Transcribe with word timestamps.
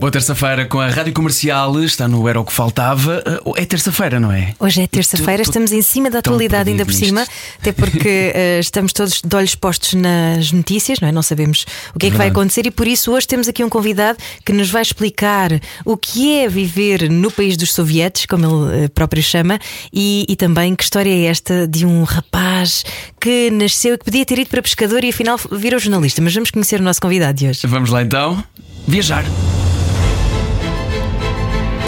Boa 0.00 0.10
terça-feira 0.10 0.64
com 0.64 0.80
a 0.80 0.88
Rádio 0.88 1.12
Comercial, 1.12 1.78
está 1.84 2.08
no 2.08 2.26
Era 2.26 2.40
o 2.40 2.44
que 2.46 2.54
Faltava. 2.54 3.22
Uh, 3.44 3.52
É 3.54 3.66
terça-feira, 3.66 4.18
não 4.18 4.32
é? 4.32 4.54
Hoje 4.58 4.80
é 4.80 4.86
terça-feira, 4.86 5.42
estamos 5.42 5.72
em 5.72 5.82
cima 5.82 6.08
da 6.08 6.20
atualidade 6.20 6.70
ainda 6.70 6.86
por 6.86 6.94
cima, 6.94 7.26
até 7.60 7.70
porque 7.70 8.32
eh, 8.34 8.60
estamos 8.64 8.94
todos 8.94 9.20
de 9.22 9.36
olhos 9.36 9.54
postos 9.54 9.92
nas 9.92 10.52
notícias, 10.52 11.00
não 11.00 11.08
é? 11.10 11.12
Não 11.12 11.20
sabemos 11.20 11.66
o 11.94 11.98
que 11.98 12.06
é 12.06 12.10
que 12.10 12.16
vai 12.16 12.28
Verdade. 12.28 12.30
acontecer 12.30 12.66
e 12.66 12.70
por 12.70 12.88
isso 12.88 13.12
hoje 13.12 13.28
temos 13.28 13.46
aqui 13.46 13.62
um 13.62 13.68
convidado 13.68 14.18
que 14.42 14.54
nos 14.54 14.70
vai 14.70 14.80
explicar 14.80 15.50
o 15.84 15.98
que 15.98 16.38
é 16.38 16.48
viver 16.48 17.10
no 17.10 17.30
país 17.30 17.58
dos 17.58 17.74
sovietes, 17.74 18.24
como 18.24 18.46
ele 18.46 18.84
eh, 18.84 18.88
próprio 18.88 19.22
chama, 19.22 19.58
e, 19.92 20.24
e 20.26 20.34
também 20.34 20.74
que 20.74 20.82
história 20.82 21.10
é 21.10 21.24
esta 21.26 21.68
de 21.68 21.84
um 21.84 22.04
rapaz 22.04 22.86
que 23.20 23.50
nasceu 23.50 23.96
e 23.96 23.98
que 23.98 24.04
podia 24.06 24.24
ter 24.24 24.38
ido 24.38 24.48
para 24.48 24.62
pescador 24.62 25.04
e 25.04 25.10
afinal 25.10 25.38
virou 25.52 25.78
jornalista. 25.78 26.22
Mas 26.22 26.32
vamos 26.32 26.50
conhecer 26.50 26.80
o 26.80 26.82
nosso 26.82 27.02
convidado 27.02 27.36
de 27.36 27.48
hoje. 27.48 27.66
Vamos 27.66 27.90
lá 27.90 28.02
então. 28.02 28.42
Viajar. 28.88 29.26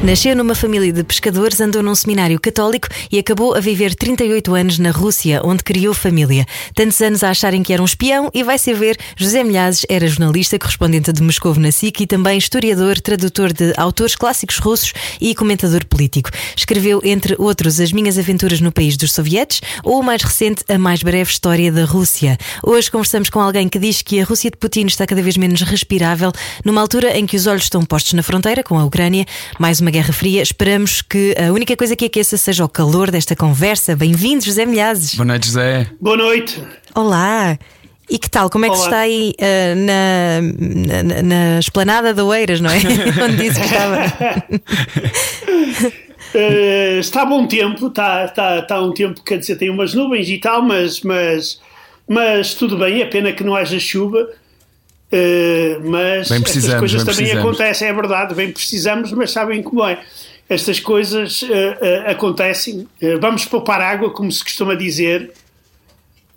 Nasceu 0.00 0.36
numa 0.36 0.54
família 0.54 0.92
de 0.92 1.02
pescadores, 1.02 1.60
andou 1.60 1.82
num 1.82 1.94
seminário 1.94 2.40
católico 2.40 2.86
e 3.10 3.18
acabou 3.18 3.56
a 3.56 3.60
viver 3.60 3.96
38 3.96 4.54
anos 4.54 4.78
na 4.78 4.92
Rússia, 4.92 5.40
onde 5.44 5.64
criou 5.64 5.92
família. 5.92 6.46
Tantos 6.72 7.00
anos 7.00 7.24
a 7.24 7.30
acharem 7.30 7.64
que 7.64 7.72
era 7.72 7.82
um 7.82 7.84
espião 7.84 8.30
e 8.32 8.44
vai-se 8.44 8.72
ver, 8.72 8.96
José 9.16 9.42
Milhazes 9.42 9.84
era 9.88 10.06
jornalista, 10.06 10.56
correspondente 10.56 11.12
de 11.12 11.20
Moscou 11.20 11.52
na 11.56 11.72
SIC 11.72 12.02
e 12.02 12.06
também 12.06 12.38
historiador, 12.38 13.00
tradutor 13.00 13.52
de 13.52 13.74
autores 13.76 14.14
clássicos 14.14 14.58
russos 14.58 14.92
e 15.20 15.34
comentador 15.34 15.84
político. 15.84 16.30
Escreveu, 16.56 17.00
entre 17.02 17.34
outros, 17.36 17.80
As 17.80 17.90
Minhas 17.90 18.16
Aventuras 18.18 18.60
no 18.60 18.70
País 18.70 18.96
dos 18.96 19.12
Sovietes 19.12 19.60
ou, 19.82 19.98
o 19.98 20.02
mais 20.02 20.22
recente, 20.22 20.62
A 20.68 20.78
Mais 20.78 21.02
Breve 21.02 21.28
História 21.28 21.72
da 21.72 21.84
Rússia. 21.84 22.38
Hoje 22.62 22.88
conversamos 22.88 23.30
com 23.30 23.40
alguém 23.40 23.68
que 23.68 23.80
diz 23.80 24.00
que 24.00 24.20
a 24.20 24.24
Rússia 24.24 24.48
de 24.48 24.58
Putin 24.58 24.86
está 24.86 25.04
cada 25.08 25.20
vez 25.20 25.36
menos 25.36 25.62
respirável, 25.62 26.30
numa 26.64 26.80
altura 26.80 27.18
em 27.18 27.26
que 27.26 27.36
os 27.36 27.48
olhos 27.48 27.64
estão 27.64 27.84
postos 27.84 28.12
na 28.12 28.22
fronteira 28.22 28.62
com 28.62 28.78
a 28.78 28.84
Ucrânia, 28.84 29.26
mais 29.58 29.80
uma 29.80 29.87
guerra 29.90 30.12
fria. 30.12 30.42
Esperamos 30.42 31.02
que 31.02 31.34
a 31.38 31.52
única 31.52 31.76
coisa 31.76 31.96
que 31.96 32.04
aqueça 32.04 32.36
seja 32.36 32.64
o 32.64 32.68
calor 32.68 33.10
desta 33.10 33.34
conversa. 33.34 33.94
Bem-vindo, 33.96 34.44
José 34.44 34.64
Milhazes. 34.64 35.14
Boa 35.14 35.26
noite, 35.26 35.46
José. 35.46 35.86
Boa 36.00 36.16
noite. 36.16 36.62
Olá. 36.94 37.58
E 38.10 38.18
que 38.18 38.30
tal? 38.30 38.48
Como 38.48 38.64
é 38.64 38.70
que 38.70 38.76
se 38.76 38.82
Olá. 38.82 38.90
está 38.90 39.00
aí 39.00 39.34
ah, 39.40 39.74
na, 39.74 41.02
na, 41.04 41.22
na 41.22 41.58
esplanada 41.58 42.14
da 42.14 42.24
Oeiras, 42.24 42.60
não 42.60 42.70
é? 42.70 42.76
Onde 43.22 43.36
disse 43.36 43.60
que 43.60 43.66
estava. 43.66 43.98
Eh, 46.34 46.98
está 46.98 47.24
bom 47.24 47.46
tempo, 47.46 47.86
está, 47.86 48.26
está, 48.26 48.58
está 48.58 48.82
um 48.82 48.92
tempo, 48.92 49.22
quer 49.24 49.38
dizer, 49.38 49.56
tem 49.56 49.70
umas 49.70 49.94
nuvens 49.94 50.28
e 50.28 50.38
tal, 50.38 50.60
mas, 50.60 51.00
mas, 51.00 51.60
mas 52.06 52.54
tudo 52.54 52.76
bem, 52.76 53.00
é 53.00 53.06
pena 53.06 53.32
que 53.32 53.42
não 53.42 53.56
haja 53.56 53.80
chuva. 53.80 54.28
Eh, 55.10 55.78
mas 55.84 56.30
estas 56.30 56.74
coisas 56.74 57.04
também 57.04 57.32
acontecem, 57.32 57.88
é 57.88 57.92
verdade, 57.92 58.34
bem 58.34 58.52
precisamos, 58.52 59.12
mas 59.12 59.30
sabem 59.30 59.62
como 59.62 59.86
é. 59.86 60.00
Estas 60.48 60.80
coisas 60.80 61.44
eh, 61.48 61.78
eh, 61.80 62.10
acontecem. 62.10 62.86
Vamos 63.20 63.44
poupar 63.44 63.80
água, 63.80 64.10
como 64.10 64.30
se 64.30 64.42
costuma 64.42 64.74
dizer. 64.74 65.32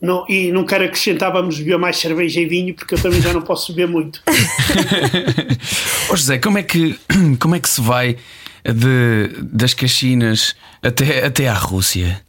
Não, 0.01 0.25
e 0.27 0.51
não 0.51 0.65
quero 0.65 0.85
acrescentar, 0.85 1.31
vamos 1.31 1.59
beber 1.59 1.77
mais 1.77 1.95
cerveja 1.97 2.41
e 2.41 2.45
vinho, 2.47 2.73
porque 2.73 2.95
eu 2.95 2.99
também 2.99 3.21
já 3.21 3.31
não 3.33 3.41
posso 3.41 3.71
beber 3.71 3.87
muito. 3.87 4.23
Ó 6.09 6.15
José, 6.15 6.39
como 6.39 6.57
é 6.57 6.63
que, 6.63 6.99
como 7.39 7.55
é 7.55 7.59
que 7.59 7.69
se 7.69 7.79
vai 7.79 8.17
de, 8.63 9.43
das 9.43 9.75
Caxinas 9.75 10.55
até, 10.81 11.23
até 11.23 11.47
à 11.47 11.53
Rússia? 11.53 12.19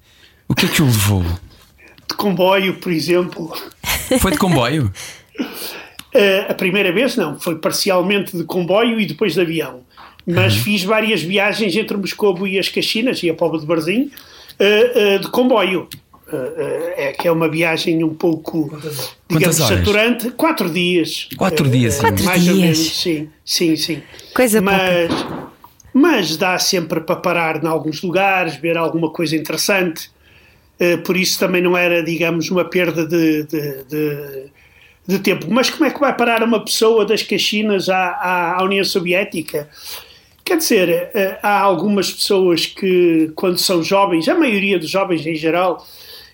O 0.46 0.54
que 0.54 0.66
é 0.66 0.68
que 0.68 0.82
o 0.82 0.84
levou? 0.84 1.24
De 2.06 2.14
comboio, 2.14 2.74
por 2.74 2.92
exemplo. 2.92 3.56
Foi 4.20 4.32
de 4.32 4.38
comboio? 4.38 4.92
Uh, 6.14 6.50
a 6.50 6.54
primeira 6.54 6.92
vez 6.92 7.16
não, 7.16 7.40
foi 7.40 7.56
parcialmente 7.56 8.36
de 8.36 8.44
comboio 8.44 9.00
e 9.00 9.06
depois 9.06 9.34
de 9.34 9.40
avião. 9.40 9.80
Mas 10.26 10.54
fiz 10.56 10.84
várias 10.84 11.22
viagens 11.22 11.74
entre 11.74 11.96
Moscou 11.96 12.46
e 12.46 12.58
as 12.58 12.68
Caxinas 12.68 13.22
e 13.22 13.30
a 13.30 13.34
Póvoa 13.34 13.58
de 13.58 13.66
Varzim 13.66 14.02
uh, 14.60 15.16
uh, 15.16 15.18
de 15.18 15.28
comboio. 15.28 15.88
Uh, 16.32 16.36
uh, 16.36 16.92
é 16.96 17.12
que 17.12 17.28
é 17.28 17.32
uma 17.32 17.48
viagem 17.48 18.02
um 18.02 18.14
pouco, 18.14 18.70
digamos, 19.28 19.60
horas? 19.60 19.78
saturante. 19.78 20.30
Quatro 20.30 20.70
dias. 20.70 21.28
Quatro 21.36 21.68
dias, 21.68 21.98
uh, 21.98 22.00
Quatro 22.00 22.24
mais 22.24 22.48
ou 22.48 22.54
dias. 22.54 22.78
menos, 22.78 23.00
sim, 23.02 23.28
sim, 23.44 23.76
sim. 23.76 24.02
Coisa 24.34 24.62
mas, 24.62 25.10
mas 25.92 26.36
dá 26.36 26.58
sempre 26.58 27.00
para 27.00 27.16
parar 27.16 27.62
em 27.62 27.66
alguns 27.66 28.00
lugares, 28.00 28.56
ver 28.56 28.78
alguma 28.78 29.10
coisa 29.10 29.36
interessante. 29.36 30.10
Uh, 30.80 30.98
por 31.02 31.16
isso 31.16 31.38
também 31.38 31.60
não 31.60 31.76
era, 31.76 32.02
digamos, 32.02 32.50
uma 32.50 32.64
perda 32.64 33.06
de, 33.06 33.42
de, 33.44 33.84
de, 33.84 34.44
de 35.06 35.18
tempo. 35.18 35.46
Mas 35.50 35.70
como 35.70 35.84
é 35.84 35.90
que 35.90 36.00
vai 36.00 36.16
parar 36.16 36.42
uma 36.42 36.64
pessoa 36.64 37.04
das 37.04 37.22
Caxinas 37.22 37.88
à, 37.88 38.56
à, 38.56 38.62
União 38.62 38.84
Soviética? 38.84 39.68
Quer 40.44 40.58
dizer, 40.58 41.10
eh, 41.14 41.38
há 41.42 41.60
algumas 41.60 42.10
pessoas 42.10 42.66
que, 42.66 43.30
quando 43.34 43.58
são 43.58 43.82
jovens, 43.82 44.28
a 44.28 44.34
maioria 44.34 44.78
dos 44.78 44.90
jovens 44.90 45.24
em 45.26 45.36
geral, 45.36 45.86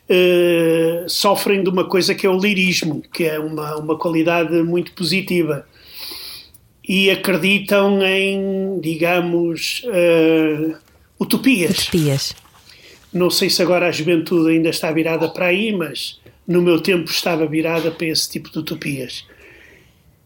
eh, 0.08 1.04
sofrem 1.06 1.62
de 1.62 1.68
uma 1.68 1.84
coisa 1.84 2.14
que 2.14 2.26
é 2.26 2.30
o 2.30 2.38
lirismo, 2.38 3.02
que 3.12 3.24
é 3.24 3.38
uma, 3.38 3.76
uma 3.76 3.98
qualidade 3.98 4.62
muito 4.62 4.92
positiva. 4.92 5.66
E 6.86 7.10
acreditam 7.10 8.02
em, 8.02 8.80
digamos, 8.80 9.82
eh, 9.92 10.74
utopias. 11.20 11.84
Pias. 11.90 12.34
Não 13.12 13.28
sei 13.28 13.50
se 13.50 13.62
agora 13.62 13.88
a 13.88 13.92
juventude 13.92 14.50
ainda 14.50 14.70
está 14.70 14.90
virada 14.90 15.28
para 15.28 15.46
aí, 15.46 15.72
mas 15.72 16.18
no 16.48 16.62
meu 16.62 16.80
tempo 16.80 17.10
estava 17.10 17.46
virada 17.46 17.90
para 17.90 18.06
esse 18.06 18.28
tipo 18.28 18.50
de 18.50 18.58
utopias. 18.58 19.26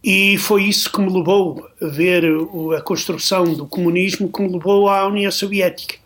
E 0.02 0.38
foi 0.38 0.64
isso 0.64 0.90
que 0.90 1.00
me 1.00 1.12
levou 1.12 1.68
a 1.80 1.86
ver 1.86 2.24
a 2.76 2.80
construção 2.80 3.52
do 3.54 3.66
comunismo, 3.66 4.32
que 4.32 4.40
me 4.40 4.52
levou 4.52 4.88
à 4.88 5.06
União 5.06 5.30
Soviética. 5.30 5.96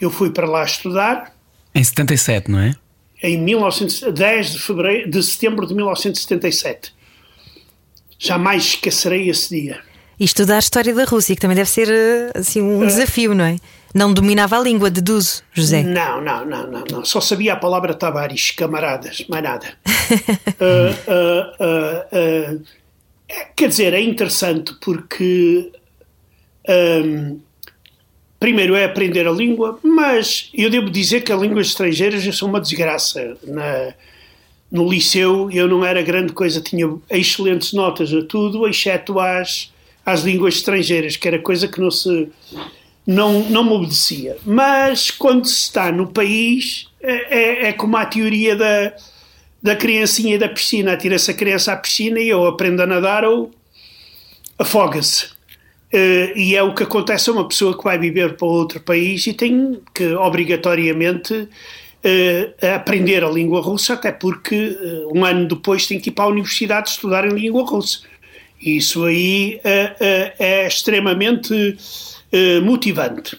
Eu 0.00 0.10
fui 0.10 0.30
para 0.30 0.48
lá 0.48 0.64
estudar 0.64 1.34
Em 1.74 1.82
77, 1.82 2.50
não 2.50 2.60
é? 2.60 2.74
em 3.22 3.40
1900 3.40 4.12
10 4.12 4.52
de, 4.52 4.58
fevereiro, 4.58 5.10
de 5.10 5.22
setembro 5.22 5.66
de 5.66 5.74
1977. 5.74 6.92
Jamais 8.18 8.64
esquecerei 8.64 9.30
esse 9.30 9.48
dia. 9.60 9.80
E 10.20 10.24
estudar 10.24 10.56
a 10.56 10.58
história 10.58 10.94
da 10.94 11.04
Rússia, 11.04 11.34
que 11.34 11.40
também 11.40 11.56
deve 11.56 11.70
ser 11.70 11.88
eh, 11.88 12.32
assim, 12.38 12.60
um 12.60 12.86
desafio, 12.86 13.34
não 13.34 13.44
é? 13.44 13.56
Não 13.94 14.12
dominava 14.12 14.58
a 14.58 14.60
língua, 14.60 14.90
deduzo, 14.90 15.42
José. 15.52 15.84
Não, 15.84 16.20
não, 16.20 16.44
não, 16.44 16.66
não, 16.66 16.84
não. 16.90 17.04
Só 17.04 17.20
sabia 17.20 17.52
a 17.52 17.56
palavra 17.56 17.94
Tavares, 17.94 18.50
camaradas, 18.50 19.24
mais 19.28 19.42
nada. 19.42 19.66
Ah, 21.08 22.06
ah, 22.12 22.56
é, 23.26 23.46
quer 23.56 23.68
dizer, 23.68 23.94
é 23.94 24.00
interessante 24.00 24.74
porque 24.80 25.72
ahm, 26.68 27.38
primeiro 28.38 28.74
é 28.74 28.84
aprender 28.84 29.26
a 29.26 29.30
língua, 29.30 29.78
mas 29.82 30.50
eu 30.52 30.68
devo 30.68 30.90
dizer 30.90 31.22
que 31.22 31.32
as 31.32 31.40
línguas 31.40 31.68
estrangeiras 31.68 32.22
são 32.36 32.48
uma 32.48 32.60
desgraça. 32.60 33.36
Na, 33.44 33.94
no 34.70 34.88
liceu 34.88 35.50
eu 35.50 35.66
não 35.68 35.84
era 35.84 36.02
grande 36.02 36.32
coisa, 36.32 36.60
tinha 36.60 36.86
excelentes 37.10 37.72
notas 37.72 38.12
a 38.12 38.22
tudo, 38.24 38.68
exceto 38.68 39.18
às, 39.18 39.72
às 40.04 40.22
línguas 40.22 40.56
estrangeiras, 40.56 41.16
que 41.16 41.26
era 41.26 41.38
coisa 41.38 41.66
que 41.68 41.80
não 41.80 41.90
se 41.90 42.28
não, 43.06 43.40
não 43.50 43.64
me 43.64 43.70
obedecia. 43.72 44.36
Mas 44.44 45.10
quando 45.10 45.46
se 45.46 45.60
está 45.62 45.92
no 45.92 46.06
país, 46.06 46.88
é, 47.02 47.66
é- 47.66 47.68
é 47.68 47.72
como 47.72 47.96
a 47.96 48.06
teoria 48.06 48.56
da, 48.56 48.92
da 49.62 49.76
criancinha 49.76 50.38
da 50.38 50.48
piscina. 50.48 50.92
Atira-se 50.92 51.30
a 51.30 51.34
criança 51.34 51.72
à 51.72 51.76
piscina 51.76 52.18
e 52.20 52.32
ou 52.32 52.46
aprende 52.46 52.82
a 52.82 52.86
nadar 52.86 53.24
ou 53.24 53.50
afoga-se. 54.58 55.28
Eh, 55.92 56.32
e 56.34 56.56
é 56.56 56.62
o 56.62 56.74
que 56.74 56.82
acontece 56.82 57.30
a 57.30 57.32
uma 57.32 57.46
pessoa 57.46 57.76
que 57.76 57.84
vai 57.84 57.96
viver 57.98 58.36
para 58.36 58.48
outro 58.48 58.80
país 58.80 59.26
e 59.26 59.32
tem 59.32 59.80
que 59.94 60.12
obrigatoriamente 60.14 61.48
eh, 62.02 62.52
aprender 62.74 63.22
a 63.24 63.30
língua 63.30 63.60
russa, 63.60 63.94
até 63.94 64.10
porque 64.10 64.76
eh, 64.80 65.06
um 65.14 65.24
ano 65.24 65.46
depois 65.46 65.86
tem 65.86 66.00
que 66.00 66.10
ir 66.10 66.12
para 66.12 66.24
a 66.24 66.28
universidade 66.28 66.90
estudar 66.90 67.24
em 67.24 67.34
língua 67.34 67.64
russa. 67.64 68.00
Isso 68.60 69.04
aí 69.04 69.60
é 69.64 70.66
extremamente 70.66 71.76
eh, 72.34 72.60
motivante. 72.60 73.38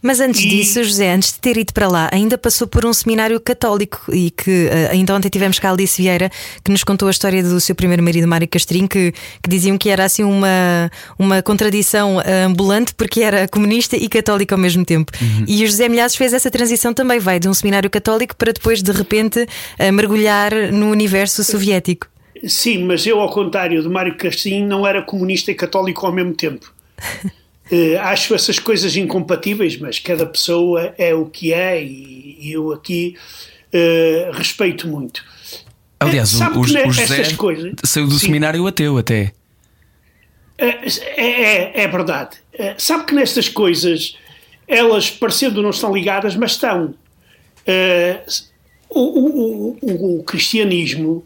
Mas 0.00 0.20
antes 0.20 0.42
E- 0.44 0.48
disso, 0.48 0.84
José, 0.84 1.12
antes 1.12 1.32
de 1.32 1.40
ter 1.40 1.56
ido 1.56 1.72
para 1.72 1.88
lá, 1.88 2.08
ainda 2.12 2.38
passou 2.38 2.68
por 2.68 2.86
um 2.86 2.92
seminário 2.92 3.40
católico 3.40 4.00
e 4.14 4.30
que 4.30 4.68
eh, 4.70 4.90
ainda 4.92 5.12
ontem 5.12 5.28
tivemos 5.28 5.58
cá 5.58 5.70
a 5.70 5.72
Alice 5.72 6.00
Vieira 6.00 6.30
que 6.64 6.70
nos 6.70 6.84
contou 6.84 7.08
a 7.08 7.10
história 7.10 7.42
do 7.42 7.60
seu 7.60 7.74
primeiro 7.74 8.00
marido, 8.00 8.28
Mário 8.28 8.46
Castrinho, 8.46 8.86
que, 8.88 9.12
que 9.42 9.50
diziam 9.50 9.76
que 9.76 9.88
era 9.90 10.04
assim 10.04 10.22
uma, 10.22 10.88
uma 11.18 11.42
contradição 11.42 12.20
eh, 12.20 12.44
ambulante 12.44 12.94
porque 12.94 13.22
era 13.22 13.48
comunista 13.48 13.96
e 13.96 14.08
católico 14.08 14.54
ao 14.54 14.60
mesmo 14.60 14.84
tempo. 14.84 15.10
E 15.48 15.64
o 15.64 15.66
José 15.66 15.88
Milhazes 15.88 16.16
fez 16.16 16.32
essa 16.32 16.48
transição 16.48 16.94
também, 16.94 17.18
vai 17.18 17.40
de 17.40 17.48
um 17.48 17.54
seminário 17.54 17.90
católico 17.90 18.36
para 18.36 18.52
depois 18.52 18.80
de 18.80 18.92
repente 18.92 19.48
mergulhar 19.92 20.52
no 20.72 20.90
universo 20.90 21.42
soviético. 21.42 22.06
Sim, 22.46 22.84
mas 22.84 23.04
eu, 23.04 23.18
ao 23.18 23.30
contrário 23.30 23.82
do 23.82 23.90
Mário 23.90 24.16
Castinho, 24.16 24.64
não 24.68 24.86
era 24.86 25.02
comunista 25.02 25.50
e 25.50 25.56
católico 25.56 26.06
ao 26.06 26.12
mesmo 26.12 26.34
tempo. 26.34 26.72
Eh, 27.70 27.96
acho 27.98 28.34
essas 28.34 28.58
coisas 28.58 28.96
incompatíveis, 28.96 29.76
mas 29.78 29.98
cada 29.98 30.24
pessoa 30.26 30.94
é 30.96 31.14
o 31.14 31.26
que 31.26 31.52
é 31.52 31.82
e, 31.82 32.38
eu 32.52 32.72
aqui 32.72 33.14
eh, 33.72 34.30
respeito 34.32 34.88
muito. 34.88 35.22
Aliás, 36.00 36.32
o, 36.32 36.36
Sabe 36.38 36.58
o, 36.58 36.62
que 36.62 36.72
ne- 36.72 36.84
o 36.86 36.92
José 36.92 37.34
coisas- 37.34 37.72
saiu 37.84 38.06
do 38.06 38.18
Sim. 38.18 38.26
seminário 38.26 38.66
ateu 38.66 38.96
até. 38.96 39.32
É, 40.56 40.86
é, 41.16 41.82
é 41.82 41.88
verdade. 41.88 42.36
É, 42.52 42.74
sabe 42.78 43.04
que 43.04 43.14
nestas 43.14 43.48
coisas, 43.48 44.16
elas 44.66 45.10
parecendo 45.10 45.62
não 45.62 45.70
estão 45.70 45.92
ligadas, 45.94 46.34
mas 46.36 46.52
estão. 46.52 46.94
É, 47.66 48.22
o, 48.88 49.00
o- 49.00 49.78
o- 49.82 50.18
o 50.20 50.22
cristianismo 50.24 51.24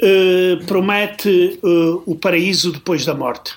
é, 0.00 0.56
promete 0.66 1.60
é, 1.62 1.66
o 2.04 2.14
paraíso 2.16 2.72
depois 2.72 3.04
da 3.06 3.14
morte. 3.14 3.54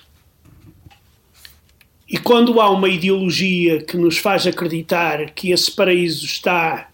E 2.08 2.18
quando 2.18 2.62
há 2.62 2.70
uma 2.70 2.88
ideologia 2.88 3.82
que 3.82 3.98
nos 3.98 4.18
faz 4.18 4.46
acreditar 4.46 5.32
que 5.32 5.52
esse 5.52 5.72
paraíso 5.72 6.24
está 6.26 6.90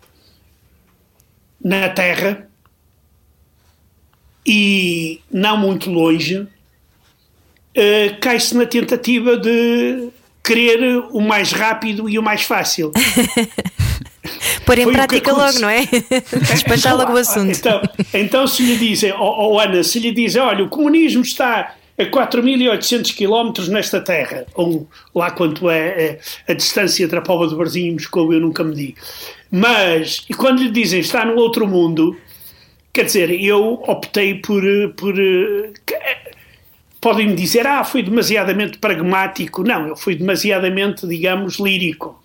na 1.64 1.90
Terra 1.90 2.50
e 4.46 5.20
não 5.30 5.58
muito 5.58 5.92
longe, 5.92 6.38
uh, 6.40 6.48
cai-se 8.22 8.56
na 8.56 8.66
tentativa 8.66 9.38
de 9.38 10.10
querer 10.44 10.98
o 11.12 11.20
mais 11.20 11.52
rápido 11.52 12.10
e 12.10 12.18
o 12.18 12.24
mais 12.24 12.44
fácil. 12.44 12.92
Pôr 14.66 14.80
em 14.80 14.84
Foi 14.84 14.94
prática 14.94 15.34
logo, 15.34 15.60
não 15.60 15.70
é? 15.70 15.82
Despachar 16.52 16.96
logo 16.96 17.14
o 17.14 17.18
assunto. 17.18 17.52
Então, 17.52 17.82
então 18.14 18.48
se 18.48 18.64
lhe 18.64 18.78
dizem, 18.78 19.12
oh, 19.12 19.54
oh, 19.54 19.60
Ana, 19.60 19.84
se 19.84 20.00
lhe 20.00 20.12
dizem, 20.12 20.42
olha, 20.42 20.64
o 20.64 20.70
comunismo 20.70 21.22
está 21.22 21.76
a 22.02 22.10
4.800 22.12 23.14
quilómetros 23.16 23.68
nesta 23.70 24.02
terra, 24.02 24.46
ou 24.54 24.88
lá 25.14 25.32
quanto 25.32 25.70
é, 25.70 26.20
é 26.48 26.52
a 26.52 26.54
distância 26.54 27.04
entre 27.04 27.18
a 27.18 27.22
Póvoa 27.22 27.48
de 27.48 27.56
Varzim 27.56 27.88
e 27.88 27.92
Moscou, 27.92 28.34
eu 28.34 28.40
nunca 28.40 28.64
medi. 28.64 28.96
Mas, 29.50 30.26
e 30.30 30.34
quando 30.34 30.62
lhe 30.64 30.72
dizem 30.72 31.00
está 31.00 31.26
no 31.26 31.36
outro 31.36 31.68
mundo, 31.68 32.16
quer 32.94 33.06
dizer, 33.06 33.32
eu 33.32 33.82
optei 33.88 34.36
por. 34.36 34.64
por 34.96 35.14
eh, 35.20 35.72
que- 35.86 36.32
Podem-me 37.00 37.34
dizer, 37.36 37.66
ah, 37.66 37.84
foi 37.84 38.04
demasiadamente 38.04 38.78
pragmático. 38.78 39.64
Não, 39.64 39.88
eu 39.88 39.96
fui 39.96 40.14
demasiadamente, 40.16 41.08
digamos, 41.08 41.58
lírico. 41.60 42.22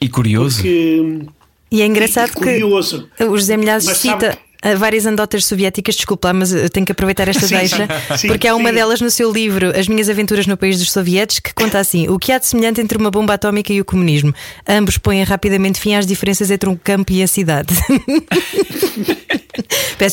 E 0.00 0.08
curioso. 0.08 0.62
Que, 0.62 1.22
E 1.68 1.82
é 1.82 1.86
engraçado 1.86 2.28
e 2.30 2.32
que 2.34 2.38
curioso. 2.38 3.10
o 3.18 3.36
José 3.36 3.56
Milhazes 3.56 3.88
sabe 3.98 4.24
cita 4.24 4.38
uh, 4.38 4.49
várias 4.76 5.06
anedotas 5.06 5.44
soviéticas, 5.44 5.94
desculpa, 5.96 6.28
lá, 6.28 6.34
mas 6.34 6.52
eu 6.52 6.68
tenho 6.68 6.84
que 6.86 6.92
aproveitar 6.92 7.28
esta 7.28 7.46
Sim, 7.48 7.56
deixa, 7.56 7.88
sim, 8.16 8.28
porque 8.28 8.46
há 8.46 8.54
uma 8.54 8.68
sim. 8.68 8.74
delas 8.74 9.00
no 9.00 9.10
seu 9.10 9.32
livro, 9.32 9.76
As 9.78 9.88
Minhas 9.88 10.08
Aventuras 10.08 10.46
no 10.46 10.56
País 10.56 10.78
dos 10.78 10.92
Sovietes, 10.92 11.40
que 11.40 11.52
conta 11.54 11.78
assim: 11.78 12.08
o 12.08 12.18
que 12.18 12.32
há 12.32 12.38
de 12.38 12.46
semelhante 12.46 12.80
entre 12.80 12.98
uma 12.98 13.10
bomba 13.10 13.34
atómica 13.34 13.72
e 13.72 13.80
o 13.80 13.84
comunismo? 13.84 14.34
Ambos 14.68 14.98
põem 14.98 15.22
rapidamente 15.22 15.80
fim 15.80 15.94
às 15.94 16.06
diferenças 16.06 16.50
entre 16.50 16.68
um 16.68 16.76
campo 16.76 17.12
e 17.12 17.22
a 17.22 17.26
cidade. 17.26 17.74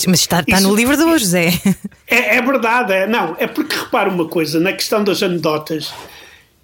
Mas 0.08 0.20
está, 0.20 0.42
está 0.42 0.60
no 0.60 0.70
Isso- 0.70 0.76
livro 0.76 0.98
do 0.98 1.18
José. 1.18 1.54
É, 2.08 2.38
é 2.38 2.42
verdade, 2.42 2.94
é, 2.94 3.08
não, 3.08 3.36
é 3.40 3.48
porque 3.48 3.76
repara 3.76 4.10
uma 4.10 4.28
coisa, 4.28 4.60
na 4.60 4.74
questão 4.74 5.04
das 5.04 5.24
anedotas, 5.24 5.94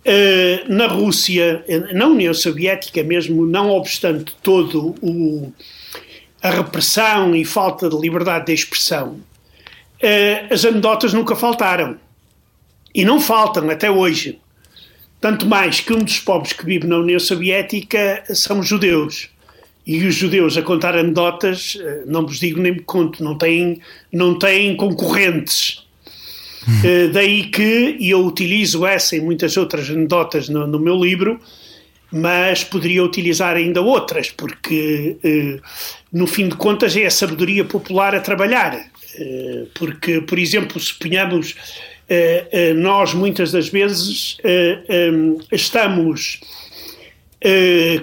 eh, 0.06 0.64
na 0.68 0.88
Rússia, 0.88 1.64
eh, 1.68 1.94
na 1.94 2.08
União 2.08 2.34
Soviética 2.34 3.02
mesmo, 3.04 3.46
não 3.46 3.70
obstante 3.70 4.34
todo 4.44 4.96
o, 5.02 5.52
a 6.44 6.50
repressão 6.50 7.34
e 7.34 7.46
falta 7.46 7.90
de 7.90 7.98
liberdade 7.98 8.48
de 8.48 8.54
expressão, 8.54 9.22
eh, 10.02 10.46
as 10.52 10.66
anedotas 10.66 11.14
nunca 11.14 11.38
faltaram. 11.38 11.98
E 12.94 13.06
não 13.06 13.20
faltam 13.20 13.70
até 13.70 13.90
hoje. 13.90 14.40
Tanto 15.22 15.48
mais 15.48 15.80
que 15.80 15.94
um 15.94 16.04
dos 16.04 16.20
povos 16.20 16.52
que 16.52 16.66
vive 16.66 16.86
na 16.86 16.98
União 16.98 17.20
Soviética 17.20 18.24
são 18.36 18.60
os 18.60 18.68
judeus. 18.68 19.30
E 19.88 20.06
os 20.06 20.16
judeus 20.16 20.58
a 20.58 20.62
contar 20.62 20.98
anedotas, 20.98 21.78
eh, 21.80 22.04
não 22.06 22.26
vos 22.26 22.40
digo 22.40 22.60
nem 22.60 22.74
me 22.74 22.82
conto, 22.82 23.24
não 23.24 23.38
têm, 23.38 23.82
não 24.12 24.38
têm 24.38 24.76
concorrentes. 24.76 25.88
Eh, 26.84 27.08
daí 27.08 27.46
que 27.46 27.98
e 28.00 28.10
eu 28.10 28.26
utilizo 28.26 28.86
essa 28.86 29.16
e 29.16 29.22
muitas 29.22 29.56
outras 29.56 29.90
anedotas 29.90 30.50
no, 30.50 30.68
no 30.68 30.80
meu 30.80 30.96
livro, 30.98 31.40
mas 32.14 32.64
poderia 32.64 33.04
utilizar 33.04 33.56
ainda 33.56 33.82
outras, 33.82 34.30
porque 34.30 35.18
eh, 35.24 35.60
no 36.12 36.28
fim 36.28 36.48
de 36.48 36.56
contas 36.56 36.96
é 36.96 37.08
a 37.08 37.12
sabedoria 37.12 37.66
popular 37.66 38.14
a 38.14 38.20
trabalhar. 38.20 38.76
Eh, 39.18 39.66
porque, 39.74 40.22
por 40.22 40.38
exemplo, 40.38 40.80
se 40.80 40.94
ponhamos 40.94 41.56
eh, 42.08 42.74
nós 42.76 43.16
muitas 43.16 43.52
das 43.52 43.70
vezes 43.70 44.38
estamos 45.52 46.40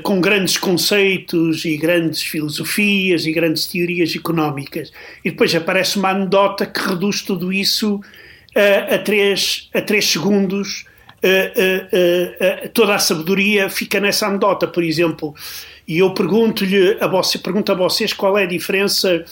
com 0.02 0.20
grandes 0.20 0.58
conceitos 0.58 1.64
e 1.64 1.78
grandes 1.78 2.22
filosofias 2.22 3.24
e 3.24 3.32
grandes 3.32 3.66
teorias 3.66 4.14
económicas. 4.14 4.92
E 5.24 5.30
depois 5.30 5.54
aparece 5.54 5.98
uma 5.98 6.10
anedota 6.10 6.66
que 6.66 6.80
reduz 6.80 7.22
tudo 7.22 7.50
isso 7.50 8.00
eh, 8.54 8.94
a, 8.96 8.98
três, 8.98 9.68
a 9.72 9.80
três 9.80 10.06
segundos. 10.06 10.84
Eh, 11.22 11.52
eh, 11.56 12.36
eh, 12.40 12.68
toda 12.68 12.94
a 12.94 12.98
sabedoria 12.98 13.68
fica 13.68 14.00
nessa 14.00 14.26
anedota, 14.26 14.66
por 14.66 14.82
exemplo. 14.82 15.34
E 15.86 15.98
eu 15.98 16.12
pergunto-lhe 16.14 16.96
a 17.00 17.06
você, 17.06 17.38
pergunto 17.38 17.70
a 17.72 17.74
vocês 17.74 18.12
qual 18.12 18.38
é 18.38 18.44
a 18.44 18.46
diferença 18.46 19.24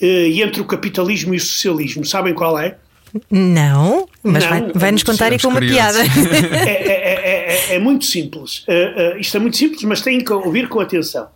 entre 0.00 0.60
o 0.62 0.64
capitalismo 0.64 1.34
e 1.34 1.36
o 1.36 1.40
socialismo. 1.40 2.04
Sabem 2.06 2.32
qual 2.34 2.58
é? 2.58 2.76
Não, 3.30 4.08
mas 4.22 4.44
Não, 4.44 4.50
vai, 4.72 4.88
é 4.94 5.04
contar 5.04 5.32
e 5.32 5.38
simples, 5.38 5.42
com 5.42 5.48
uma 5.48 5.60
piada. 5.60 5.98
é, 6.00 6.70
é- 6.70 6.92
é- 6.92 7.72
é- 7.72 7.74
é 7.74 7.78
muito 7.78 8.04
simples. 8.06 8.60
Uh, 8.60 9.16
uh, 9.16 9.18
isto 9.20 9.36
é 9.36 9.40
muito 9.40 9.56
simples, 9.56 9.82
mas 9.82 10.00
têm 10.00 10.20
que 10.24 10.32
ouvir 10.32 10.68
com 10.68 10.80
atenção. 10.80 11.26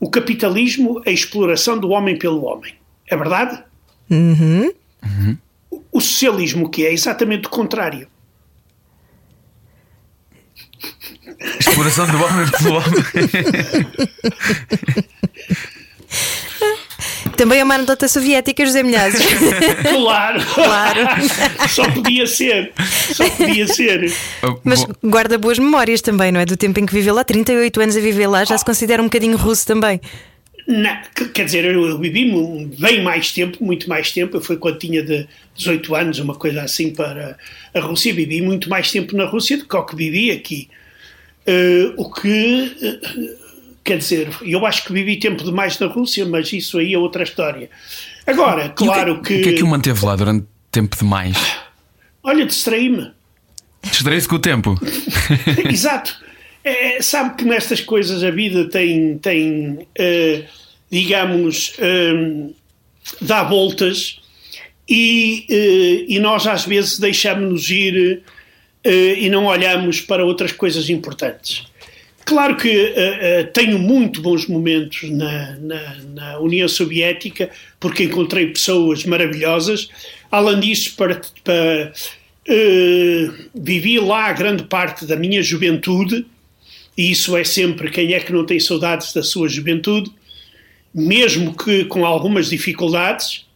O 0.00 0.08
capitalismo 0.08 1.02
é 1.04 1.10
a 1.10 1.12
exploração 1.12 1.76
do 1.76 1.90
homem 1.90 2.16
pelo 2.16 2.44
homem. 2.44 2.72
É 3.10 3.16
verdade? 3.16 3.62
Uhum. 4.10 4.72
O- 5.70 5.82
O 5.92 6.00
socialismo 6.00 6.66
o 6.66 6.68
que 6.68 6.86
é 6.86 6.92
exatamente 6.92 7.46
o 7.46 7.50
contrário. 7.50 8.06
Exploração 11.40 12.06
do 12.06 12.24
homem 12.24 12.46
pelo 12.50 12.74
homem. 12.76 13.04
Também 17.36 17.60
é 17.60 17.64
uma 17.64 17.76
anedota 17.76 18.08
soviética, 18.08 18.66
José 18.66 18.82
Milhazes. 18.82 19.24
Claro! 19.82 20.40
Claro. 20.54 21.00
Só 21.68 21.88
podia 21.90 22.26
ser. 22.26 22.72
Só 23.12 23.30
podia 23.30 23.66
ser. 23.68 24.12
Mas 24.64 24.84
guarda 25.04 25.38
boas 25.38 25.58
memórias 25.58 26.00
também, 26.00 26.32
não 26.32 26.40
é? 26.40 26.44
Do 26.44 26.56
tempo 26.56 26.80
em 26.80 26.86
que 26.86 26.92
viveu 26.92 27.14
lá, 27.14 27.22
38 27.22 27.80
anos 27.80 27.96
a 27.96 28.00
viver 28.00 28.26
lá, 28.26 28.44
já 28.44 28.58
se 28.58 28.64
considera 28.64 29.00
um 29.00 29.04
bocadinho 29.06 29.36
russo 29.36 29.64
também. 29.64 30.00
Quer 31.32 31.44
dizer, 31.44 31.64
eu, 31.64 31.86
eu 31.86 31.98
vivi 31.98 32.30
bem 32.78 33.02
mais 33.02 33.32
tempo, 33.32 33.64
muito 33.64 33.88
mais 33.88 34.10
tempo. 34.10 34.36
Eu 34.36 34.40
fui 34.40 34.56
quando 34.56 34.78
tinha 34.78 35.02
de 35.02 35.26
18 35.56 35.94
anos, 35.94 36.18
uma 36.18 36.34
coisa 36.34 36.62
assim, 36.62 36.90
para 36.90 37.38
a 37.72 37.80
Rússia. 37.80 38.12
Vivi 38.12 38.42
muito 38.42 38.68
mais 38.68 38.90
tempo 38.90 39.16
na 39.16 39.24
Rússia 39.24 39.56
do 39.56 39.66
que 39.66 39.76
o 39.76 39.84
que 39.84 39.94
vivi 39.94 40.30
aqui. 40.30 40.68
Eh, 41.50 41.94
o 41.96 42.12
que, 42.12 42.76
eh, 42.82 43.36
quer 43.82 43.96
dizer, 43.98 44.28
eu 44.42 44.66
acho 44.66 44.84
que 44.84 44.92
vivi 44.92 45.16
tempo 45.18 45.42
demais 45.42 45.78
na 45.78 45.86
Rússia, 45.86 46.26
mas 46.26 46.52
isso 46.52 46.76
aí 46.76 46.92
é 46.92 46.98
outra 46.98 47.22
história. 47.22 47.70
Agora, 48.26 48.64
e 48.64 48.66
o 48.66 48.74
que- 48.74 48.84
claro 48.84 49.14
O 49.14 49.22
que 49.22 49.48
é 49.48 49.52
que 49.54 49.62
o 49.62 49.66
manteve 49.66 50.04
lá 50.04 50.14
durante 50.14 50.46
tempo 50.70 50.94
demais? 50.96 51.38
Olha, 52.22 52.44
distraí-me. 52.44 53.12
Distraí-se 53.82 54.28
com 54.28 54.36
o 54.36 54.38
tempo. 54.38 54.78
Exato. 55.72 56.14
É, 56.62 57.00
sabe 57.00 57.36
que 57.36 57.44
nestas 57.46 57.80
coisas 57.80 58.22
a 58.22 58.30
vida 58.30 58.68
tem, 58.68 59.16
tem 59.16 59.86
eh, 59.96 60.44
digamos, 60.90 61.72
eh, 61.78 62.50
dá 63.22 63.42
voltas 63.44 64.20
e, 64.86 66.06
e 66.08 66.18
nós 66.18 66.46
às 66.46 66.66
vezes 66.66 66.98
deixamos-nos 66.98 67.70
ir 67.70 68.22
e 68.90 69.28
não 69.28 69.46
olhamos 69.46 70.00
para 70.00 70.24
outras 70.24 70.52
coisas 70.52 70.88
importantes. 70.88 71.66
Claro 72.24 72.56
que 72.56 72.68
eh, 72.68 73.18
eh, 73.20 73.44
tenho 73.44 73.78
muito 73.78 74.20
bons 74.20 74.46
momentos 74.46 75.08
na, 75.10 75.56
na, 75.56 75.94
na 76.14 76.38
União 76.40 76.68
Soviética, 76.68 77.50
porque 77.80 78.04
encontrei 78.04 78.48
pessoas 78.48 79.04
maravilhosas. 79.04 79.88
Além 80.30 80.60
disso, 80.60 80.94
para, 80.94 81.20
para, 81.42 81.92
eh, 82.46 83.30
vivi 83.54 83.98
lá 83.98 84.26
a 84.26 84.32
grande 84.32 84.64
parte 84.64 85.06
da 85.06 85.16
minha 85.16 85.42
juventude 85.42 86.26
e 86.98 87.12
isso 87.12 87.36
é 87.36 87.44
sempre 87.44 87.92
quem 87.92 88.12
é 88.12 88.18
que 88.18 88.32
não 88.32 88.44
tem 88.44 88.58
saudades 88.58 89.12
da 89.12 89.22
sua 89.22 89.48
juventude, 89.48 90.10
mesmo 90.92 91.56
que 91.56 91.84
com 91.84 92.04
algumas 92.04 92.50
dificuldades, 92.50 93.46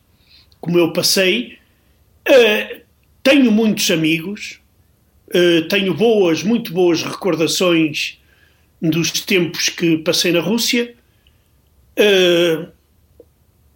como 0.61 0.79
eu 0.79 0.93
passei. 0.93 1.59
Uh, 2.29 2.81
tenho 3.21 3.51
muitos 3.51 3.91
amigos, 3.91 4.61
uh, 4.61 4.62
tenho 5.69 5.95
boas, 5.95 6.43
muito 6.43 6.73
boas 6.73 7.03
recordações 7.03 8.19
dos 8.81 9.11
tempos 9.11 9.69
que 9.69 9.99
passei 9.99 10.33
na 10.33 10.41
Rússia. 10.41 10.95
Uh, 11.99 12.69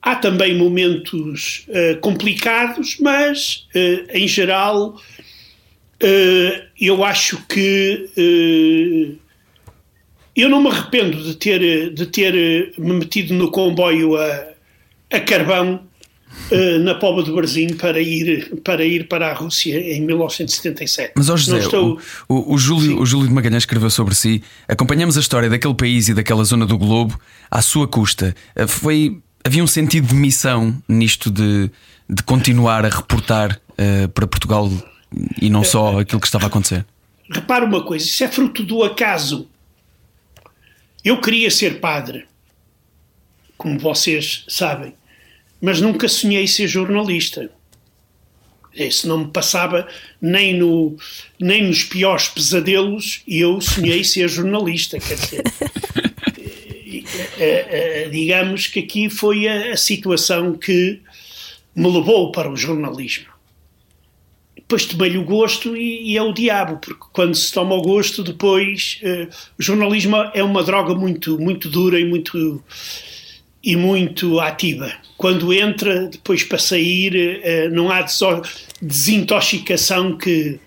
há 0.03 0.17
também 0.17 0.57
momentos 0.57 1.67
complicados, 2.01 2.99
mas 3.01 3.67
em 4.13 4.29
geral 4.29 5.01
eu 6.79 7.05
acho 7.05 7.45
que 7.49 9.19
eu 10.37 10.51
não 10.51 10.63
me 10.63 10.69
arrependo 10.69 11.23
de 11.23 11.35
ter, 11.35 11.91
de 11.95 12.07
ter 12.07 12.35
eh, 12.35 12.73
me 12.79 12.93
metido 12.93 13.33
no 13.33 13.51
comboio 13.51 14.17
a, 14.17 14.49
a 15.11 15.21
carvão 15.21 15.81
na 16.83 16.95
Póvoa 16.95 17.23
do 17.23 17.35
Barzinho 17.35 17.77
para 17.77 18.01
ir, 18.01 18.61
para 18.63 18.85
ir 18.85 19.09
para 19.09 19.31
a 19.31 19.35
Rússia 19.35 19.79
em 19.79 20.03
1977. 20.03 21.13
Mas, 21.17 21.29
ó 21.29 21.37
José, 21.37 21.59
estou... 21.59 22.01
o, 22.29 22.55
o, 22.55 22.59
Júlio, 22.59 23.01
o 23.01 23.07
Júlio 23.07 23.29
de 23.29 23.35
Magalhães 23.35 23.63
escreveu 23.63 23.91
sobre 23.91 24.15
si. 24.15 24.43
Acompanhamos 24.69 25.17
a 25.17 25.21
história 25.21 25.49
daquele 25.49 25.75
país 25.75 26.09
e 26.09 26.15
daquela 26.15 26.45
zona 26.45 26.67
do 26.67 26.79
globo 26.79 27.19
à 27.51 27.61
sua 27.63 27.89
custa. 27.89 28.35
Uh, 28.57 28.69
foi, 28.69 29.19
havia 29.45 29.63
um 29.63 29.67
sentido 29.67 30.09
de 30.09 30.15
missão 30.15 30.77
nisto 30.89 31.31
de, 31.31 31.71
de 32.09 32.23
continuar 32.23 32.85
a 32.85 32.89
reportar 32.89 33.61
uh, 33.71 34.09
para 34.11 34.27
Portugal 34.27 34.71
e 35.41 35.49
não 35.49 35.65
só 35.65 36.01
aquilo 36.01 36.21
que 36.21 36.27
estava 36.27 36.45
a 36.45 36.49
acontecer? 36.49 36.85
Repara 37.31 37.65
uma 37.65 37.83
coisa, 37.83 38.05
isso 38.05 38.23
é 38.23 38.29
fruto 38.29 38.63
do 38.63 38.85
acaso. 38.85 39.49
Eu 41.05 41.21
queria 41.21 41.51
ser 41.51 41.81
padre, 41.81 42.27
como 43.57 43.79
vocês 43.79 44.45
sabem, 44.49 44.95
mas 45.61 45.81
nunca 45.81 46.09
sonhei 46.09 46.47
ser 46.47 46.69
jornalista. 46.69 47.51
Isso 48.75 49.09
não 49.09 49.25
me 49.25 49.31
passava 49.31 49.89
nem, 50.21 50.55
no, 50.55 50.97
nem 51.41 51.67
nos 51.67 51.83
piores 51.83 52.29
pesadelos 52.29 53.23
e 53.27 53.41
eu 53.41 53.61
sonhei 53.61 54.05
ser 54.05 54.29
jornalista. 54.29 54.99
Quer 54.99 55.15
dizer, 55.15 55.43
eh, 57.39 57.67
eh, 57.71 58.09
digamos 58.11 58.67
que 58.67 58.81
aqui 58.81 59.09
foi 59.09 59.49
a, 59.49 59.73
a 59.73 59.77
situação 59.77 60.53
que 60.53 61.01
me 61.75 61.91
levou 61.91 62.31
para 62.33 62.51
o 62.51 62.57
jornalismo 62.57 63.37
depois 64.67 64.85
tomei-lhe 64.85 65.17
o 65.17 65.25
gosto 65.25 65.77
e, 65.77 66.13
e, 66.13 66.17
é 66.17 66.23
o 66.23 66.33
diabo, 66.33 66.79
porque 66.79 67.05
quando 67.13 67.37
se 67.37 67.53
toma 67.53 67.77
o 67.77 67.83
gosto, 67.83 68.25
depois 68.25 69.01
uh, 69.03 69.33
o 69.57 69.63
jornalismo 69.63 70.17
é 70.35 70.43
uma 70.43 70.63
droga 70.65 70.93
muito, 70.93 71.39
muito 71.39 71.71
dura 71.71 72.01
e 72.01 72.05
muito, 72.05 72.63
e 73.63 73.77
muito 73.77 74.41
ativa. 74.41 74.93
Quando 75.17 75.53
entra, 75.53 76.09
depois 76.09 76.45
para 76.45 76.59
sair, 76.59 77.41
uh, 77.41 77.75
não 77.75 77.91
há 77.91 78.07
desintoxicação 78.81 80.17
que, 80.17 80.61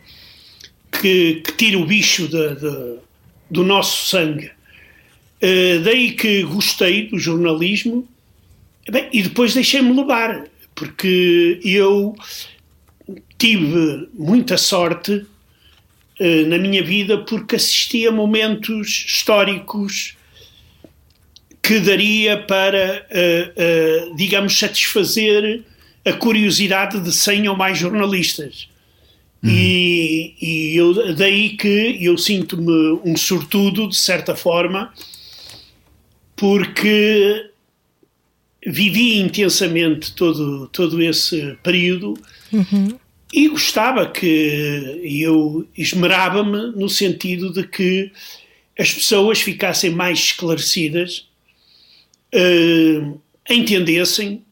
que, 0.92 1.36
que 1.36 1.52
tire 1.54 1.76
o 1.76 1.86
bicho 1.86 2.28
de, 2.28 2.56
de, 2.56 2.96
do 3.50 3.64
nosso 3.64 4.08
sangue. 4.08 4.52
Uh, 5.42 5.80
daí 5.84 6.12
que 6.12 6.44
gostei 6.44 7.08
do 7.08 7.18
jornalismo 7.18 8.08
bem, 8.90 9.08
e 9.14 9.22
depois 9.22 9.54
deixei-me 9.54 9.94
levar, 9.94 10.46
porque 10.76 11.60
eu 11.64 12.16
tive 13.38 14.10
muita 14.14 14.58
sorte 14.58 15.26
na 16.48 16.58
minha 16.58 16.84
vida 16.84 17.20
porque 17.20 17.56
assisti 17.56 18.06
a 18.06 18.12
momentos 18.12 19.06
históricos 19.08 20.18
que 21.70 21.80
daria 21.80 22.36
para, 22.36 23.06
uh, 23.12 24.12
uh, 24.12 24.16
digamos, 24.16 24.58
satisfazer 24.58 25.62
a 26.04 26.12
curiosidade 26.14 27.00
de 27.00 27.12
100 27.12 27.48
ou 27.48 27.56
mais 27.56 27.78
jornalistas. 27.78 28.68
Uhum. 29.44 29.52
E, 29.52 30.36
e 30.42 30.76
eu, 30.76 31.14
daí 31.14 31.50
que 31.50 31.96
eu 32.02 32.18
sinto-me 32.18 33.00
um 33.06 33.16
sortudo, 33.16 33.88
de 33.88 33.96
certa 33.96 34.36
forma, 34.36 34.92
porque 36.36 37.52
vivi 38.66 39.20
intensamente 39.20 40.12
todo, 40.14 40.68
todo 40.70 41.00
esse 41.04 41.56
período 41.62 42.16
uhum. 42.52 42.98
E 43.32 43.48
gostava 43.48 44.08
que 44.08 45.00
eu 45.04 45.68
esmerava-me 45.78 46.72
no 46.76 46.90
sentido 46.90 47.54
de 47.54 47.62
que 47.62 48.12
as 48.78 48.92
pessoas 48.92 49.40
ficassem 49.40 49.92
mais 49.92 50.18
esclarecidas, 50.18 51.29
uh, 52.34 53.22
entendessem, 53.50 54.44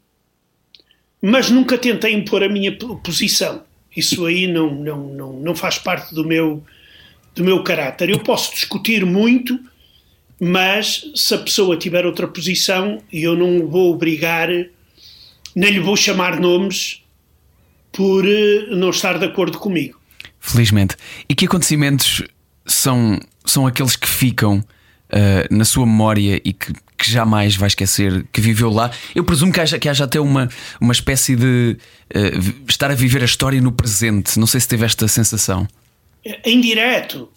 mas 1.22 1.50
nunca 1.50 1.77
tentei 1.77 2.13
impor 2.13 2.43
a 2.43 2.50
minha 2.50 2.75
posição. 3.03 3.63
Isso 3.96 4.25
aí 4.25 4.46
não, 4.48 4.74
não, 4.75 5.07
não, 5.07 5.34
não 5.34 5.55
faz 5.55 5.77
parte 5.77 6.13
do 6.13 6.24
meu, 6.24 6.63
do 7.36 7.43
meu 7.43 7.63
caráter. 7.63 8.10
Eu 8.10 8.19
posso 8.19 8.53
discutir 8.53 9.05
muito, 9.05 9.60
mas 10.39 11.12
se 11.15 11.34
a 11.34 11.39
pessoa 11.39 11.75
tiver 11.77 12.05
outra 12.05 12.27
posição, 12.27 13.01
eu 13.12 13.36
não 13.36 13.67
vou 13.67 13.93
obrigar, 13.93 14.50
nem 15.55 15.72
lhe 15.72 15.79
vou 15.79 15.96
chamar 15.96 16.39
nomes 16.39 17.01
por 17.91 18.24
eh, 18.27 18.67
não 18.69 18.91
estar 18.91 19.17
de 19.17 19.25
acordo 19.25 19.57
comigo. 19.57 20.00
Felizmente. 20.39 20.96
E 21.27 21.34
que 21.34 21.46
acontecimentos 21.46 22.22
são, 22.67 23.19
são 23.43 23.65
aqueles 23.65 23.96
que 23.96 24.07
ficam 24.07 24.60
uh, 24.60 25.55
na 25.55 25.65
sua 25.65 25.86
memória 25.86 26.39
e 26.46 26.53
que, 26.53 26.72
que, 26.97 27.09
jamais 27.11 27.55
vai 27.55 27.67
esquecer 27.67 28.25
que 28.31 28.41
viveu 28.41 28.69
lá? 28.69 28.91
Eu 29.15 29.23
presumo 29.23 29.51
que 29.51 29.59
haja, 29.59 29.79
que 29.79 29.87
haja 29.87 30.05
até 30.05 30.19
uma, 30.19 30.49
uma 30.79 30.93
espécie 30.93 31.35
de 31.35 31.77
uh, 32.15 32.65
estar 32.67 32.91
a 32.91 32.95
viver 32.95 33.21
a 33.21 33.25
história 33.25 33.61
no 33.61 33.71
presente. 33.71 34.39
Não 34.39 34.47
sei 34.47 34.59
se 34.59 34.67
teve 34.67 34.85
esta 34.85 35.07
sensação. 35.07 35.67
Em 36.43 36.59
direto. 36.59 37.29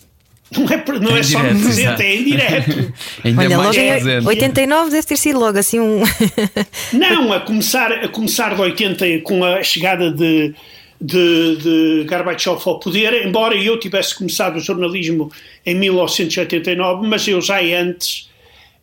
Não 0.56 0.66
é, 0.66 0.84
não 1.00 1.16
é, 1.16 1.20
é 1.20 1.22
só 1.22 1.40
no 1.42 1.60
presente, 1.60 2.02
é 2.02 2.16
indireto. 2.16 2.92
Ainda 3.22 3.42
Olha, 3.42 3.56
mais 3.56 3.76
logo 3.76 3.88
presente. 3.88 4.26
89 4.26 4.90
deve 4.90 5.06
ter 5.06 5.16
sido 5.16 5.38
logo 5.38 5.56
assim 5.56 5.78
um. 5.78 6.02
não, 6.92 7.32
a 7.32 7.40
começar, 7.40 7.92
a 7.92 8.08
começar 8.08 8.54
de 8.54 8.60
80 8.60 9.20
com 9.20 9.44
a 9.44 9.62
chegada 9.62 10.10
de, 10.10 10.52
de, 11.00 11.56
de 11.56 12.04
Gorbachev 12.08 12.60
ao 12.66 12.80
poder, 12.80 13.24
embora 13.24 13.54
eu 13.54 13.78
tivesse 13.78 14.12
começado 14.14 14.56
o 14.56 14.60
jornalismo 14.60 15.30
em 15.64 15.76
1989, 15.76 17.06
mas 17.06 17.28
eu 17.28 17.40
já 17.40 17.60
antes, 17.60 18.28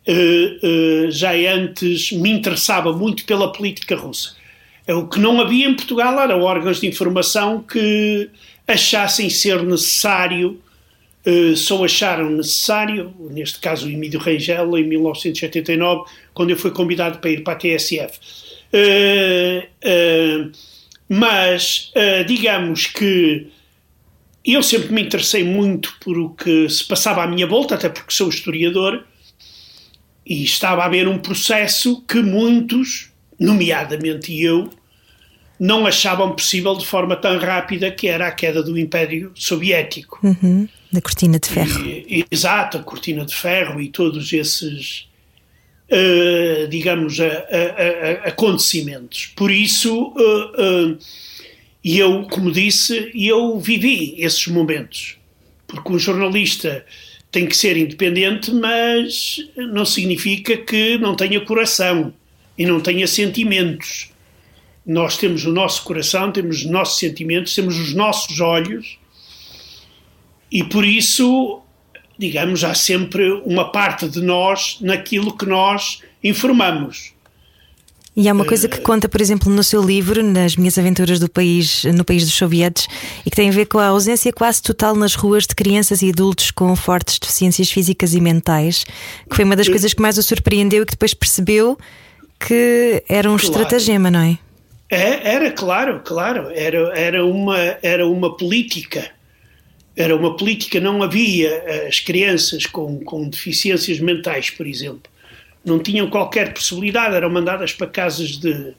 uh, 0.08 1.06
uh, 1.06 1.10
já 1.10 1.32
antes 1.32 2.12
me 2.12 2.30
interessava 2.30 2.92
muito 2.92 3.24
pela 3.24 3.52
política 3.52 3.94
russa. 3.94 4.36
O 4.88 5.06
que 5.06 5.20
não 5.20 5.38
havia 5.40 5.68
em 5.68 5.74
Portugal 5.74 6.18
eram 6.18 6.40
órgãos 6.40 6.80
de 6.80 6.86
informação 6.86 7.62
que 7.62 8.30
achassem 8.66 9.28
ser 9.28 9.62
necessário 9.62 10.58
eh, 11.26 11.54
só 11.54 11.84
acharam 11.84 12.30
necessário, 12.30 13.14
neste 13.30 13.58
caso 13.58 13.86
o 13.86 13.90
Emílio 13.90 14.18
Rangel, 14.18 14.78
em 14.78 14.84
1979, 14.84 16.10
quando 16.32 16.50
eu 16.50 16.56
fui 16.56 16.70
convidado 16.70 17.18
para 17.18 17.28
ir 17.30 17.42
para 17.42 17.52
a 17.52 17.56
TSF. 17.56 18.18
Mas, 21.06 21.92
digamos 22.26 22.86
que 22.86 23.48
eu 24.42 24.62
sempre 24.62 24.90
me 24.90 25.02
interessei 25.02 25.44
muito 25.44 25.94
por 26.00 26.18
o 26.18 26.30
que 26.30 26.66
se 26.70 26.82
passava 26.84 27.22
à 27.22 27.26
minha 27.26 27.46
volta, 27.46 27.74
até 27.74 27.90
porque 27.90 28.14
sou 28.14 28.30
historiador, 28.30 29.04
e 30.28 30.44
estava 30.44 30.82
a 30.82 30.84
haver 30.84 31.08
um 31.08 31.18
processo 31.18 32.02
que 32.02 32.20
muitos, 32.20 33.10
nomeadamente 33.40 34.38
eu, 34.38 34.70
não 35.58 35.86
achavam 35.86 36.32
possível 36.32 36.76
de 36.76 36.86
forma 36.86 37.16
tão 37.16 37.38
rápida, 37.38 37.90
que 37.90 38.06
era 38.06 38.28
a 38.28 38.30
queda 38.30 38.62
do 38.62 38.78
Império 38.78 39.32
Soviético. 39.34 40.20
Uhum. 40.22 40.68
Da 40.92 41.00
cortina 41.00 41.38
de 41.38 41.48
ferro. 41.48 41.84
E, 41.86 42.24
exato, 42.30 42.76
a 42.76 42.82
cortina 42.82 43.24
de 43.24 43.34
ferro 43.34 43.80
e 43.80 43.88
todos 43.88 44.32
esses, 44.32 45.08
uh, 45.90 46.68
digamos, 46.68 47.18
a, 47.18 47.24
a, 47.26 48.28
acontecimentos. 48.28 49.32
Por 49.34 49.50
isso, 49.50 50.12
uh, 50.14 50.92
uh, 50.92 50.98
eu, 51.82 52.24
como 52.30 52.52
disse, 52.52 53.10
eu 53.14 53.58
vivi 53.58 54.14
esses 54.18 54.46
momentos. 54.46 55.16
Porque 55.66 55.92
um 55.92 55.98
jornalista 55.98 56.84
tem 57.38 57.46
que 57.46 57.56
ser 57.56 57.76
independente, 57.76 58.50
mas 58.50 59.48
não 59.56 59.84
significa 59.84 60.56
que 60.56 60.98
não 60.98 61.14
tenha 61.14 61.40
coração 61.40 62.12
e 62.58 62.66
não 62.66 62.80
tenha 62.80 63.06
sentimentos. 63.06 64.10
Nós 64.84 65.16
temos 65.16 65.44
o 65.44 65.52
nosso 65.52 65.84
coração, 65.84 66.32
temos 66.32 66.64
os 66.64 66.64
nossos 66.64 66.98
sentimentos, 66.98 67.54
temos 67.54 67.78
os 67.78 67.94
nossos 67.94 68.40
olhos 68.40 68.98
e 70.50 70.64
por 70.64 70.84
isso, 70.84 71.60
digamos, 72.18 72.64
há 72.64 72.74
sempre 72.74 73.30
uma 73.44 73.70
parte 73.70 74.08
de 74.08 74.20
nós 74.20 74.78
naquilo 74.80 75.36
que 75.36 75.46
nós 75.46 76.02
informamos. 76.24 77.12
E 78.20 78.28
há 78.28 78.32
uma 78.32 78.44
coisa 78.44 78.68
que 78.68 78.80
conta, 78.80 79.08
por 79.08 79.20
exemplo, 79.20 79.48
no 79.48 79.62
seu 79.62 79.80
livro, 79.80 80.24
nas 80.24 80.56
minhas 80.56 80.76
aventuras 80.76 81.20
do 81.20 81.30
país, 81.30 81.84
no 81.84 82.04
país 82.04 82.24
dos 82.24 82.34
sovietes, 82.34 82.88
e 83.24 83.30
que 83.30 83.36
tem 83.36 83.48
a 83.48 83.52
ver 83.52 83.66
com 83.66 83.78
a 83.78 83.86
ausência 83.86 84.32
quase 84.32 84.60
total 84.60 84.96
nas 84.96 85.14
ruas 85.14 85.46
de 85.46 85.54
crianças 85.54 86.02
e 86.02 86.10
adultos 86.10 86.50
com 86.50 86.74
fortes 86.74 87.20
deficiências 87.20 87.70
físicas 87.70 88.14
e 88.14 88.20
mentais, 88.20 88.82
que 89.30 89.36
foi 89.36 89.44
uma 89.44 89.54
das 89.54 89.68
coisas 89.68 89.94
que 89.94 90.02
mais 90.02 90.18
o 90.18 90.22
surpreendeu 90.24 90.82
e 90.82 90.86
que 90.86 90.94
depois 90.94 91.14
percebeu 91.14 91.78
que 92.40 93.04
era 93.08 93.30
um 93.30 93.36
claro. 93.36 93.52
estratagema, 93.52 94.10
não 94.10 94.18
é? 94.18 94.36
é? 94.90 95.34
Era, 95.34 95.52
claro, 95.52 96.00
claro. 96.04 96.50
Era, 96.52 96.98
era, 96.98 97.24
uma, 97.24 97.56
era 97.80 98.04
uma 98.04 98.36
política. 98.36 99.12
Era 99.94 100.16
uma 100.16 100.36
política. 100.36 100.80
Não 100.80 101.04
havia 101.04 101.50
eh, 101.50 101.86
as 101.86 102.00
crianças 102.00 102.66
com, 102.66 102.98
com 102.98 103.28
deficiências 103.28 104.00
mentais, 104.00 104.50
por 104.50 104.66
exemplo 104.66 105.08
não 105.64 105.78
tinham 105.78 106.08
qualquer 106.08 106.52
possibilidade, 106.52 107.14
eram 107.14 107.30
mandadas 107.30 107.72
para 107.72 107.86
casas 107.86 108.36
de, 108.36 108.74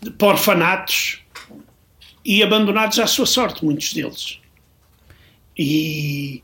de 0.00 0.12
orfanatos 0.20 1.20
e 2.24 2.42
abandonados 2.42 2.98
à 2.98 3.06
sua 3.06 3.26
sorte, 3.26 3.64
muitos 3.64 3.92
deles. 3.92 4.38
E 5.56 6.42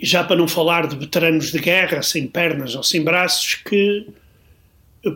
já 0.00 0.22
para 0.22 0.36
não 0.36 0.46
falar 0.46 0.86
de 0.86 0.96
veteranos 0.96 1.50
de 1.50 1.58
guerra 1.58 2.02
sem 2.02 2.26
pernas 2.26 2.74
ou 2.74 2.82
sem 2.82 3.02
braços 3.02 3.54
que 3.54 4.06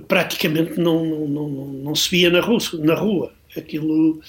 praticamente 0.09 0.79
não, 0.79 1.05
não, 1.05 1.29
não, 1.29 1.49
não 1.49 1.95
se 1.95 2.09
via 2.11 2.31
na 2.31 2.41
rua, 2.41 2.61
na 2.79 2.95
rua. 2.95 3.33
Aquilo 3.57 4.21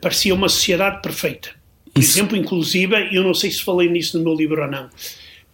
parecia 0.00 0.34
uma 0.34 0.48
sociedade 0.48 1.00
perfeita. 1.00 1.50
Por 1.92 2.00
Isso. 2.00 2.18
exemplo, 2.18 2.36
inclusive, 2.36 3.08
eu 3.14 3.22
não 3.22 3.32
sei 3.32 3.50
se 3.50 3.62
falei 3.62 3.88
nisso 3.88 4.18
no 4.18 4.24
meu 4.24 4.34
livro 4.34 4.60
ou 4.60 4.68
não, 4.68 4.90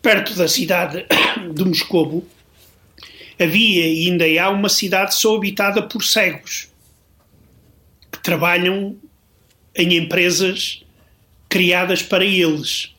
perto 0.03 0.35
da 0.35 0.49
cidade 0.49 1.07
de 1.55 1.65
Moscovo, 1.65 2.27
havia 3.41 3.87
e 3.87 4.11
ainda 4.11 4.25
há 4.43 4.51
uma 4.51 4.69
cidade 4.69 5.15
só 5.15 5.37
habitada 5.37 5.83
por 5.83 6.03
cegos 6.03 6.69
que 8.11 8.19
trabalham 8.19 8.97
em 9.75 9.97
empresas 9.97 10.85
criadas 11.49 12.03
para 12.03 12.25
eles. 12.25 12.95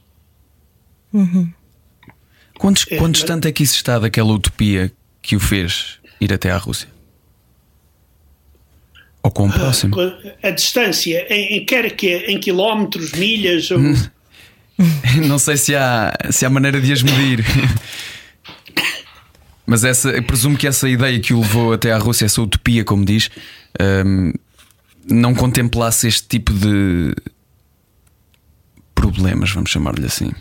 Uhum. 1.12 1.52
Quantos, 2.58 2.86
é, 2.90 2.98
quão 2.98 3.12
distante 3.12 3.48
é 3.48 3.52
que 3.52 3.64
isso 3.64 3.76
está 3.76 4.00
daquela 4.00 4.32
utopia 4.32 4.92
que 5.22 5.36
o 5.36 5.40
fez 5.40 6.00
ir 6.20 6.32
até 6.34 6.50
à 6.50 6.58
Rússia? 6.58 6.88
Ou 9.22 9.32
quão 9.32 9.50
ah, 9.50 9.54
próximo? 9.54 9.96
A, 10.00 10.48
a 10.48 10.52
distância, 10.52 11.26
em, 11.30 11.58
em, 11.58 11.66
quer 11.66 11.92
que 11.96 12.16
em 12.28 12.40
quilómetros, 12.40 13.12
milhas 13.14 13.70
ou... 13.70 13.80
Não 15.28 15.38
sei 15.38 15.58
se 15.58 15.76
há, 15.76 16.14
se 16.32 16.46
há 16.46 16.50
maneira 16.50 16.80
de 16.82 16.92
as 16.92 17.04
medir. 17.04 17.46
Mas 19.66 19.84
essa, 19.84 20.22
presumo 20.24 20.58
que 20.58 20.68
essa 20.68 20.90
ideia 20.90 21.20
que 21.20 21.34
o 21.34 21.40
levou 21.40 21.74
até 21.74 21.92
à 21.92 21.98
Rússia, 21.98 22.26
essa 22.26 22.42
utopia, 22.42 22.84
como 22.84 23.06
diz, 23.06 23.30
um, 24.06 24.34
não 25.10 25.34
contemplasse 25.34 26.08
este 26.08 26.28
tipo 26.28 26.52
de 26.52 27.16
problemas, 28.94 29.52
vamos 29.52 29.70
chamar-lhe 29.70 30.06
assim. 30.06 30.32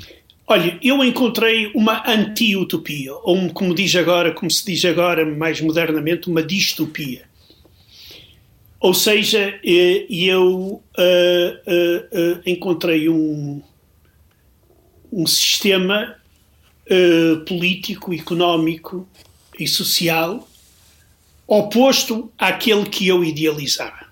Olha, 0.46 0.76
eu 0.82 1.02
encontrei 1.04 1.70
uma 1.74 2.02
anti-utopia, 2.08 3.14
ou 3.22 3.36
um, 3.36 3.48
como 3.48 3.74
diz 3.74 3.94
agora, 3.94 4.32
como 4.32 4.50
se 4.50 4.66
diz 4.66 4.84
agora 4.84 5.24
mais 5.24 5.60
modernamente, 5.60 6.28
uma 6.28 6.42
distopia. 6.42 7.22
Ou 8.80 8.92
seja, 8.92 9.58
eh, 9.64 10.06
eu 10.10 10.48
uh, 10.48 10.82
uh, 10.98 12.34
uh, 12.36 12.40
encontrei 12.44 13.08
um, 13.08 13.62
um 15.12 15.26
sistema 15.26 16.16
político, 17.46 18.12
económico 18.12 19.08
e 19.58 19.68
social 19.68 20.48
oposto 21.46 22.32
àquele 22.38 22.86
que 22.86 23.06
eu 23.06 23.22
idealizava. 23.22 24.10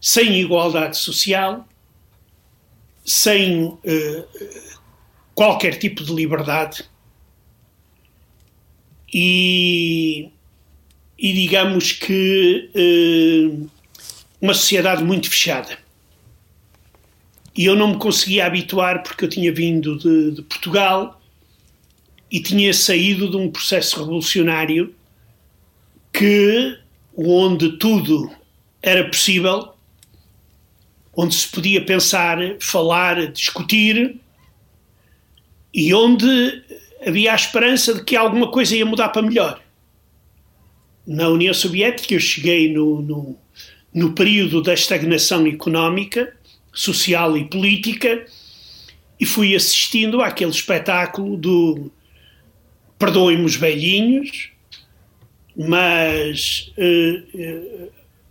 Sem 0.00 0.40
igualdade 0.40 0.96
social, 0.96 1.66
sem 3.04 3.64
uh, 3.64 3.78
qualquer 5.34 5.78
tipo 5.78 6.04
de 6.04 6.12
liberdade 6.12 6.84
e, 9.12 10.30
e 11.18 11.32
digamos 11.32 11.92
que 11.92 12.70
uh, 12.74 13.70
uma 14.40 14.54
sociedade 14.54 15.02
muito 15.02 15.28
fechada. 15.28 15.78
E 17.58 17.64
eu 17.64 17.74
não 17.74 17.88
me 17.88 17.98
conseguia 17.98 18.46
habituar 18.46 19.02
porque 19.02 19.24
eu 19.24 19.28
tinha 19.28 19.52
vindo 19.52 19.98
de, 19.98 20.30
de 20.30 20.42
Portugal 20.42 21.20
e 22.30 22.40
tinha 22.40 22.72
saído 22.72 23.28
de 23.28 23.36
um 23.36 23.50
processo 23.50 23.98
revolucionário 23.98 24.94
que 26.12 26.78
onde 27.16 27.72
tudo 27.72 28.30
era 28.80 29.04
possível, 29.08 29.70
onde 31.16 31.34
se 31.34 31.48
podia 31.48 31.84
pensar, 31.84 32.38
falar, 32.60 33.26
discutir 33.32 34.20
e 35.74 35.92
onde 35.92 36.62
havia 37.04 37.32
a 37.32 37.34
esperança 37.34 37.92
de 37.92 38.04
que 38.04 38.14
alguma 38.14 38.52
coisa 38.52 38.76
ia 38.76 38.86
mudar 38.86 39.08
para 39.08 39.22
melhor. 39.22 39.60
Na 41.04 41.28
União 41.28 41.52
Soviética 41.52 42.14
eu 42.14 42.20
cheguei 42.20 42.72
no, 42.72 43.02
no, 43.02 43.36
no 43.92 44.12
período 44.12 44.62
da 44.62 44.74
estagnação 44.74 45.44
económica, 45.44 46.37
social 46.78 47.36
e 47.36 47.44
política 47.44 48.24
e 49.18 49.26
fui 49.26 49.56
assistindo 49.56 50.22
àquele 50.22 50.52
espetáculo 50.52 51.36
do 51.36 51.90
perdoem-me 52.96 53.44
os 53.44 53.56
velhinhos, 53.56 54.50
mas, 55.56 56.72
eh, 56.78 57.22
eh, 57.34 57.88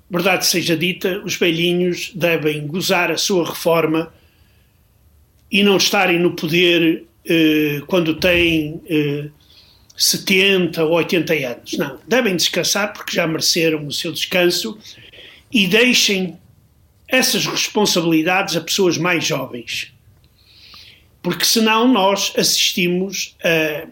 verdade 0.09 0.45
seja 0.45 0.77
dita, 0.77 1.21
os 1.25 1.35
velhinhos 1.35 2.11
devem 2.15 2.65
gozar 2.65 3.11
a 3.11 3.17
sua 3.17 3.49
reforma 3.49 4.13
e 5.51 5.61
não 5.61 5.75
estarem 5.75 6.17
no 6.17 6.31
poder 6.31 7.03
eh, 7.25 7.81
quando 7.85 8.15
têm 8.15 8.79
eh, 8.89 9.29
70 9.97 10.85
ou 10.85 10.93
80 10.93 11.33
anos. 11.33 11.73
Não, 11.77 11.99
devem 12.07 12.37
descansar 12.37 12.93
porque 12.93 13.13
já 13.13 13.27
mereceram 13.27 13.85
o 13.85 13.91
seu 13.91 14.13
descanso 14.13 14.77
e 15.51 15.67
deixem 15.67 16.37
essas 17.07 17.45
responsabilidades 17.45 18.55
a 18.55 18.61
pessoas 18.61 18.97
mais 18.97 19.25
jovens. 19.25 19.93
Porque 21.21 21.45
senão 21.45 21.91
nós 21.91 22.33
assistimos 22.37 23.35
a 23.43 23.87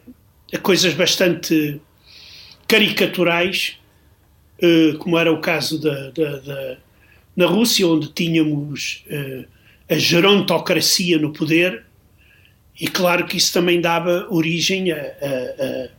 a 0.53 0.57
coisas 0.59 0.93
bastante 0.93 1.79
caricaturais, 2.67 3.77
uh, 4.61 4.97
como 4.97 5.17
era 5.17 5.31
o 5.31 5.41
caso 5.41 5.79
da, 5.79 6.09
da, 6.11 6.37
da, 6.39 6.77
na 7.35 7.45
Rússia, 7.45 7.87
onde 7.87 8.11
tínhamos 8.11 9.03
uh, 9.07 9.45
a 9.89 9.97
gerontocracia 9.97 11.17
no 11.17 11.31
poder, 11.31 11.83
e 12.79 12.87
claro 12.87 13.25
que 13.25 13.37
isso 13.37 13.53
também 13.53 13.79
dava 13.79 14.27
origem 14.29 14.91
a, 14.91 14.97
a, 14.97 15.89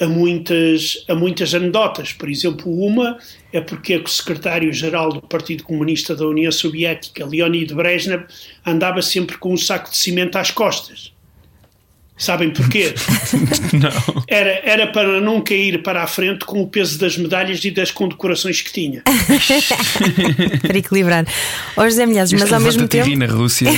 a 0.00 0.06
muitas, 0.06 1.04
a 1.08 1.14
muitas 1.14 1.54
anedotas. 1.54 2.12
Por 2.12 2.28
exemplo, 2.28 2.72
uma 2.72 3.18
é 3.52 3.60
porque 3.60 3.96
o 3.96 4.06
secretário-geral 4.06 5.12
do 5.12 5.22
Partido 5.22 5.64
Comunista 5.64 6.14
da 6.14 6.26
União 6.26 6.52
Soviética, 6.52 7.26
Leonid 7.26 7.74
Brezhnev, 7.74 8.24
andava 8.64 9.02
sempre 9.02 9.36
com 9.38 9.52
um 9.52 9.56
saco 9.56 9.90
de 9.90 9.96
cimento 9.96 10.36
às 10.36 10.50
costas 10.50 11.12
Sabem 12.18 12.50
porquê? 12.50 12.92
Não. 13.72 14.24
Era, 14.26 14.60
era 14.64 14.86
para 14.88 15.20
não 15.20 15.40
cair 15.40 15.82
para 15.82 16.02
a 16.02 16.06
frente 16.06 16.44
com 16.44 16.60
o 16.60 16.66
peso 16.66 16.98
das 16.98 17.16
medalhas 17.16 17.64
e 17.64 17.70
das 17.70 17.92
condecorações 17.92 18.60
que 18.60 18.72
tinha. 18.72 19.02
para 20.66 20.78
equilibrar. 20.78 21.24
Ó 21.76 21.84
José 21.84 22.04
Milhazes, 22.06 22.34
mas 22.38 22.52
ao 22.52 22.60
mesmo 22.60 22.88
tempo. 22.88 23.16
na 23.16 23.26
Rússia. 23.26 23.70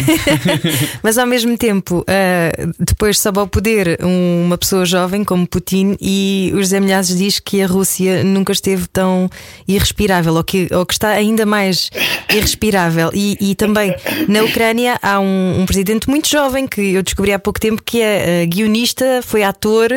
mas 1.03 1.19
ao 1.19 1.27
mesmo 1.27 1.57
tempo, 1.59 1.99
uh, 1.99 2.75
depois 2.79 3.19
sobe 3.19 3.39
ao 3.39 3.47
poder 3.47 3.99
uma 4.03 4.57
pessoa 4.57 4.87
jovem 4.87 5.23
como 5.23 5.47
Putin 5.47 5.97
e 6.01 6.51
o 6.55 6.59
José 6.59 6.81
Milhazes 6.81 7.19
diz 7.19 7.39
que 7.39 7.61
a 7.61 7.67
Rússia 7.67 8.25
nunca 8.25 8.53
esteve 8.53 8.87
tão 8.89 9.29
irrespirável, 9.69 10.35
ou 10.35 10.45
que, 10.45 10.67
ou 10.71 10.87
que 10.87 10.95
está 10.95 11.11
ainda 11.11 11.45
mais 11.45 11.91
irrespirável. 12.33 13.11
E, 13.13 13.37
e 13.41 13.55
também 13.55 13.95
na 14.29 14.43
Ucrânia 14.43 14.99
há 15.03 15.21
um, 15.21 15.61
um 15.61 15.67
presidente 15.67 16.09
muito 16.09 16.29
jovem 16.29 16.67
que 16.67 16.95
eu 16.95 17.03
descobri 17.03 17.33
há 17.33 17.39
pouco 17.39 17.61
tempo 17.61 17.83
que 17.85 18.01
é 18.01 18.30
uh, 18.31 18.47
guionista, 18.47 19.21
foi 19.23 19.43
ator 19.43 19.91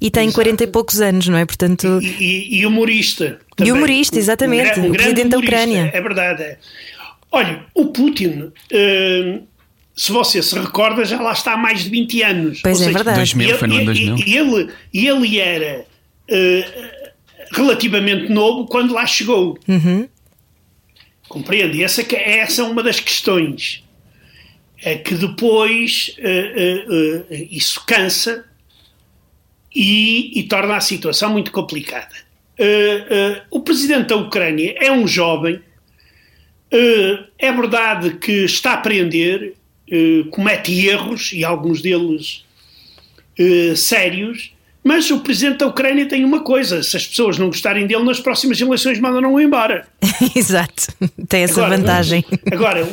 e 0.00 0.10
tem 0.10 0.24
Exato. 0.24 0.34
40 0.34 0.64
e 0.64 0.66
poucos 0.66 1.00
anos, 1.00 1.28
não 1.28 1.38
é? 1.38 1.44
Portanto... 1.44 2.00
E, 2.02 2.06
e, 2.06 2.60
e 2.60 2.66
humorista. 2.66 3.38
Também. 3.56 3.72
E 3.72 3.76
humorista, 3.76 4.18
exatamente. 4.18 4.80
Um, 4.80 4.84
um 4.84 4.90
o 4.90 4.92
presidente 4.92 5.28
da 5.28 5.38
Ucrânia. 5.38 5.90
É 5.92 6.00
verdade. 6.00 6.42
É. 6.42 6.58
Olha, 7.30 7.64
o 7.74 7.86
Putin. 7.86 8.52
Uh, 8.72 9.42
se 9.94 10.12
você 10.12 10.42
se 10.42 10.58
recorda, 10.58 11.04
já 11.04 11.20
lá 11.20 11.32
está 11.32 11.54
há 11.54 11.56
mais 11.56 11.84
de 11.84 11.90
20 11.90 12.22
anos. 12.22 12.60
Pois 12.62 12.76
Ou 12.76 12.82
é, 12.82 12.86
seja, 12.86 12.98
verdade. 12.98 13.18
2000, 13.18 13.48
ele, 13.48 13.58
foi 13.58 13.68
no 13.68 13.74
ano 13.76 13.84
2000. 13.86 14.16
Ele, 14.26 14.72
ele 14.92 15.40
era 15.40 15.86
uh, 16.30 17.06
relativamente 17.52 18.30
novo 18.30 18.66
quando 18.66 18.92
lá 18.92 19.06
chegou. 19.06 19.58
Uhum. 19.66 20.06
Compreende? 21.28 21.82
Essa, 21.82 22.04
essa 22.14 22.62
é 22.62 22.64
uma 22.64 22.82
das 22.82 23.00
questões 23.00 23.82
é 24.82 24.96
que 24.96 25.14
depois 25.14 26.14
uh, 26.18 26.22
uh, 26.22 27.22
uh, 27.22 27.48
isso 27.50 27.84
cansa 27.86 28.44
e, 29.74 30.38
e, 30.38 30.42
torna 30.44 30.76
a 30.76 30.80
situação 30.80 31.30
muito 31.30 31.50
complicada. 31.50 32.14
o 33.50 33.60
presidente 33.60 34.08
da 34.08 34.16
Ucrânia 34.16 34.74
é 34.78 34.90
um 34.90 35.06
jovem, 35.06 35.60
é 37.38 37.52
verdade 37.52 38.16
que 38.16 38.32
está 38.44 38.70
a 38.70 38.74
aprender, 38.74 39.54
comete 40.30 40.86
erros 40.86 41.30
e 41.34 41.44
alguns 41.44 41.82
deles 41.82 42.46
sérios, 43.76 44.55
mas 44.86 45.10
o 45.10 45.18
presidente 45.18 45.58
da 45.58 45.66
Ucrânia 45.66 46.06
tem 46.06 46.24
uma 46.24 46.44
coisa: 46.44 46.80
se 46.80 46.96
as 46.96 47.04
pessoas 47.04 47.36
não 47.36 47.48
gostarem 47.48 47.88
dele 47.88 48.04
nas 48.04 48.20
próximas 48.20 48.60
eleições, 48.60 49.00
mandam-no 49.00 49.40
embora. 49.40 49.84
Exato, 50.32 50.86
tem 51.28 51.42
essa 51.42 51.60
agora, 51.60 51.76
vantagem. 51.76 52.24
Agora, 52.52 52.86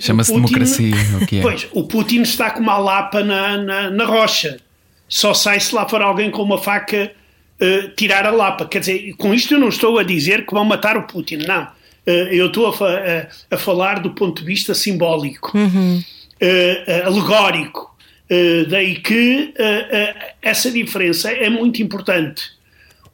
chama-se 0.00 0.32
democracia. 0.32 0.94
O 1.20 1.26
que 1.26 1.40
é? 1.40 1.42
Pois, 1.42 1.68
o 1.72 1.84
Putin 1.84 2.22
está 2.22 2.50
com 2.50 2.60
uma 2.60 2.78
lapa 2.78 3.22
na, 3.22 3.58
na, 3.58 3.90
na 3.90 4.04
rocha. 4.06 4.58
Só 5.06 5.34
sai 5.34 5.60
se 5.60 5.74
lá 5.74 5.86
for 5.86 6.00
alguém 6.00 6.30
com 6.30 6.42
uma 6.42 6.56
faca 6.56 7.12
uh, 7.60 7.88
tirar 7.94 8.24
a 8.24 8.30
lapa. 8.30 8.64
Quer 8.64 8.80
dizer, 8.80 9.14
com 9.18 9.34
isto 9.34 9.52
eu 9.52 9.60
não 9.60 9.68
estou 9.68 9.98
a 9.98 10.02
dizer 10.02 10.46
que 10.46 10.54
vão 10.54 10.64
matar 10.64 10.96
o 10.96 11.02
Putin, 11.02 11.40
não. 11.46 11.64
Uh, 12.06 12.32
eu 12.32 12.46
estou 12.46 12.68
a, 12.68 12.70
a, 12.70 13.54
a, 13.54 13.58
falar 13.58 14.00
do 14.00 14.14
ponto 14.14 14.40
de 14.40 14.46
vista 14.46 14.72
simbólico, 14.72 15.52
uhum. 15.54 16.02
uh, 16.42 17.06
alegórico. 17.06 17.97
Daí 18.68 18.96
que 18.96 19.54
essa 20.42 20.70
diferença 20.70 21.30
é 21.30 21.48
muito 21.48 21.82
importante, 21.82 22.50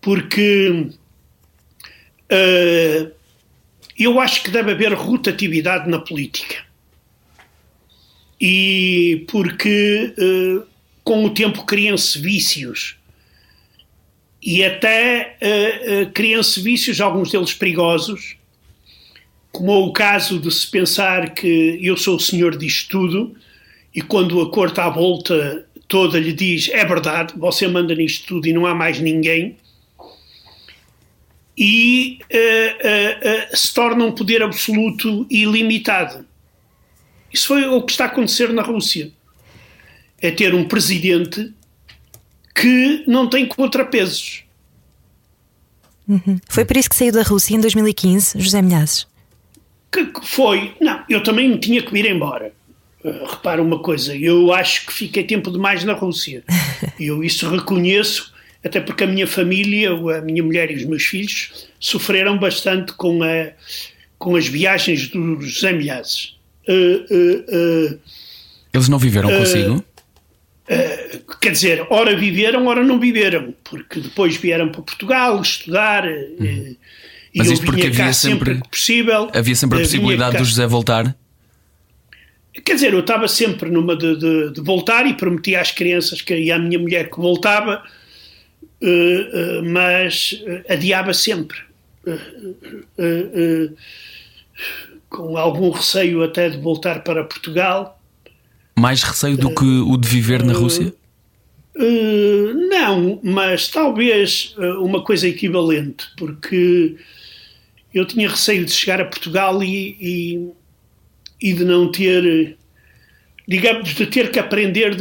porque 0.00 0.88
eu 3.98 4.20
acho 4.20 4.42
que 4.42 4.50
deve 4.50 4.72
haver 4.72 4.92
rotatividade 4.92 5.88
na 5.88 5.98
política. 5.98 6.64
E 8.40 9.24
porque 9.31 10.14
com 11.05 11.24
o 11.24 11.31
tempo 11.31 11.64
criam-se 11.64 12.18
vícios 12.18 12.96
e 14.42 14.64
até 14.64 15.38
criam-se 16.12 16.61
vícios, 16.61 17.00
alguns 17.00 17.31
deles 17.31 17.55
perigosos, 17.55 18.37
como 19.53 19.87
o 19.87 19.92
caso 19.92 20.40
de 20.40 20.50
se 20.50 20.68
pensar 20.68 21.33
que 21.33 21.79
eu 21.81 21.96
sou 21.96 22.16
o 22.16 22.20
senhor 22.20 22.59
disto 22.59 22.90
tudo 22.90 23.37
e 23.94 24.02
quando 24.02 24.40
a 24.40 24.50
corte 24.50 24.80
à 24.80 24.88
volta 24.88 25.66
toda 25.87 26.18
lhe 26.18 26.33
diz 26.33 26.68
é 26.72 26.85
verdade, 26.85 27.35
você 27.37 27.68
manda 27.68 27.94
nisto 27.94 28.26
tudo 28.26 28.46
e 28.46 28.52
não 28.52 28.66
há 28.66 28.74
mais 28.74 28.98
ninguém, 28.98 29.57
e 31.57 32.18
uh, 32.24 33.57
se 33.57 33.72
torna 33.72 34.04
um 34.04 34.12
poder 34.12 34.42
absoluto 34.42 35.26
e 35.30 35.42
ilimitado. 35.42 36.26
Isso 37.33 37.48
foi 37.48 37.66
o 37.66 37.83
que 37.83 37.92
está 37.92 38.04
a 38.04 38.09
acontecer 38.09 38.52
na 38.52 38.62
Rússia 38.62 39.12
é 40.20 40.30
ter 40.30 40.54
um 40.54 40.64
presidente 40.64 41.52
que 42.54 43.04
não 43.07 43.28
tem 43.28 43.46
contrapesos. 43.46 44.42
Uhum. 46.09 46.38
Foi 46.48 46.64
por 46.64 46.76
isso 46.76 46.88
que 46.88 46.96
saiu 46.96 47.12
da 47.12 47.22
Rússia 47.22 47.57
em 47.57 47.61
2015, 47.61 48.40
José 48.40 48.62
Milhazes? 48.62 49.07
Que 49.92 50.09
foi. 50.22 50.74
Não, 50.80 51.04
eu 51.09 51.22
também 51.22 51.48
me 51.48 51.59
tinha 51.59 51.83
que 51.83 51.92
vir 51.92 52.07
embora. 52.07 52.52
Uh, 53.05 53.27
repara 53.27 53.62
uma 53.62 53.79
coisa, 53.79 54.17
eu 54.17 54.53
acho 54.53 54.87
que 54.87 54.93
fiquei 54.93 55.25
tempo 55.25 55.51
demais 55.51 55.85
na 55.85 55.93
Rússia. 55.93 56.43
eu 56.99 57.23
isso 57.23 57.49
reconheço, 57.49 58.33
até 58.64 58.81
porque 58.81 59.05
a 59.05 59.07
minha 59.07 59.27
família, 59.27 59.90
a 59.93 60.21
minha 60.23 60.43
mulher 60.43 60.71
e 60.71 60.77
os 60.77 60.85
meus 60.85 61.05
filhos 61.05 61.69
sofreram 61.79 62.38
bastante 62.38 62.95
com, 62.95 63.23
a, 63.23 63.53
com 64.19 64.37
as 64.37 64.47
viagens 64.47 65.09
dos 65.09 65.53
José 65.53 65.73
Milhazes. 65.73 66.35
Uh, 66.67 67.93
uh, 67.93 68.01
Eles 68.73 68.88
não 68.88 68.99
viveram 68.99 69.29
consigo? 69.29 69.85
Uh, 70.64 71.37
quer 71.40 71.51
dizer, 71.51 71.87
ora 71.90 72.17
viveram, 72.17 72.67
ora 72.67 72.83
não 72.83 72.99
viveram, 72.99 73.55
porque 73.62 74.01
depois 74.01 74.37
vieram 74.37 74.71
para 74.71 74.81
Portugal 74.81 75.40
estudar. 75.43 76.07
Uhum. 76.07 76.71
Uh, 76.71 76.77
Mas 77.37 77.51
isto 77.51 77.67
porque 77.67 77.88
havia 77.88 78.12
sempre, 78.14 78.55
sempre 78.55 78.69
possível. 78.71 79.31
Havia 79.35 79.55
sempre 79.55 79.79
a 79.79 79.83
possibilidade 79.83 80.38
do 80.38 80.45
José 80.45 80.67
voltar? 80.67 81.14
Quer 82.62 82.75
dizer, 82.75 82.93
eu 82.93 83.01
estava 83.01 83.27
sempre 83.27 83.71
numa 83.71 83.97
de, 83.97 84.17
de, 84.17 84.53
de, 84.53 84.61
voltar 84.61 85.07
e 85.07 85.14
prometi 85.14 85.57
às 85.57 85.71
crianças 85.73 86.21
que, 86.23 86.37
e 86.37 86.53
à 86.53 86.59
minha 86.59 86.79
mulher 86.79 87.11
que 87.11 87.17
voltava, 87.17 87.83
uh, 88.81 89.64
mas 89.64 90.40
adiava 90.69 91.12
sempre. 91.12 91.59
com 95.09 95.37
algum 95.37 95.71
receio 95.71 96.23
até 96.23 96.49
de 96.49 96.59
voltar 96.59 97.03
para 97.03 97.25
Portugal 97.25 98.01
mais 98.77 99.03
receio 99.03 99.37
do 99.37 99.55
que 99.55 99.64
o 99.64 99.97
de 99.97 100.09
viver 100.09 100.43
na 100.43 100.53
Rússia? 100.53 100.93
Uh, 101.77 102.55
não, 102.69 103.21
mas 103.23 103.69
talvez 103.69 104.55
uh, 104.59 104.85
uma 104.85 105.03
coisa 105.03 105.29
equivalente, 105.29 106.07
porque 106.17 106.97
eu 107.93 108.05
tinha 108.05 108.29
receio 108.29 108.64
de 108.64 108.73
chegar 108.73 109.01
a 109.01 109.05
Portugal 109.05 109.62
e, 109.62 109.97
e, 110.01 110.49
e 111.44 111.52
de 111.52 111.62
não 111.62 111.92
ter, 111.92 112.57
digamos, 113.46 113.94
de 113.94 114.07
ter 114.07 114.30
que 114.30 114.38
aprender 114.38 114.96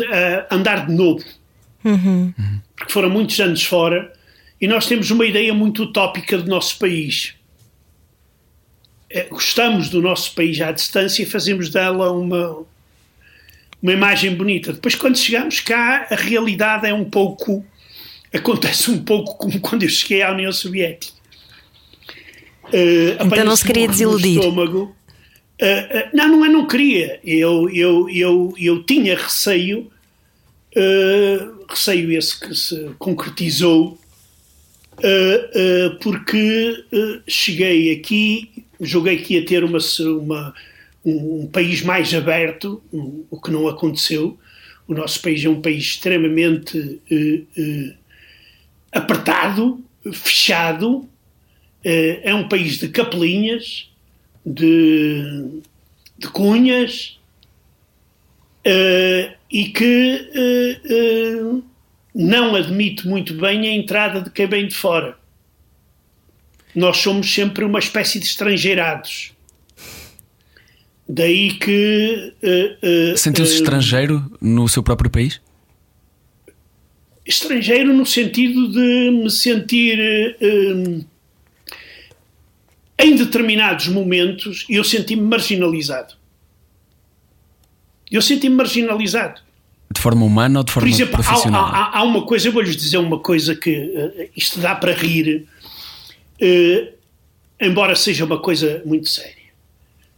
a 0.50 0.54
andar 0.54 0.86
de 0.86 0.94
novo. 0.94 1.24
Uhum. 1.86 2.34
Porque 2.76 2.92
foram 2.92 3.10
muitos 3.10 3.40
anos 3.40 3.64
fora 3.64 4.12
e 4.60 4.68
nós 4.68 4.86
temos 4.86 5.10
uma 5.10 5.26
ideia 5.26 5.54
muito 5.54 5.84
utópica 5.84 6.38
do 6.38 6.50
nosso 6.50 6.78
país. 6.78 7.34
É, 9.10 9.24
gostamos 9.24 9.88
do 9.88 10.02
nosso 10.02 10.36
país 10.36 10.60
à 10.60 10.74
distância 10.74 11.24
e 11.24 11.26
fazemos 11.26 11.70
dela 11.70 12.12
uma, 12.12 12.66
uma 13.82 13.94
imagem 13.94 14.36
bonita. 14.36 14.74
Depois, 14.74 14.96
quando 14.96 15.18
chegamos 15.18 15.62
cá, 15.62 16.08
a 16.12 16.16
realidade 16.16 16.86
é 16.86 16.94
um 16.94 17.06
pouco. 17.06 17.66
acontece 18.34 18.92
um 18.92 19.02
pouco 19.02 19.38
como 19.38 19.62
quando 19.62 19.84
eu 19.84 19.90
cheguei 19.90 20.22
à 20.22 20.34
União 20.34 20.52
Soviética. 20.52 21.14
Uh, 22.66 23.24
então 23.26 23.46
não 23.46 23.56
se 23.56 23.64
queria 23.64 23.88
desiludir. 23.88 24.40
Estômago. 24.40 24.94
Uh, 25.64 25.66
uh, 25.66 26.10
não, 26.14 26.28
não 26.28 26.46
é, 26.46 26.50
não 26.50 26.68
queria. 26.68 27.20
Eu, 27.24 27.70
eu, 27.70 28.10
eu, 28.10 28.54
eu 28.60 28.84
tinha 28.84 29.16
receio, 29.16 29.90
receio 31.70 32.12
esse 32.12 32.38
que 32.38 32.54
se 32.54 32.92
concretizou, 33.00 33.98
porque 36.02 36.84
cheguei 37.26 37.94
aqui, 37.94 38.66
julguei 38.82 39.18
que 39.18 39.36
ia 39.36 39.46
ter 39.46 39.64
uma, 39.64 39.78
uma 40.00 40.54
um, 41.06 41.48
país 41.48 41.82
mais 41.82 42.14
aberto, 42.14 42.82
o 42.92 43.40
que 43.40 43.52
não 43.52 43.68
aconteceu. 43.68 44.38
O 44.88 44.94
nosso 44.94 45.22
país 45.22 45.44
é 45.44 45.50
um 45.50 45.62
país 45.62 45.84
extremamente 45.84 46.78
uh, 46.78 47.62
uh, 47.62 47.94
apertado, 48.92 49.84
fechado, 50.12 50.98
uh, 50.98 51.10
é 51.84 52.34
um 52.34 52.48
país 52.48 52.78
de 52.80 52.90
capelinhas, 52.90 53.90
de, 54.46 55.62
de 56.18 56.28
cunhas, 56.30 57.20
e 59.52 59.66
que 59.70 60.80
não 62.16 62.56
admite 62.56 63.08
muito 63.08 63.34
bem 63.34 63.68
a 63.68 63.74
entrada 63.74 64.22
de 64.22 64.30
quem 64.30 64.48
vem 64.48 64.68
de 64.68 64.76
fora. 64.76 65.18
Nós 66.76 66.98
somos 66.98 67.32
sempre 67.32 67.64
uma 67.64 67.80
espécie 67.80 68.20
de 68.20 68.26
estrangeirados. 68.26 69.34
Daí 71.08 71.54
que. 71.54 72.34
Uh, 72.42 73.14
uh, 73.14 73.18
Sentiu-se 73.18 73.54
uh, 73.54 73.56
estrangeiro 73.56 74.32
no 74.42 74.68
seu 74.68 74.82
próprio 74.82 75.10
país? 75.10 75.42
Estrangeiro 77.26 77.94
no 77.94 78.06
sentido 78.06 78.72
de 78.72 79.12
me 79.12 79.30
sentir. 79.30 80.36
Em 83.04 83.16
determinados 83.16 83.88
momentos, 83.88 84.66
eu 84.70 84.84
senti-me 84.84 85.22
marginalizado. 85.22 86.14
Eu 88.12 88.22
senti-me 88.22 88.56
marginalizado. 88.56 89.42
De 89.94 90.00
forma 90.02 90.26
humana 90.26 90.60
ou 90.60 90.66
de 90.66 90.72
forma 90.72 90.88
Por 90.88 90.94
exemplo, 90.94 91.14
profissional? 91.14 91.66
Há, 91.66 91.70
há, 91.70 91.98
há 92.00 92.04
uma 92.04 92.26
coisa, 92.26 92.48
eu 92.48 92.52
vou-lhes 92.52 92.76
dizer 92.76 92.98
uma 92.98 93.20
coisa 93.20 93.56
que 93.56 94.30
isto 94.36 94.60
dá 94.60 94.76
para 94.76 94.94
rir, 94.94 95.46
embora 97.60 97.96
seja 97.96 98.26
uma 98.26 98.40
coisa 98.40 98.82
muito 98.86 99.10
séria 99.10 99.44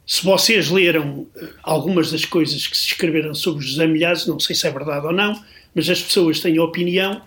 se 0.05 0.23
vocês 0.23 0.69
leram 0.69 1.25
eh, 1.35 1.49
algumas 1.63 2.11
das 2.11 2.25
coisas 2.25 2.67
que 2.67 2.77
se 2.77 2.87
escreveram 2.87 3.33
sobre 3.33 3.65
José 3.65 3.87
Milhazes, 3.87 4.27
não 4.27 4.39
sei 4.39 4.55
se 4.55 4.67
é 4.67 4.71
verdade 4.71 5.05
ou 5.07 5.11
não, 5.11 5.41
mas 5.73 5.89
as 5.89 6.01
pessoas 6.01 6.39
têm 6.39 6.57
a 6.57 6.63
opinião 6.63 7.21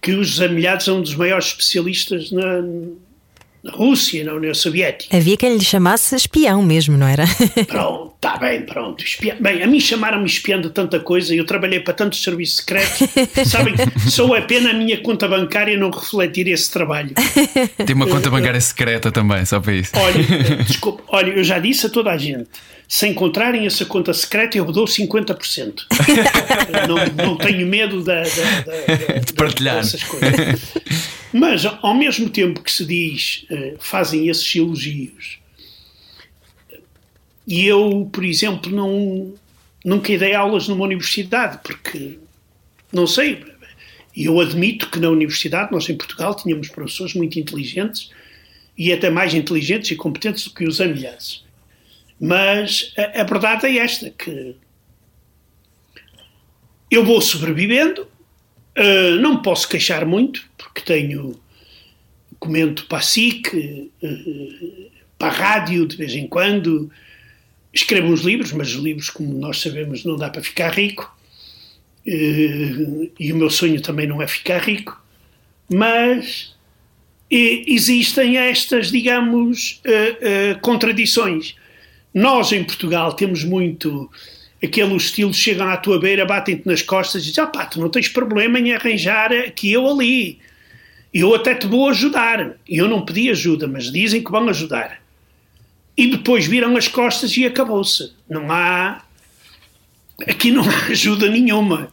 que 0.00 0.12
o 0.12 0.22
José 0.22 0.48
Milhazes 0.48 0.88
é 0.88 0.92
um 0.92 1.02
dos 1.02 1.14
maiores 1.14 1.46
especialistas 1.46 2.30
na, 2.30 2.62
na 3.62 3.72
Rússia, 3.72 4.24
na 4.24 4.32
União 4.32 4.54
Soviética. 4.54 5.14
Havia 5.14 5.36
quem 5.36 5.54
lhe 5.54 5.64
chamasse 5.64 6.14
espião 6.14 6.62
mesmo, 6.62 6.96
não 6.96 7.06
era? 7.06 7.24
Pronto, 7.68 8.14
está 8.16 8.38
bem, 8.38 8.62
pronto. 8.62 9.04
Espião. 9.04 9.36
Bem, 9.38 9.62
a 9.62 9.66
mim 9.66 9.78
chamaram-me 9.78 10.26
espião 10.26 10.60
de 10.60 10.70
tanta 10.70 10.98
coisa, 10.98 11.34
eu 11.34 11.44
trabalhei 11.44 11.80
para 11.80 11.92
tantos 11.92 12.22
serviços 12.22 12.56
secretos. 12.56 12.98
Sabem, 13.46 13.74
só 14.08 14.34
é 14.34 14.40
pena 14.40 14.70
a 14.70 14.72
minha 14.72 14.98
conta 15.02 15.28
bancária 15.28 15.76
não 15.76 15.90
refletir 15.90 16.48
esse 16.48 16.70
trabalho. 16.70 17.10
Tem 17.84 17.94
uma 17.94 18.06
conta 18.06 18.30
bancária 18.30 18.60
secreta 18.60 19.12
também, 19.12 19.44
só 19.44 19.60
para 19.60 19.74
isso. 19.74 19.92
Olha, 19.94 20.22
desculpa, 20.64 21.02
olha, 21.08 21.30
eu 21.30 21.44
já 21.44 21.58
disse 21.58 21.86
a 21.86 21.90
toda 21.90 22.10
a 22.10 22.16
gente. 22.16 22.48
Se 22.88 23.06
encontrarem 23.06 23.66
essa 23.66 23.84
conta 23.84 24.12
secreta, 24.12 24.58
eu 24.58 24.64
dou 24.64 24.84
50%. 24.84 25.82
não, 26.88 27.24
não 27.24 27.36
tenho 27.36 27.64
medo 27.66 28.02
da, 28.02 28.22
da, 28.22 28.24
da, 28.24 29.18
de 29.20 29.32
partilhar. 29.32 29.76
dessas 29.76 30.02
coisas. 30.02 30.72
Mas, 31.32 31.64
ao 31.64 31.94
mesmo 31.94 32.28
tempo 32.28 32.62
que 32.62 32.72
se 32.72 32.84
diz, 32.84 33.46
uh, 33.50 33.76
fazem 33.78 34.28
esses 34.28 34.54
elogios, 34.56 35.38
e 37.46 37.66
eu, 37.66 38.08
por 38.12 38.24
exemplo, 38.24 38.70
não, 38.70 39.34
nunca 39.84 40.16
dei 40.16 40.34
aulas 40.34 40.68
numa 40.68 40.84
universidade, 40.84 41.60
porque, 41.62 42.18
não 42.92 43.06
sei, 43.06 43.44
eu 44.16 44.40
admito 44.40 44.90
que 44.90 44.98
na 44.98 45.08
universidade, 45.08 45.72
nós 45.72 45.88
em 45.88 45.96
Portugal, 45.96 46.34
tínhamos 46.34 46.68
professores 46.68 47.14
muito 47.14 47.38
inteligentes, 47.38 48.10
e 48.76 48.92
até 48.92 49.10
mais 49.10 49.34
inteligentes 49.34 49.90
e 49.90 49.96
competentes 49.96 50.44
do 50.44 50.54
que 50.54 50.66
os 50.66 50.80
amelhados. 50.80 51.44
Mas 52.20 52.92
a, 52.96 53.20
a 53.20 53.24
verdade 53.24 53.66
é 53.66 53.78
esta, 53.78 54.10
que 54.10 54.56
eu 56.90 57.04
vou 57.04 57.20
sobrevivendo, 57.20 58.02
uh, 58.02 59.20
não 59.20 59.42
posso 59.42 59.68
queixar 59.68 60.04
muito, 60.04 60.49
porque 60.72 60.82
tenho, 60.82 61.38
comento 62.38 62.86
para 62.86 62.98
a 62.98 63.02
SIC, 63.02 63.90
uh, 64.02 64.90
para 65.18 65.28
a 65.28 65.34
rádio 65.34 65.86
de 65.86 65.96
vez 65.96 66.14
em 66.14 66.26
quando, 66.26 66.90
escrevo 67.72 68.08
uns 68.08 68.20
livros, 68.20 68.52
mas 68.52 68.74
os 68.74 68.82
livros, 68.82 69.10
como 69.10 69.32
nós 69.38 69.60
sabemos, 69.60 70.04
não 70.04 70.16
dá 70.16 70.30
para 70.30 70.42
ficar 70.42 70.72
rico, 70.72 71.14
uh, 72.06 73.10
e 73.18 73.32
o 73.32 73.36
meu 73.36 73.50
sonho 73.50 73.80
também 73.80 74.06
não 74.06 74.22
é 74.22 74.26
ficar 74.26 74.58
rico, 74.58 75.00
mas 75.68 76.54
existem 77.30 78.38
estas, 78.38 78.90
digamos, 78.90 79.80
contradições. 80.62 81.54
Nós, 82.12 82.50
em 82.50 82.64
Portugal, 82.64 83.12
temos 83.12 83.44
muito 83.44 84.10
aquele 84.62 84.94
estilo, 84.96 85.32
chegam 85.32 85.68
à 85.68 85.76
tua 85.76 85.98
beira, 85.98 86.26
batem-te 86.26 86.66
nas 86.66 86.82
costas 86.82 87.22
e 87.22 87.26
dizem, 87.26 87.44
ah 87.44 87.46
pá, 87.46 87.66
tu 87.66 87.80
não 87.80 87.88
tens 87.88 88.08
problema 88.08 88.58
em 88.58 88.74
arranjar 88.74 89.32
aqui 89.32 89.76
ou 89.76 89.90
ali. 89.92 90.38
Eu 91.12 91.34
até 91.34 91.54
te 91.54 91.66
vou 91.66 91.88
ajudar. 91.88 92.56
Eu 92.68 92.88
não 92.88 93.04
pedi 93.04 93.30
ajuda, 93.30 93.66
mas 93.66 93.90
dizem 93.90 94.22
que 94.22 94.30
vão 94.30 94.48
ajudar. 94.48 95.00
E 95.96 96.06
depois 96.06 96.46
viram 96.46 96.76
as 96.76 96.88
costas 96.88 97.36
e 97.36 97.44
acabou-se. 97.44 98.12
Não 98.28 98.50
há... 98.50 99.02
Aqui 100.26 100.50
não 100.50 100.62
há 100.62 100.86
ajuda 100.90 101.28
nenhuma. 101.28 101.92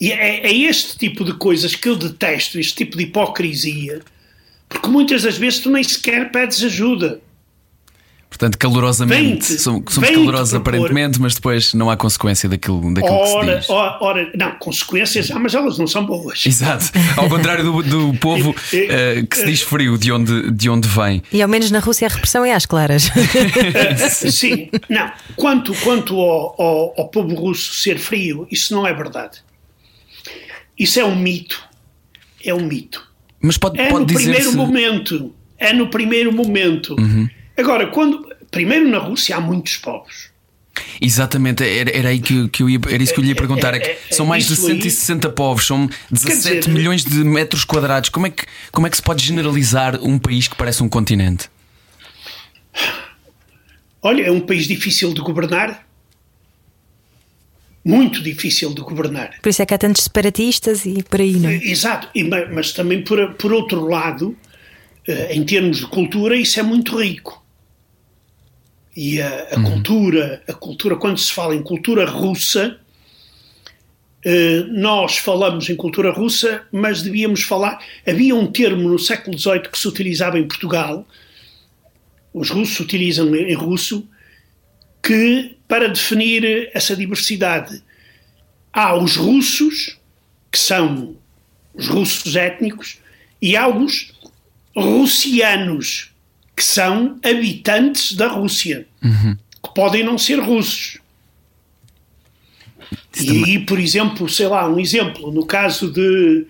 E 0.00 0.12
é, 0.12 0.46
é 0.46 0.54
este 0.54 0.98
tipo 0.98 1.24
de 1.24 1.32
coisas 1.34 1.74
que 1.74 1.88
eu 1.88 1.96
detesto, 1.96 2.58
este 2.58 2.74
tipo 2.74 2.96
de 2.96 3.04
hipocrisia, 3.04 4.02
porque 4.68 4.88
muitas 4.88 5.22
das 5.22 5.38
vezes 5.38 5.60
tu 5.60 5.70
nem 5.70 5.82
sequer 5.82 6.30
pedes 6.30 6.62
ajuda. 6.62 7.20
Portanto, 8.36 8.58
calorosamente, 8.58 9.58
somos, 9.58 9.94
somos 9.94 10.10
calorosos 10.10 10.52
aparentemente, 10.52 11.18
mas 11.18 11.34
depois 11.34 11.72
não 11.72 11.88
há 11.88 11.96
consequência 11.96 12.46
daquilo, 12.50 12.92
daquilo 12.92 13.14
ora, 13.14 13.46
que 13.46 13.52
se 13.52 13.60
diz. 13.60 13.70
Ora, 13.70 13.98
ora, 14.02 14.32
não, 14.36 14.52
consequências 14.58 15.30
há, 15.30 15.38
mas 15.38 15.54
elas 15.54 15.78
não 15.78 15.86
são 15.86 16.04
boas. 16.04 16.44
Exato. 16.44 16.84
Ao 17.16 17.30
contrário 17.30 17.64
do, 17.64 17.82
do 17.82 18.14
povo 18.20 18.50
uh, 18.50 19.26
que 19.26 19.36
se 19.38 19.46
diz 19.46 19.62
frio 19.62 19.96
de 19.96 20.12
onde, 20.12 20.50
de 20.50 20.68
onde 20.68 20.86
vem. 20.86 21.22
E 21.32 21.40
ao 21.40 21.48
menos 21.48 21.70
na 21.70 21.78
Rússia 21.78 22.08
a 22.08 22.10
repressão 22.10 22.44
é 22.44 22.52
às 22.52 22.66
claras. 22.66 23.06
uh, 23.08 24.30
sim, 24.30 24.68
não. 24.86 25.10
Quanto, 25.34 25.72
quanto 25.76 26.20
ao, 26.20 26.60
ao, 26.60 26.94
ao 26.98 27.08
povo 27.08 27.34
russo 27.34 27.72
ser 27.72 27.98
frio, 27.98 28.46
isso 28.50 28.74
não 28.74 28.86
é 28.86 28.92
verdade. 28.92 29.38
Isso 30.78 31.00
é 31.00 31.04
um 31.06 31.16
mito. 31.16 31.64
É 32.44 32.52
um 32.52 32.66
mito. 32.66 33.02
Mas 33.40 33.56
pode, 33.56 33.80
é 33.80 33.88
pode 33.88 34.12
no 34.12 34.20
primeiro 34.20 34.52
momento. 34.52 35.34
É 35.56 35.72
no 35.72 35.88
primeiro 35.88 36.30
momento. 36.32 36.94
Uhum. 36.98 37.26
Agora, 37.56 37.86
quando. 37.88 38.26
Primeiro, 38.50 38.88
na 38.88 38.98
Rússia 38.98 39.36
há 39.36 39.40
muitos 39.40 39.76
povos. 39.76 40.30
Exatamente, 41.00 41.64
era, 41.64 41.90
era, 41.90 42.08
aí 42.10 42.20
que, 42.20 42.48
que 42.48 42.62
eu 42.62 42.70
ia, 42.70 42.78
era 42.88 43.02
isso 43.02 43.12
que 43.12 43.20
eu 43.20 43.24
lhe 43.24 43.30
ia 43.30 43.36
perguntar. 43.36 43.74
É 43.74 43.80
que 43.80 44.14
são 44.14 44.26
mais 44.26 44.46
de 44.46 44.56
160 44.56 45.28
aí, 45.28 45.34
povos, 45.34 45.66
são 45.66 45.88
17 46.10 46.58
dizer, 46.60 46.72
milhões 46.72 47.04
de 47.04 47.16
metros 47.24 47.64
quadrados. 47.64 48.10
Como 48.10 48.26
é, 48.26 48.30
que, 48.30 48.44
como 48.70 48.86
é 48.86 48.90
que 48.90 48.96
se 48.96 49.02
pode 49.02 49.24
generalizar 49.24 49.98
um 50.02 50.18
país 50.18 50.48
que 50.48 50.56
parece 50.56 50.82
um 50.82 50.88
continente? 50.88 51.48
Olha, 54.02 54.22
é 54.22 54.30
um 54.30 54.40
país 54.40 54.66
difícil 54.66 55.12
de 55.12 55.20
governar. 55.20 55.86
Muito 57.84 58.22
difícil 58.22 58.74
de 58.74 58.80
governar. 58.80 59.36
Por 59.40 59.48
isso 59.48 59.62
é 59.62 59.66
que 59.66 59.74
há 59.74 59.78
tantos 59.78 60.04
separatistas 60.04 60.84
e 60.84 61.02
por 61.04 61.20
aí, 61.20 61.34
não 61.34 61.50
é? 61.50 61.56
Exato, 61.56 62.08
mas 62.52 62.72
também 62.72 63.02
por, 63.02 63.34
por 63.34 63.52
outro 63.52 63.88
lado, 63.88 64.36
eh, 65.06 65.34
em 65.34 65.44
termos 65.44 65.78
de 65.78 65.86
cultura, 65.86 66.36
isso 66.36 66.58
é 66.58 66.64
muito 66.64 67.00
rico. 67.00 67.45
E 68.96 69.20
a, 69.20 69.48
a 69.52 69.56
uhum. 69.58 69.64
cultura, 69.64 70.42
a 70.48 70.52
cultura, 70.54 70.96
quando 70.96 71.18
se 71.18 71.30
fala 71.30 71.54
em 71.54 71.62
cultura 71.62 72.06
russa, 72.06 72.80
eh, 74.24 74.64
nós 74.70 75.18
falamos 75.18 75.70
em 75.70 75.76
cultura 75.76 76.10
russa, 76.10 76.66
mas 76.72 77.00
devíamos 77.00 77.42
falar. 77.44 77.78
Havia 78.04 78.34
um 78.34 78.50
termo 78.50 78.88
no 78.88 78.98
século 78.98 79.38
XVIII 79.38 79.68
que 79.70 79.78
se 79.78 79.86
utilizava 79.86 80.36
em 80.36 80.48
Portugal, 80.48 81.06
os 82.34 82.50
russos 82.50 82.80
utilizam 82.80 83.32
em 83.36 83.54
russo, 83.54 84.08
que 85.00 85.56
para 85.68 85.88
definir 85.88 86.70
essa 86.74 86.96
diversidade 86.96 87.80
há 88.72 88.96
os 88.96 89.14
russos, 89.14 89.96
que 90.50 90.58
são 90.58 91.16
os 91.72 91.86
russos 91.86 92.34
étnicos, 92.34 92.98
e 93.40 93.56
há 93.56 93.68
os 93.68 94.12
russianos, 94.76 96.10
que 96.56 96.64
são 96.64 97.18
habitantes 97.22 98.14
da 98.14 98.28
Rússia, 98.28 98.88
uhum. 99.04 99.36
que 99.62 99.74
podem 99.74 100.02
não 100.02 100.16
ser 100.16 100.40
russos. 100.40 100.98
e 103.20 103.44
aí, 103.44 103.58
por 103.66 103.78
exemplo, 103.78 104.26
sei 104.26 104.48
lá, 104.48 104.66
um 104.66 104.80
exemplo, 104.80 105.30
no 105.30 105.44
caso 105.44 105.92
de, 105.92 106.46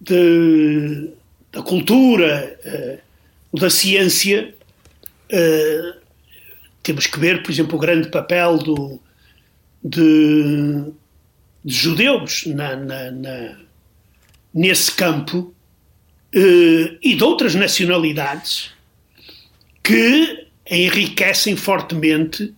de 0.00 1.10
da 1.50 1.62
cultura, 1.62 2.56
uh, 2.64 3.58
da 3.58 3.68
ciência, 3.68 4.54
uh, 5.32 6.00
temos 6.80 7.08
que 7.08 7.18
ver, 7.18 7.42
por 7.42 7.50
exemplo, 7.50 7.76
o 7.76 7.80
grande 7.80 8.08
papel 8.10 8.58
do, 8.58 9.00
de, 9.82 10.92
de 11.64 11.74
judeus 11.74 12.46
na, 12.46 12.76
na, 12.76 13.10
na, 13.10 13.56
nesse 14.52 14.92
campo 14.92 15.38
uh, 16.34 16.98
e 17.02 17.16
de 17.16 17.24
outras 17.24 17.54
nacionalidades 17.54 18.73
que 19.84 20.48
enriquecem 20.68 21.54
fortemente 21.54 22.52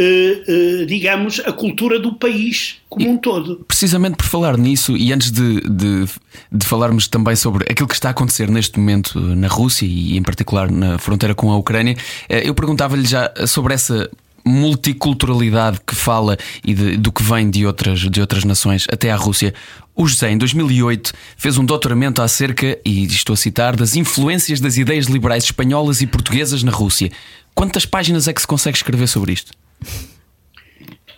Uh, 0.00 0.82
uh, 0.82 0.86
digamos, 0.86 1.40
a 1.44 1.52
cultura 1.52 1.98
do 1.98 2.14
país 2.14 2.76
como 2.88 3.04
e, 3.04 3.08
um 3.08 3.16
todo. 3.16 3.64
Precisamente 3.66 4.14
por 4.16 4.26
falar 4.26 4.56
nisso, 4.56 4.96
e 4.96 5.12
antes 5.12 5.32
de, 5.32 5.60
de, 5.60 6.04
de, 6.52 6.64
falarmos 6.64 7.08
também 7.08 7.34
sobre 7.34 7.64
aquilo 7.68 7.88
que 7.88 7.94
está 7.94 8.06
a 8.06 8.10
acontecer 8.12 8.48
neste 8.48 8.78
momento 8.78 9.18
na 9.18 9.48
Rússia 9.48 9.84
e, 9.84 10.16
em 10.16 10.22
particular, 10.22 10.70
na 10.70 10.98
fronteira 10.98 11.34
com 11.34 11.50
a 11.50 11.56
Ucrânia, 11.56 11.94
uh, 11.94 12.32
eu 12.32 12.54
perguntava-lhe 12.54 13.08
já 13.08 13.32
sobre 13.48 13.74
essa 13.74 14.08
multiculturalidade 14.48 15.80
que 15.86 15.94
fala 15.94 16.36
e 16.64 16.74
de, 16.74 16.96
do 16.96 17.12
que 17.12 17.22
vem 17.22 17.50
de 17.50 17.66
outras, 17.66 18.00
de 18.00 18.20
outras 18.20 18.44
nações 18.44 18.86
até 18.90 19.10
à 19.10 19.16
Rússia. 19.16 19.54
O 19.94 20.06
José, 20.06 20.30
em 20.30 20.38
2008, 20.38 21.12
fez 21.36 21.58
um 21.58 21.64
doutoramento 21.64 22.22
acerca, 22.22 22.78
e 22.84 23.04
estou 23.04 23.34
a 23.34 23.36
citar, 23.36 23.74
das 23.74 23.96
influências 23.96 24.60
das 24.60 24.76
ideias 24.76 25.06
liberais 25.06 25.44
espanholas 25.44 26.00
e 26.00 26.06
portuguesas 26.06 26.62
na 26.62 26.70
Rússia. 26.70 27.10
Quantas 27.54 27.84
páginas 27.84 28.28
é 28.28 28.32
que 28.32 28.40
se 28.40 28.46
consegue 28.46 28.76
escrever 28.76 29.08
sobre 29.08 29.32
isto? 29.32 29.52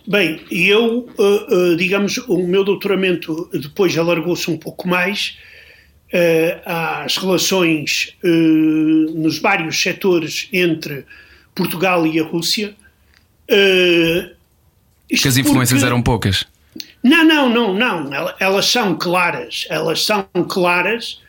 Bem, 0.07 0.41
eu, 0.49 1.07
uh, 1.17 1.73
uh, 1.73 1.75
digamos, 1.77 2.17
o 2.27 2.47
meu 2.47 2.63
doutoramento 2.63 3.47
depois 3.53 3.95
alargou-se 3.95 4.49
um 4.49 4.57
pouco 4.57 4.87
mais 4.87 5.37
uh, 6.11 6.61
às 6.65 7.17
relações 7.17 8.17
nos 9.13 9.37
vários 9.37 9.79
setores 9.79 10.49
entre 10.51 11.05
Portugal 11.53 12.07
e 12.07 12.19
a 12.19 12.23
Rússia. 12.23 12.75
Que 15.07 15.27
as 15.27 15.37
influências 15.37 15.79
porque... 15.79 15.85
eram 15.85 16.01
poucas. 16.01 16.45
Não, 17.03 17.23
não, 17.25 17.49
não, 17.49 17.73
não. 17.73 18.33
Elas 18.39 18.67
são 18.67 18.95
claras. 18.95 19.65
Elas 19.69 20.05
são 20.05 20.25
claras, 20.47 21.19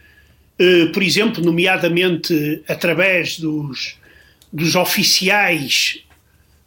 por 0.93 1.03
exemplo, 1.03 1.43
nomeadamente 1.43 2.63
através 2.69 3.39
dos, 3.39 3.97
dos 4.53 4.75
oficiais 4.77 6.01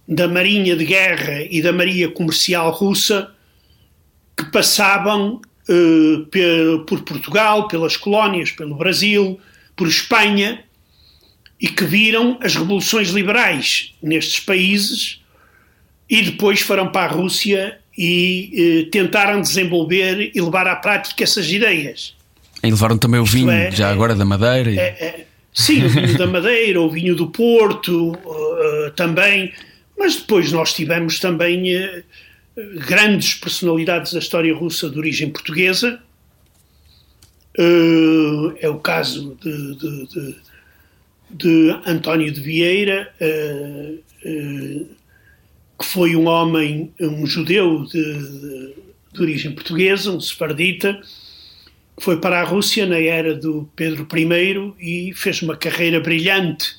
da 0.07 0.27
Marinha 0.27 0.75
de 0.75 0.85
Guerra 0.85 1.43
e 1.49 1.61
da 1.61 1.71
Marinha 1.71 2.09
Comercial 2.09 2.71
Russa 2.71 3.31
que 4.37 4.45
passavam 4.45 5.41
por 6.85 7.01
Portugal, 7.01 7.67
pelas 7.67 7.97
colónias, 7.97 8.51
pelo 8.51 8.75
Brasil, 8.75 9.39
por 9.75 9.87
Espanha 9.87 10.63
e 11.59 11.67
que 11.67 11.85
viram 11.85 12.37
as 12.41 12.55
revoluções 12.55 13.09
liberais 13.09 13.93
nestes 14.01 14.39
países 14.39 15.21
e 16.09 16.21
depois 16.21 16.61
foram 16.61 16.87
para 16.91 17.11
a 17.11 17.13
Rússia 17.13 17.79
e 17.97 18.51
eh, 18.85 18.89
tentaram 18.91 19.41
desenvolver 19.41 20.31
e 20.33 20.41
levar 20.41 20.67
à 20.67 20.75
prática 20.75 21.23
essas 21.23 21.49
ideias. 21.51 22.15
E 22.63 22.69
levaram 22.69 22.97
também 22.97 23.19
o 23.19 23.25
vinho, 23.25 23.49
é, 23.49 23.71
já 23.71 23.89
agora 23.89 24.15
da 24.15 24.25
Madeira. 24.25 24.71
E... 24.71 24.77
É, 24.77 24.83
é, 24.83 25.25
sim, 25.53 25.83
o 25.85 25.89
vinho 25.89 26.17
da 26.17 26.27
Madeira, 26.27 26.81
o 26.81 26.89
vinho 26.89 27.15
do 27.15 27.27
Porto 27.27 28.11
uh, 28.11 28.91
também, 28.95 29.53
mas 29.97 30.15
depois 30.15 30.51
nós 30.51 30.73
tivemos 30.73 31.19
também 31.19 31.75
uh, 31.75 32.03
grandes 32.85 33.33
personalidades 33.35 34.13
da 34.13 34.19
história 34.19 34.53
russa 34.53 34.89
de 34.89 34.97
origem 34.97 35.29
portuguesa, 35.29 35.99
Uh, 37.57 38.53
é 38.59 38.67
o 38.67 38.79
caso 38.79 39.37
de, 39.41 39.75
de, 39.75 40.07
de, 40.07 40.35
de 41.29 41.79
António 41.85 42.29
de 42.29 42.41
Vieira, 42.41 43.13
que 45.77 45.85
foi 45.85 46.15
um 46.15 46.27
homem, 46.27 46.93
um 46.99 47.25
judeu 47.25 47.83
de, 47.85 48.73
de 49.13 49.21
origem 49.21 49.51
portuguesa, 49.51 50.11
um 50.11 50.19
sefardita, 50.19 50.99
que 51.97 52.03
foi 52.03 52.17
para 52.19 52.41
a 52.41 52.43
Rússia 52.43 52.85
na 52.85 52.99
era 52.99 53.33
do 53.33 53.69
Pedro 53.75 54.07
I 54.13 55.09
e 55.09 55.13
fez 55.13 55.41
uma 55.41 55.55
carreira 55.55 55.99
brilhante. 55.99 56.75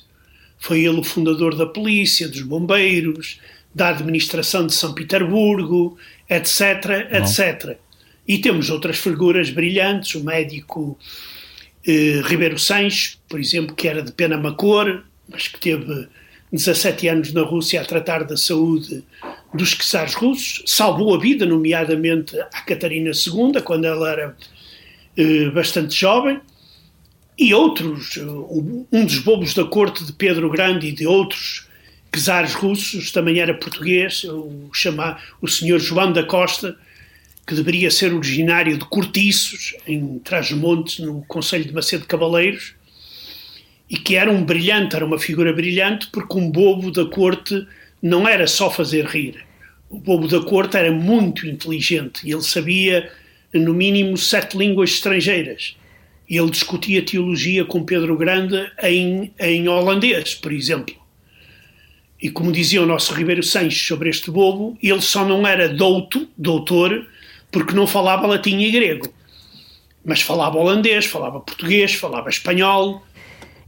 Foi 0.59 0.79
ele 0.79 0.99
o 0.99 1.03
fundador 1.03 1.55
da 1.55 1.65
polícia, 1.65 2.27
dos 2.27 2.41
bombeiros, 2.41 3.39
da 3.73 3.89
administração 3.89 4.65
de 4.65 4.73
São 4.73 4.93
Petersburgo, 4.93 5.97
etc, 6.29 7.07
etc. 7.11 7.77
E 8.27 8.39
temos 8.39 8.69
outras 8.69 8.97
figuras 8.97 9.49
brilhantes, 9.49 10.15
o 10.15 10.23
médico 10.23 10.97
eh, 11.85 12.21
Ribeiro 12.25 12.59
Sanches, 12.59 13.19
por 13.29 13.39
exemplo, 13.39 13.75
que 13.75 13.87
era 13.87 14.01
de 14.01 14.11
pena 14.11 14.37
macor, 14.37 15.03
mas 15.29 15.47
que 15.47 15.59
teve 15.59 16.07
17 16.51 17.07
anos 17.07 17.33
na 17.33 17.41
Rússia 17.41 17.81
a 17.81 17.85
tratar 17.85 18.23
da 18.23 18.37
saúde 18.37 19.03
dos 19.53 19.73
czares 19.75 20.13
russos, 20.13 20.63
salvou 20.65 21.13
a 21.13 21.19
vida, 21.19 21.45
nomeadamente 21.45 22.39
à 22.39 22.61
Catarina 22.61 23.11
II, 23.11 23.61
quando 23.61 23.85
ela 23.85 24.11
era 24.11 24.37
eh, 25.17 25.49
bastante 25.49 25.93
jovem, 25.93 26.39
e 27.37 27.53
outros, 27.53 28.17
um 28.91 29.05
dos 29.05 29.19
bobos 29.19 29.53
da 29.53 29.63
corte 29.63 30.03
de 30.03 30.11
Pedro 30.13 30.49
Grande 30.49 30.87
e 30.87 30.91
de 30.91 31.05
outros 31.05 31.67
czares 32.11 32.55
russos, 32.55 33.11
também 33.11 33.39
era 33.39 33.53
português, 33.53 34.23
o, 34.23 34.69
chama, 34.73 35.19
o 35.39 35.47
senhor 35.47 35.79
João 35.79 36.11
da 36.11 36.23
Costa, 36.23 36.75
que 37.45 37.53
deveria 37.53 37.91
ser 37.91 38.13
originário 38.13 38.77
de 38.77 38.85
Cortiços, 38.85 39.75
em 39.85 40.19
Trás-os-Montes, 40.19 40.99
no 40.99 41.23
Conselho 41.25 41.65
de 41.65 41.73
Macedo 41.73 42.05
Cavaleiros, 42.05 42.73
e 43.89 43.97
que 43.97 44.15
era 44.15 44.31
um 44.31 44.43
brilhante, 44.43 44.95
era 44.95 45.05
uma 45.05 45.19
figura 45.19 45.53
brilhante, 45.53 46.07
porque 46.07 46.37
um 46.37 46.49
bobo 46.51 46.91
da 46.91 47.05
corte 47.05 47.65
não 48.01 48.27
era 48.27 48.45
só 48.47 48.69
fazer 48.69 49.05
rir. 49.05 49.45
O 49.89 49.97
bobo 49.97 50.27
da 50.27 50.41
corte 50.41 50.75
era 50.75 50.91
muito 50.91 51.47
inteligente 51.47 52.27
e 52.27 52.31
ele 52.31 52.41
sabia, 52.41 53.09
no 53.53 53.73
mínimo, 53.73 54.17
sete 54.17 54.57
línguas 54.57 54.91
estrangeiras. 54.91 55.77
E 56.29 56.37
ele 56.37 56.51
discutia 56.51 57.01
teologia 57.01 57.63
com 57.63 57.85
Pedro 57.85 58.17
Grande 58.17 58.69
em, 58.83 59.31
em 59.39 59.69
holandês, 59.69 60.35
por 60.35 60.51
exemplo. 60.51 60.93
E 62.21 62.29
como 62.29 62.51
dizia 62.51 62.81
o 62.81 62.85
nosso 62.85 63.13
Ribeiro 63.13 63.43
Sanches 63.43 63.87
sobre 63.87 64.09
este 64.09 64.29
bobo, 64.29 64.77
ele 64.83 65.01
só 65.01 65.23
não 65.23 65.47
era 65.47 65.69
douto, 65.69 66.27
doutor, 66.37 67.07
porque 67.49 67.73
não 67.73 67.87
falava 67.87 68.27
latim 68.27 68.57
e 68.59 68.71
grego. 68.71 69.13
Mas 70.03 70.21
falava 70.21 70.57
holandês, 70.57 71.05
falava 71.05 71.39
português, 71.39 71.93
falava 71.93 72.29
espanhol. 72.29 73.05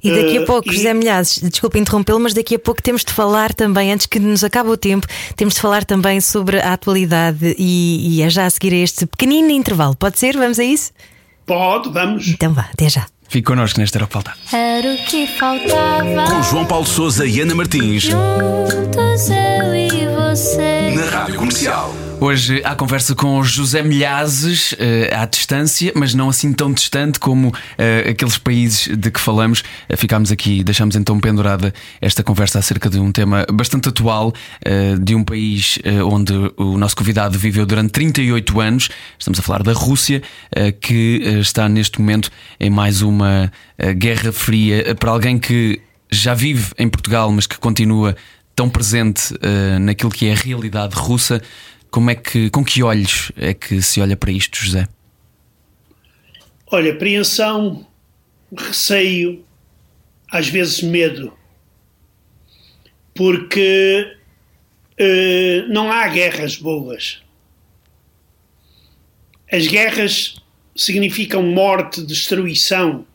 E 0.03 0.12
daqui 0.12 0.38
a 0.38 0.45
pouco, 0.45 0.69
uh, 0.69 0.73
José 0.73 0.93
Milhazes, 0.93 1.39
desculpe 1.41 1.77
interrompê-lo, 1.77 2.19
mas 2.19 2.33
daqui 2.33 2.55
a 2.55 2.59
pouco 2.59 2.81
temos 2.81 3.03
de 3.03 3.12
falar 3.12 3.53
também, 3.53 3.91
antes 3.91 4.05
que 4.05 4.19
nos 4.19 4.43
acabe 4.43 4.69
o 4.69 4.77
tempo, 4.77 5.05
temos 5.35 5.55
de 5.55 5.62
falar 5.62 5.83
também 5.83 6.21
sobre 6.21 6.59
a 6.59 6.73
atualidade 6.73 7.55
e, 7.57 8.17
e 8.17 8.21
é 8.21 8.29
já 8.29 8.45
a 8.45 8.49
seguir 8.49 8.73
a 8.73 8.77
este 8.77 9.05
pequenino 9.05 9.49
intervalo. 9.49 9.95
Pode 9.95 10.17
ser? 10.17 10.38
Vamos 10.38 10.59
a 10.59 10.63
isso? 10.63 10.91
Pode, 11.45 11.89
vamos. 11.89 12.27
Então 12.27 12.53
vá, 12.53 12.69
até 12.71 12.89
já. 12.89 13.05
Fique 13.27 13.45
connosco 13.45 13.79
neste 13.79 13.95
Era 13.95 14.05
o 14.05 14.07
que 14.07 14.13
Faltava. 14.13 14.38
Era 14.51 14.93
o 14.93 14.97
que 15.05 15.27
faltava. 15.27 16.35
Com 16.35 16.43
João 16.43 16.65
Paulo 16.65 16.85
Souza 16.85 17.25
e 17.27 17.41
Ana 17.41 17.53
Martins. 17.53 18.03
Juntos 18.03 19.29
eu 19.29 19.75
e 19.75 19.89
você. 20.15 20.95
Na 20.95 21.05
Rádio 21.05 21.35
Comercial. 21.35 22.09
Hoje 22.21 22.62
há 22.65 22.75
conversa 22.75 23.15
com 23.15 23.41
José 23.41 23.82
Milhazes, 23.82 24.73
uh, 24.73 24.75
à 25.21 25.25
distância, 25.25 25.93
mas 25.95 26.13
não 26.13 26.27
assim 26.27 26.51
tão 26.51 26.73
distante 26.73 27.17
como 27.17 27.47
uh, 27.47 28.10
aqueles 28.10 28.38
países 28.38 28.89
de 28.97 29.10
que 29.10 29.21
falamos. 29.21 29.62
Uh, 29.89 29.95
ficámos 29.95 30.29
aqui, 30.29 30.62
deixámos 30.62 30.97
então 30.97 31.17
pendurada 31.17 31.73
esta 32.01 32.21
conversa 32.21 32.60
acerca 32.60 32.89
de 32.89 32.99
um 32.99 33.10
tema 33.10 33.45
bastante 33.53 33.88
atual, 33.88 34.34
de 35.01 35.15
um 35.15 35.23
país 35.23 35.79
onde 36.05 36.34
o 36.58 36.77
nosso 36.77 36.95
convidado 36.95 37.38
viveu 37.38 37.65
durante 37.65 37.91
38 37.91 38.60
anos. 38.60 38.89
Estamos 39.17 39.39
a 39.39 39.41
falar 39.41 39.63
da 39.63 39.73
Rússia, 39.73 40.21
que 40.82 41.21
está 41.39 41.69
neste 41.69 41.99
momento 41.99 42.29
em 42.60 42.69
mais 42.69 43.01
uma 43.01 43.51
guerra 43.95 44.32
fria. 44.32 44.95
Para 44.95 45.12
alguém 45.12 45.39
que 45.39 45.82
já 46.12 46.34
vive 46.34 46.71
em 46.77 46.89
Portugal, 46.89 47.32
mas 47.32 47.47
que 47.47 47.58
continua 47.58 48.15
tão 48.55 48.69
presente 48.69 49.34
naquilo 49.79 50.12
que 50.12 50.27
é 50.27 50.34
a 50.34 50.36
realidade 50.36 50.95
russa. 50.95 51.41
Como 51.89 52.12
é 52.12 52.15
que, 52.15 52.49
com 52.52 52.63
que 52.63 52.84
olhos 52.84 53.32
é 53.36 53.54
que 53.54 53.82
se 53.82 53.99
olha 53.99 54.15
para 54.15 54.32
isto, 54.32 54.58
José? 54.58 54.88
Olha, 56.67 56.93
apreensão, 56.93 57.88
receio, 58.56 59.43
às 60.32 60.47
vezes 60.47 60.84
medo, 60.84 61.34
porque 63.15 64.15
uh, 64.99 65.73
não 65.73 65.91
há 65.91 66.08
guerras 66.08 66.58
boas. 66.58 67.23
As 69.52 69.65
guerras 69.65 70.36
significam 70.75 71.41
morte, 71.41 72.06
destruição. 72.06 73.08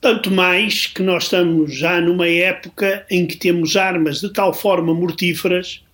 Tanto 0.00 0.30
mais 0.30 0.86
que 0.86 1.02
nós 1.02 1.24
estamos 1.24 1.76
já 1.76 2.00
numa 2.00 2.26
época 2.26 3.04
em 3.10 3.26
que 3.26 3.36
temos 3.36 3.76
armas 3.76 4.20
de 4.20 4.32
tal 4.32 4.54
forma 4.54 4.94
mortíferas 4.94 5.84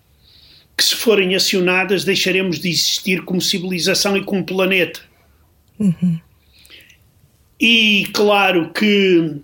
que, 0.77 0.83
se 0.83 0.95
forem 0.95 1.35
acionadas, 1.35 2.03
deixaremos 2.03 2.59
de 2.59 2.69
existir 2.69 3.23
como 3.23 3.41
civilização 3.41 4.15
e 4.15 4.23
como 4.23 4.45
planeta. 4.45 5.01
Uhum. 5.79 6.19
E 7.59 8.07
claro 8.13 8.71
que 8.71 9.41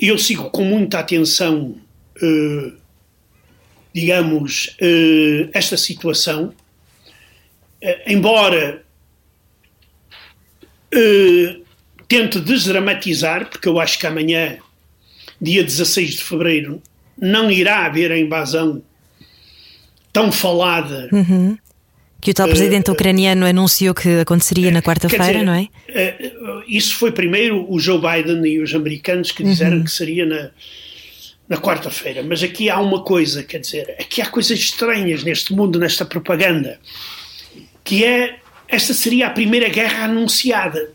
eu 0.00 0.18
sigo 0.18 0.50
com 0.50 0.64
muita 0.64 0.98
atenção, 0.98 1.76
uh, 2.20 2.72
digamos, 3.94 4.76
uh, 4.80 5.48
esta 5.52 5.76
situação, 5.76 6.52
uh, 7.82 8.02
embora 8.06 8.84
tente 12.08 12.40
desdramatizar, 12.40 13.50
porque 13.50 13.68
eu 13.68 13.78
acho 13.78 13.98
que 13.98 14.06
amanhã, 14.06 14.56
dia 15.40 15.62
16 15.62 16.14
de 16.14 16.24
fevereiro, 16.24 16.82
não 17.16 17.50
irá 17.50 17.84
haver 17.84 18.10
a 18.10 18.18
invasão 18.18 18.82
tão 20.12 20.32
falada. 20.32 21.08
Uhum. 21.12 21.56
Que 22.20 22.32
o 22.32 22.34
tal 22.34 22.48
presidente 22.48 22.90
uh, 22.90 22.94
ucraniano 22.94 23.46
anunciou 23.46 23.94
que 23.94 24.20
aconteceria 24.20 24.72
na 24.72 24.82
quarta-feira, 24.82 25.44
não 25.44 25.52
é? 25.52 25.68
Uh, 25.88 26.64
isso 26.66 26.96
foi 26.96 27.12
primeiro 27.12 27.64
o 27.72 27.78
Joe 27.78 28.00
Biden 28.00 28.44
e 28.44 28.60
os 28.60 28.74
americanos 28.74 29.30
que 29.30 29.44
disseram 29.44 29.78
uhum. 29.78 29.84
que 29.84 29.90
seria 29.92 30.26
na, 30.26 30.50
na 31.48 31.56
quarta-feira. 31.56 32.24
Mas 32.24 32.42
aqui 32.42 32.68
há 32.68 32.80
uma 32.80 33.02
coisa, 33.02 33.44
quer 33.44 33.60
dizer, 33.60 33.94
aqui 34.00 34.20
há 34.20 34.26
coisas 34.26 34.58
estranhas 34.58 35.22
neste 35.22 35.52
mundo, 35.52 35.78
nesta 35.78 36.04
propaganda, 36.04 36.80
que 37.84 38.04
é 38.04 38.40
esta 38.68 38.92
seria 38.92 39.28
a 39.28 39.30
primeira 39.30 39.68
guerra 39.68 40.04
anunciada. 40.04 40.92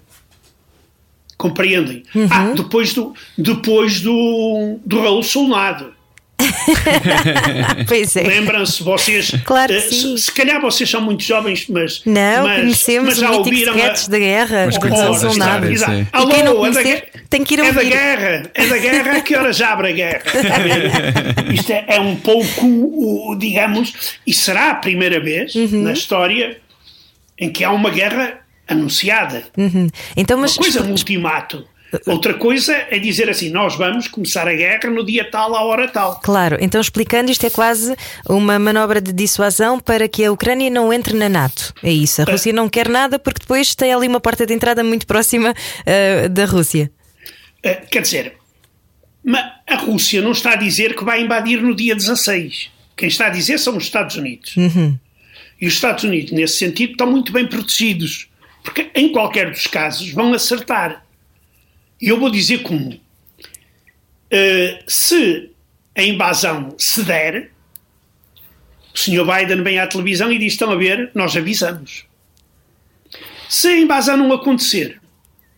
Compreendem? 1.38 2.04
Uhum. 2.14 2.28
Ah, 2.30 2.54
depois 2.56 2.94
do, 2.94 3.14
depois 3.38 4.00
do, 4.00 4.80
do 4.86 5.02
Raul 5.02 5.24
Solnado. 5.24 5.94
pois 7.88 8.16
é. 8.16 8.24
Lembram-se 8.24 8.84
vocês? 8.84 9.32
Claro 9.46 9.74
que 9.74 9.82
sim. 9.82 10.18
Se, 10.18 10.24
se, 10.26 10.32
calhar 10.32 10.60
vocês 10.60 10.90
são 10.90 11.02
muito 11.02 11.24
jovens, 11.24 11.68
mas. 11.70 12.02
Não, 12.06 12.44
mas, 12.44 12.62
conhecemos 12.62 13.10
mas 13.10 13.18
já 13.18 13.32
ouviram 13.32 13.74
a... 13.74 14.10
da 14.10 14.20
guerra. 14.20 14.66
Mas 14.66 14.78
conhecemos 14.78 15.24
oh, 15.24 15.38
nada. 15.38 15.68
Alô, 16.12 16.30
quem 16.30 16.44
não 16.44 16.56
conhecer, 16.56 16.88
é 17.14 17.18
da, 17.18 17.24
tem 17.30 17.44
que 17.44 17.54
ir 17.54 17.60
é 17.60 17.64
ouvir. 17.64 17.76
da 17.76 17.84
guerra. 17.84 18.52
É 18.54 18.66
da 18.66 18.78
guerra. 18.78 19.12
A 19.14 19.22
que 19.22 19.36
horas 19.36 19.62
abre 19.62 19.90
a 19.90 19.92
guerra? 19.92 20.24
Isto 21.54 21.72
é, 21.72 21.86
é, 21.88 22.00
um 22.00 22.16
pouco, 22.16 23.36
digamos, 23.38 24.18
e 24.26 24.34
será 24.34 24.72
a 24.72 24.76
primeira 24.76 25.20
vez 25.20 25.56
uhum. 25.56 25.84
na 25.84 25.94
história 25.94 26.58
em 27.38 27.50
que 27.50 27.64
há 27.64 27.72
uma 27.72 27.90
guerra 27.90 28.40
anunciada. 28.68 29.44
Uhum. 29.58 29.90
Então, 30.16 30.38
mas, 30.38 30.58
uma 30.58 30.64
coisa, 30.64 30.84
um 30.84 30.92
ultimato. 30.92 31.68
Outra 32.06 32.34
coisa 32.34 32.74
é 32.90 33.00
dizer 33.00 33.30
assim: 33.30 33.50
nós 33.50 33.76
vamos 33.76 34.08
começar 34.08 34.48
a 34.48 34.54
guerra 34.54 34.90
no 34.90 35.06
dia 35.06 35.30
tal, 35.30 35.56
à 35.56 35.64
hora 35.64 35.88
tal. 35.88 36.20
Claro, 36.22 36.58
então 36.60 36.80
explicando, 36.82 37.32
isto 37.32 37.46
é 37.46 37.50
quase 37.50 37.96
uma 38.28 38.58
manobra 38.58 39.00
de 39.00 39.12
dissuasão 39.12 39.80
para 39.80 40.08
que 40.08 40.24
a 40.26 40.32
Ucrânia 40.32 40.70
não 40.70 40.92
entre 40.92 41.16
na 41.16 41.30
NATO. 41.30 41.74
É 41.84 41.92
isso. 41.92 42.22
A 42.22 42.26
Rússia 42.26 42.54
não 42.54 42.70
quer 42.70 42.90
nada 42.90 43.20
porque 43.20 43.40
depois 43.42 43.76
tem 43.76 43.94
ali 43.94 44.08
uma 44.08 44.20
porta 44.20 44.46
de 44.46 44.54
entrada 44.54 44.84
muito 44.84 45.06
próxima 45.06 45.52
uh, 45.52 46.30
da 46.30 46.46
Rússia. 46.46 46.92
Uh, 47.66 47.88
quer 47.90 48.02
dizer, 48.02 48.34
a 49.68 49.76
Rússia 49.76 50.22
não 50.22 50.32
está 50.32 50.54
a 50.54 50.56
dizer 50.56 50.96
que 50.96 51.04
vai 51.04 51.22
invadir 51.22 51.62
no 51.62 51.76
dia 51.76 51.96
16. 51.96 52.72
Quem 52.96 53.08
está 53.08 53.28
a 53.28 53.30
dizer 53.30 53.58
são 53.58 53.78
os 53.78 53.84
Estados 53.84 54.16
Unidos. 54.16 54.56
Uhum. 54.56 54.98
E 55.60 55.68
os 55.68 55.74
Estados 55.74 56.04
Unidos, 56.04 56.32
nesse 56.32 56.58
sentido, 56.58 56.92
estão 56.92 57.10
muito 57.10 57.32
bem 57.32 57.48
protegidos. 57.48 58.28
Porque, 58.64 58.90
em 58.94 59.12
qualquer 59.12 59.50
dos 59.50 59.68
casos, 59.68 60.12
vão 60.12 60.34
acertar. 60.34 61.06
E 62.04 62.10
eu 62.10 62.20
vou 62.20 62.30
dizer 62.30 62.64
como. 62.64 62.92
Uh, 62.92 64.84
se 64.86 65.50
a 65.96 66.04
invasão 66.04 66.76
se 66.78 67.02
der, 67.02 67.52
o 68.94 68.98
Sr. 68.98 69.24
Biden 69.24 69.64
vem 69.64 69.80
à 69.80 69.88
televisão 69.88 70.30
e 70.30 70.38
diz: 70.38 70.52
estão 70.52 70.70
a 70.70 70.76
ver, 70.76 71.12
nós 71.16 71.38
avisamos. 71.38 72.04
Se 73.48 73.70
a 73.70 73.78
invasão 73.78 74.18
não 74.18 74.34
acontecer, 74.34 75.00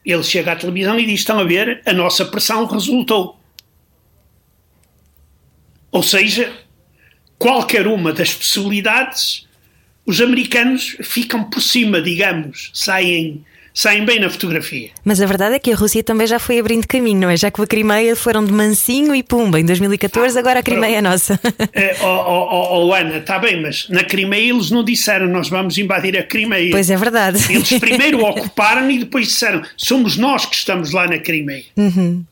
ele 0.06 0.22
chega 0.22 0.52
à 0.52 0.56
televisão 0.56 1.00
e 1.00 1.08
diz: 1.08 1.22
estão 1.22 1.40
a 1.40 1.44
ver, 1.44 1.82
a 1.84 1.94
nossa 1.94 2.24
pressão 2.24 2.64
resultou. 2.68 3.40
Ou 5.92 6.04
seja, 6.04 6.56
qualquer 7.40 7.88
uma 7.88 8.14
das 8.14 8.36
possibilidades, 8.36 9.48
os 10.06 10.22
americanos 10.22 10.96
ficam 11.02 11.50
por 11.50 11.60
cima, 11.60 12.00
digamos, 12.00 12.70
saem 12.72 13.44
saem 13.76 14.06
bem 14.06 14.22
na 14.22 14.30
fotografia. 14.30 14.92
Mas 15.04 15.20
a 15.20 15.26
verdade 15.26 15.56
é 15.56 15.60
que 15.60 15.70
a 15.70 15.76
Rússia 15.76 16.02
também 16.02 16.26
já 16.26 16.40
foi 16.40 16.58
abrindo 16.58 16.88
caminho, 16.88 17.20
não 17.20 17.30
é? 17.30 17.36
Já 17.36 17.52
que 17.52 17.62
a 17.62 17.68
Crimeia 17.68 18.16
foram 18.16 18.44
de 18.46 18.54
mansinho 18.54 19.14
e 19.14 19.22
pumba 19.22 19.60
em 19.60 19.66
2014, 19.66 20.38
ah, 20.38 20.40
agora 20.40 20.62
a 20.62 20.64
Crimeia 20.64 21.00
é 21.00 21.02
nossa. 21.02 21.38
É, 21.74 21.98
oh, 22.02 22.06
oh, 22.06 22.86
oh, 22.88 22.94
Ana, 22.94 23.18
está 23.18 23.38
bem, 23.38 23.62
mas 23.62 23.90
na 23.90 24.06
Crimeia 24.06 24.54
eles 24.54 24.72
não 24.72 24.82
disseram 24.82 25.28
nós 25.28 25.50
vamos 25.50 25.78
invadir 25.78 26.18
a 26.18 26.24
Crimeia. 26.24 26.72
Pois 26.72 26.90
é 26.90 26.96
verdade. 26.96 27.38
Eles 27.54 27.68
primeiro 27.78 28.24
ocuparam 28.24 28.90
e 28.90 29.00
depois 29.00 29.28
disseram 29.28 29.62
somos 29.76 30.16
nós 30.16 30.46
que 30.46 30.56
estamos 30.56 30.92
lá 30.92 31.06
na 31.06 31.20
Crimeia. 31.20 31.66
Uhum. 31.76 32.24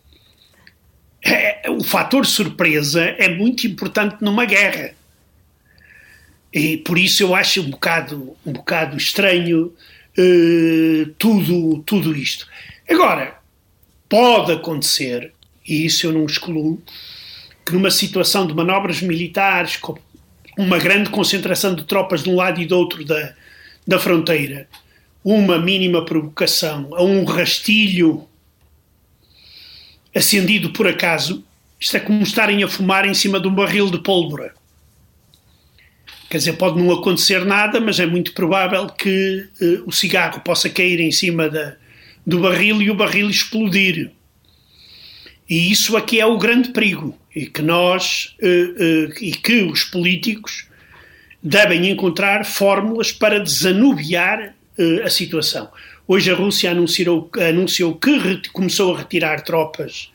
É, 1.26 1.70
o 1.70 1.84
fator 1.84 2.26
surpresa 2.26 3.04
é 3.18 3.28
muito 3.28 3.68
importante 3.68 4.16
numa 4.22 4.46
guerra. 4.46 4.92
E 6.54 6.78
por 6.78 6.98
isso 6.98 7.22
eu 7.22 7.36
acho 7.36 7.62
um 7.62 7.70
bocado, 7.70 8.34
um 8.46 8.54
bocado 8.54 8.96
estranho 8.96 9.74
tudo, 11.18 11.84
tudo 11.86 12.16
isto. 12.16 12.48
Agora, 12.90 13.40
pode 14.08 14.52
acontecer, 14.52 15.34
e 15.68 15.86
isso 15.86 16.06
eu 16.06 16.12
não 16.12 16.26
excluo, 16.26 16.82
que 17.66 17.74
numa 17.74 17.90
situação 17.90 18.46
de 18.46 18.54
manobras 18.54 19.02
militares, 19.02 19.78
com 19.78 19.98
uma 20.58 20.78
grande 20.78 21.10
concentração 21.10 21.74
de 21.74 21.84
tropas 21.84 22.24
de 22.24 22.30
um 22.30 22.36
lado 22.36 22.62
e 22.62 22.66
do 22.66 22.78
outro 22.78 23.04
da, 23.04 23.34
da 23.88 23.98
fronteira, 23.98 24.68
uma 25.24 25.58
mínima 25.58 26.04
provocação 26.04 26.90
a 26.94 27.02
um 27.02 27.24
rastilho 27.24 28.28
acendido 30.16 30.72
por 30.72 30.88
acaso, 30.88 31.44
isto 31.80 31.98
é 31.98 32.00
como 32.00 32.22
estarem 32.22 32.64
a 32.64 32.68
fumar 32.68 33.06
em 33.06 33.14
cima 33.14 33.40
de 33.40 33.48
um 33.48 33.56
barril 33.56 33.90
de 33.90 33.98
pólvora. 34.00 34.54
Quer 36.34 36.40
dizer, 36.40 36.54
pode 36.54 36.82
não 36.82 36.92
acontecer 36.92 37.46
nada, 37.46 37.80
mas 37.80 38.00
é 38.00 38.08
muito 38.08 38.34
provável 38.34 38.88
que 38.88 39.48
uh, 39.62 39.84
o 39.86 39.92
cigarro 39.92 40.42
possa 40.42 40.68
cair 40.68 41.00
em 41.00 41.12
cima 41.12 41.48
da, 41.48 41.76
do 42.26 42.40
barril 42.40 42.82
e 42.82 42.90
o 42.90 42.96
barril 42.96 43.30
explodir. 43.30 44.10
E 45.48 45.72
isso 45.72 45.96
aqui 45.96 46.20
é 46.20 46.26
o 46.26 46.40
grande 46.40 46.70
perigo. 46.70 47.16
E 47.36 47.46
que 47.46 47.62
nós, 47.62 48.36
uh, 48.42 48.48
uh, 48.48 49.14
e 49.22 49.32
que 49.34 49.62
os 49.62 49.84
políticos 49.84 50.66
devem 51.44 51.88
encontrar 51.92 52.44
fórmulas 52.48 53.12
para 53.12 53.40
desanuviar 53.40 54.56
a 55.06 55.10
situação. 55.12 55.70
Hoje 56.08 56.32
a 56.32 56.36
Rússia 56.36 56.72
anunciou, 56.72 57.30
anunciou 57.48 57.94
que 57.94 58.50
começou 58.50 58.96
a 58.96 58.98
retirar 58.98 59.42
tropas 59.42 60.12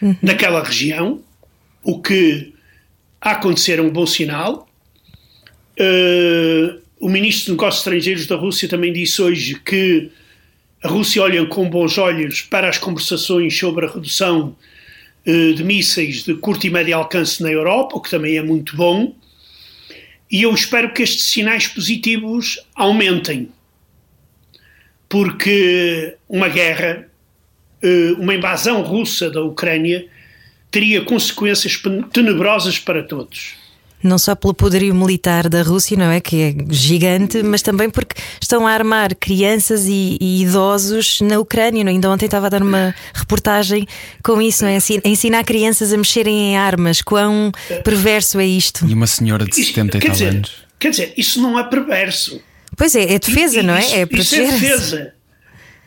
uhum. 0.00 0.16
daquela 0.22 0.64
região, 0.64 1.20
o 1.82 2.00
que 2.00 2.54
a 3.20 3.32
acontecer 3.32 3.78
é 3.78 3.82
um 3.82 3.90
bom 3.90 4.06
sinal. 4.06 4.67
Uh, 5.78 6.80
o 6.98 7.08
ministro 7.08 7.46
de 7.46 7.50
Negócios 7.52 7.80
Estrangeiros 7.80 8.26
da 8.26 8.34
Rússia 8.34 8.68
também 8.68 8.92
disse 8.92 9.22
hoje 9.22 9.54
que 9.64 10.10
a 10.82 10.88
Rússia 10.88 11.22
olha 11.22 11.46
com 11.46 11.70
bons 11.70 11.96
olhos 11.98 12.42
para 12.42 12.68
as 12.68 12.78
conversações 12.78 13.56
sobre 13.56 13.86
a 13.86 13.88
redução 13.88 14.56
uh, 15.24 15.54
de 15.54 15.62
mísseis 15.62 16.24
de 16.24 16.34
curto 16.34 16.66
e 16.66 16.70
médio 16.70 16.96
alcance 16.96 17.40
na 17.42 17.50
Europa, 17.50 17.96
o 17.96 18.00
que 18.00 18.10
também 18.10 18.36
é 18.36 18.42
muito 18.42 18.76
bom. 18.76 19.14
E 20.30 20.42
eu 20.42 20.52
espero 20.52 20.92
que 20.92 21.02
estes 21.02 21.26
sinais 21.26 21.68
positivos 21.68 22.58
aumentem, 22.74 23.48
porque 25.08 26.16
uma 26.28 26.48
guerra, 26.48 27.08
uh, 27.84 28.20
uma 28.20 28.34
invasão 28.34 28.82
russa 28.82 29.30
da 29.30 29.42
Ucrânia, 29.42 30.08
teria 30.72 31.02
consequências 31.02 31.80
tenebrosas 32.12 32.80
para 32.80 33.04
todos. 33.04 33.57
Não 34.02 34.18
só 34.18 34.34
pelo 34.34 34.54
poderio 34.54 34.94
militar 34.94 35.48
da 35.48 35.62
Rússia, 35.62 35.96
não 35.96 36.10
é? 36.10 36.20
Que 36.20 36.42
é 36.42 36.54
gigante, 36.70 37.42
mas 37.42 37.62
também 37.62 37.90
porque 37.90 38.14
estão 38.40 38.66
a 38.66 38.72
armar 38.72 39.14
crianças 39.16 39.86
e, 39.86 40.16
e 40.20 40.42
idosos 40.42 41.20
na 41.20 41.38
Ucrânia. 41.38 41.82
Não? 41.82 41.90
É? 41.90 41.94
Ainda 41.94 42.10
ontem 42.10 42.26
estava 42.26 42.46
a 42.46 42.50
dar 42.50 42.62
uma 42.62 42.94
reportagem 43.12 43.86
com 44.22 44.40
isso, 44.40 44.64
não 44.64 44.70
é? 44.70 44.78
Ensinar 45.04 45.44
crianças 45.44 45.92
a 45.92 45.96
mexerem 45.96 46.52
em 46.52 46.56
armas. 46.56 47.02
Quão 47.02 47.50
perverso 47.84 48.38
é 48.38 48.46
isto? 48.46 48.86
E 48.86 48.94
uma 48.94 49.06
senhora 49.06 49.44
de 49.44 49.54
70 49.54 49.96
e 49.96 50.00
tal 50.00 50.10
dizer, 50.10 50.28
anos. 50.28 50.52
Quer 50.78 50.90
dizer, 50.90 51.12
isso 51.16 51.42
não 51.42 51.58
é 51.58 51.64
perverso. 51.64 52.40
Pois 52.76 52.94
é, 52.94 53.14
é 53.14 53.18
defesa, 53.18 53.58
e, 53.58 53.62
não 53.62 53.74
é? 53.74 53.80
Isso, 53.80 53.94
é 53.94 54.06
proteger. 54.06 54.44
Isso 54.44 54.54
é 54.54 54.68
defesa. 54.68 55.14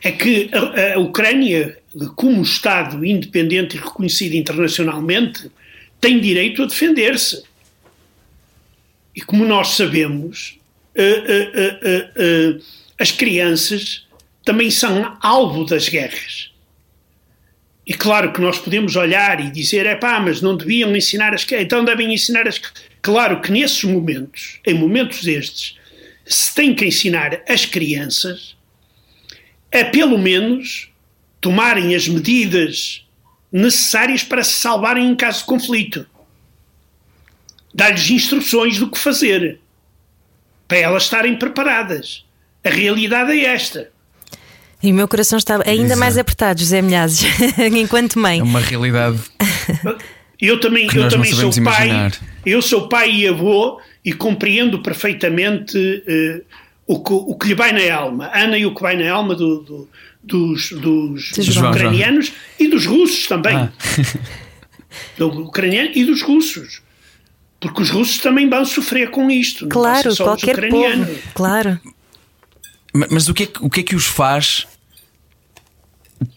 É 0.02 0.12
que 0.12 0.50
a, 0.52 0.94
a 0.94 0.98
Ucrânia, 0.98 1.78
como 2.16 2.42
Estado 2.42 3.04
independente 3.04 3.76
e 3.76 3.80
reconhecido 3.80 4.34
internacionalmente, 4.34 5.50
tem 6.00 6.20
direito 6.20 6.62
a 6.62 6.66
defender-se. 6.66 7.44
E 9.14 9.20
como 9.20 9.44
nós 9.44 9.76
sabemos, 9.76 10.58
uh, 10.96 12.58
uh, 12.58 12.62
as 12.98 13.10
crianças 13.10 14.06
também 14.44 14.70
são 14.70 15.16
alvo 15.20 15.64
das 15.64 15.88
guerras. 15.88 16.50
E 17.86 17.92
claro 17.92 18.32
que 18.32 18.40
nós 18.40 18.58
podemos 18.58 18.94
olhar 18.96 19.44
e 19.44 19.50
dizer, 19.50 19.86
é 19.86 19.96
pá, 19.96 20.20
mas 20.20 20.40
não 20.40 20.56
deviam 20.56 20.94
ensinar 20.94 21.34
as 21.34 21.44
então 21.52 21.84
devem 21.84 22.12
ensinar 22.14 22.46
as 22.46 22.60
Claro 23.02 23.40
que 23.40 23.50
nesses 23.50 23.82
momentos, 23.82 24.60
em 24.64 24.74
momentos 24.74 25.24
destes, 25.24 25.76
se 26.24 26.54
tem 26.54 26.72
que 26.72 26.86
ensinar 26.86 27.42
as 27.48 27.66
crianças 27.66 28.56
a 29.72 29.84
pelo 29.86 30.16
menos 30.16 30.88
tomarem 31.40 31.96
as 31.96 32.06
medidas 32.06 33.04
necessárias 33.50 34.22
para 34.22 34.44
se 34.44 34.54
salvarem 34.54 35.08
em 35.08 35.16
caso 35.16 35.40
de 35.40 35.46
conflito 35.46 36.06
dar-lhes 37.74 38.10
instruções 38.10 38.78
do 38.78 38.90
que 38.90 38.98
fazer, 38.98 39.58
para 40.68 40.78
elas 40.78 41.04
estarem 41.04 41.36
preparadas. 41.36 42.24
A 42.64 42.70
realidade 42.70 43.32
é 43.32 43.44
esta. 43.44 43.90
E 44.82 44.90
o 44.90 44.94
meu 44.94 45.06
coração 45.06 45.38
está 45.38 45.60
ainda 45.64 45.84
Exato. 45.84 46.00
mais 46.00 46.18
apertado, 46.18 46.60
José 46.60 46.82
Milhazes, 46.82 47.24
enquanto 47.72 48.18
mãe. 48.18 48.40
É 48.40 48.42
uma 48.42 48.60
realidade. 48.60 49.18
Eu 50.40 50.58
também, 50.58 50.88
eu 50.92 51.08
também 51.08 51.32
sou 51.32 51.52
pai. 51.62 52.10
Eu 52.44 52.60
sou 52.60 52.88
pai 52.88 53.12
e 53.12 53.28
avô 53.28 53.80
e 54.04 54.12
compreendo 54.12 54.82
perfeitamente 54.82 55.78
uh, 55.78 56.44
o, 56.84 57.00
que, 57.00 57.12
o 57.12 57.36
que 57.36 57.46
lhe 57.46 57.54
vai 57.54 57.70
na 57.70 57.94
alma. 57.94 58.28
Ana 58.34 58.58
e 58.58 58.66
o 58.66 58.74
que 58.74 58.82
vai 58.82 58.96
na 58.96 59.08
alma 59.12 59.36
do, 59.36 59.60
do, 59.60 59.88
dos, 60.20 60.70
dos, 60.72 61.30
dos 61.30 61.56
ucranianos 61.56 62.32
e 62.58 62.66
dos 62.66 62.86
russos 62.86 63.28
também. 63.28 63.54
Ah. 63.54 63.70
do 65.16 65.28
ucraniano 65.44 65.90
e 65.94 66.04
dos 66.04 66.22
russos. 66.22 66.82
Porque 67.62 67.80
os 67.80 67.90
russos 67.90 68.18
também 68.18 68.50
vão 68.50 68.64
sofrer 68.64 69.08
com 69.12 69.30
isto. 69.30 69.68
Claro, 69.68 70.14
qualquer 70.16 70.68
povo. 70.68 71.18
Claro. 71.32 71.80
Mas 72.92 73.28
o 73.28 73.32
que, 73.32 73.44
é 73.44 73.46
que, 73.46 73.64
o 73.64 73.70
que 73.70 73.80
é 73.80 73.82
que 73.84 73.94
os 73.94 74.04
faz 74.04 74.66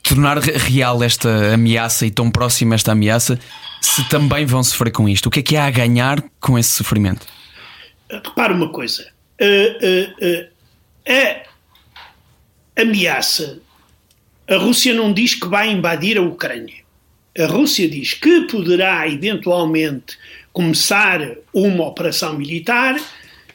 tornar 0.03 0.37
real 0.37 1.03
esta 1.03 1.55
ameaça 1.55 2.05
e 2.05 2.11
tão 2.11 2.29
próxima 2.29 2.75
esta 2.75 2.91
ameaça 2.91 3.39
se 3.81 4.07
também 4.07 4.45
vão 4.45 4.63
sofrer 4.63 4.91
com 4.91 5.09
isto? 5.09 5.25
O 5.25 5.31
que 5.31 5.39
é 5.39 5.43
que 5.43 5.57
há 5.57 5.65
a 5.65 5.71
ganhar 5.71 6.23
com 6.39 6.59
esse 6.59 6.69
sofrimento? 6.69 7.25
Repara 8.07 8.53
uma 8.53 8.69
coisa. 8.69 9.07
Uh, 9.41 10.25
uh, 10.27 10.47
uh, 11.11 11.49
a 12.77 12.81
ameaça. 12.83 13.57
A 14.47 14.57
Rússia 14.57 14.93
não 14.93 15.11
diz 15.11 15.33
que 15.33 15.47
vai 15.47 15.71
invadir 15.71 16.19
a 16.19 16.21
Ucrânia. 16.21 16.85
A 17.35 17.47
Rússia 17.47 17.89
diz 17.89 18.13
que 18.13 18.41
poderá 18.41 19.07
eventualmente 19.09 20.19
começar 20.55 21.19
uma 21.53 21.85
operação 21.85 22.37
militar 22.37 22.95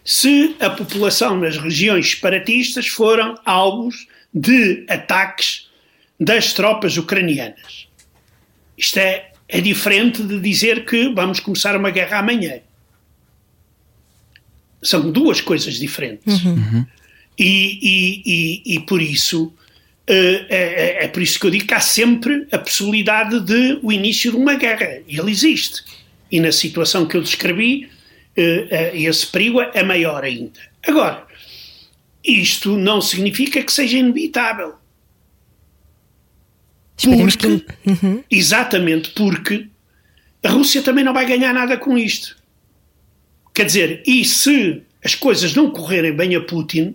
se 0.05 0.55
a 0.61 0.69
população 0.69 1.39
nas 1.39 1.57
regiões 1.57 2.11
separatistas 2.11 2.89
foram 2.89 3.41
alvos 3.43 4.07
de 4.35 4.85
ataques 4.87 5.71
das 6.21 6.53
tropas 6.53 6.99
ucranianas. 6.99 7.89
Isto 8.77 8.99
é, 8.99 9.33
é 9.49 9.63
diferente 9.63 10.23
de 10.23 10.39
dizer 10.41 10.85
que 10.85 11.09
vamos 11.15 11.41
começar 11.41 11.75
uma 11.75 11.91
guerra 11.91 12.19
amanhã. 12.19 12.61
São 14.83 15.11
duas 15.11 15.41
coisas 15.41 15.79
diferentes. 15.79 16.45
Uhum. 16.45 16.85
E, 17.39 17.79
e, 17.81 18.23
e, 18.27 18.75
e, 18.75 18.81
por 18.81 19.01
isso 19.01 19.51
é, 20.07 20.47
é, 20.51 21.05
é 21.05 21.09
por 21.09 21.23
isso 21.23 21.41
que 21.41 21.47
eu 21.47 21.51
digo 21.51 21.67
que 21.67 21.73
há 21.73 21.81
sempre 21.81 22.47
a 22.53 22.59
possibilidade 22.59 23.41
de 23.41 23.79
o 23.83 23.91
início 23.91 24.31
de 24.33 24.37
uma 24.37 24.55
guerra. 24.55 25.01
Ele 25.09 25.31
existe. 25.31 25.83
E 26.31 26.41
na 26.41 26.53
situação 26.53 27.07
que 27.07 27.17
eu 27.17 27.23
descrevi, 27.23 27.91
eh, 28.37 28.67
eh, 28.71 29.03
esse 29.03 29.27
perigo 29.27 29.61
é 29.61 29.83
maior 29.83 30.25
ainda. 30.25 30.61
Agora, 30.87 31.27
isto 32.25 32.77
não 32.77 33.01
significa 33.01 33.63
que 33.63 33.73
seja 33.73 33.99
inevitável. 33.99 34.75
Porque, 37.03 37.65
uhum. 37.87 38.23
Exatamente 38.31 39.11
porque 39.11 39.67
a 40.43 40.51
Rússia 40.51 40.83
também 40.83 41.05
não 41.05 41.15
vai 41.15 41.27
ganhar 41.27 41.53
nada 41.53 41.77
com 41.77 41.97
isto. 41.97 42.37
Quer 43.55 43.65
dizer, 43.65 44.03
e 44.07 44.25
se 44.25 44.83
as 45.05 45.15
coisas 45.15 45.55
não 45.55 45.71
correrem 45.71 46.15
bem 46.15 46.35
a 46.37 46.41
Putin, 46.41 46.95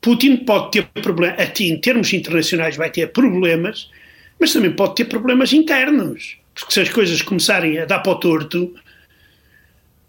Putin 0.00 0.36
pode 0.36 0.72
ter 0.72 0.86
problemas, 1.02 1.60
em 1.60 1.80
termos 1.80 2.12
internacionais 2.12 2.76
vai 2.76 2.90
ter 2.90 3.12
problemas, 3.12 3.90
mas 4.38 4.52
também 4.52 4.72
pode 4.72 4.96
ter 4.96 5.06
problemas 5.06 5.52
internos. 5.52 6.36
Porque 6.54 6.72
se 6.72 6.80
as 6.80 6.88
coisas 6.88 7.20
começarem 7.22 7.78
a 7.78 7.84
dar 7.84 7.98
para 8.00 8.12
o 8.12 8.16
torto, 8.16 8.64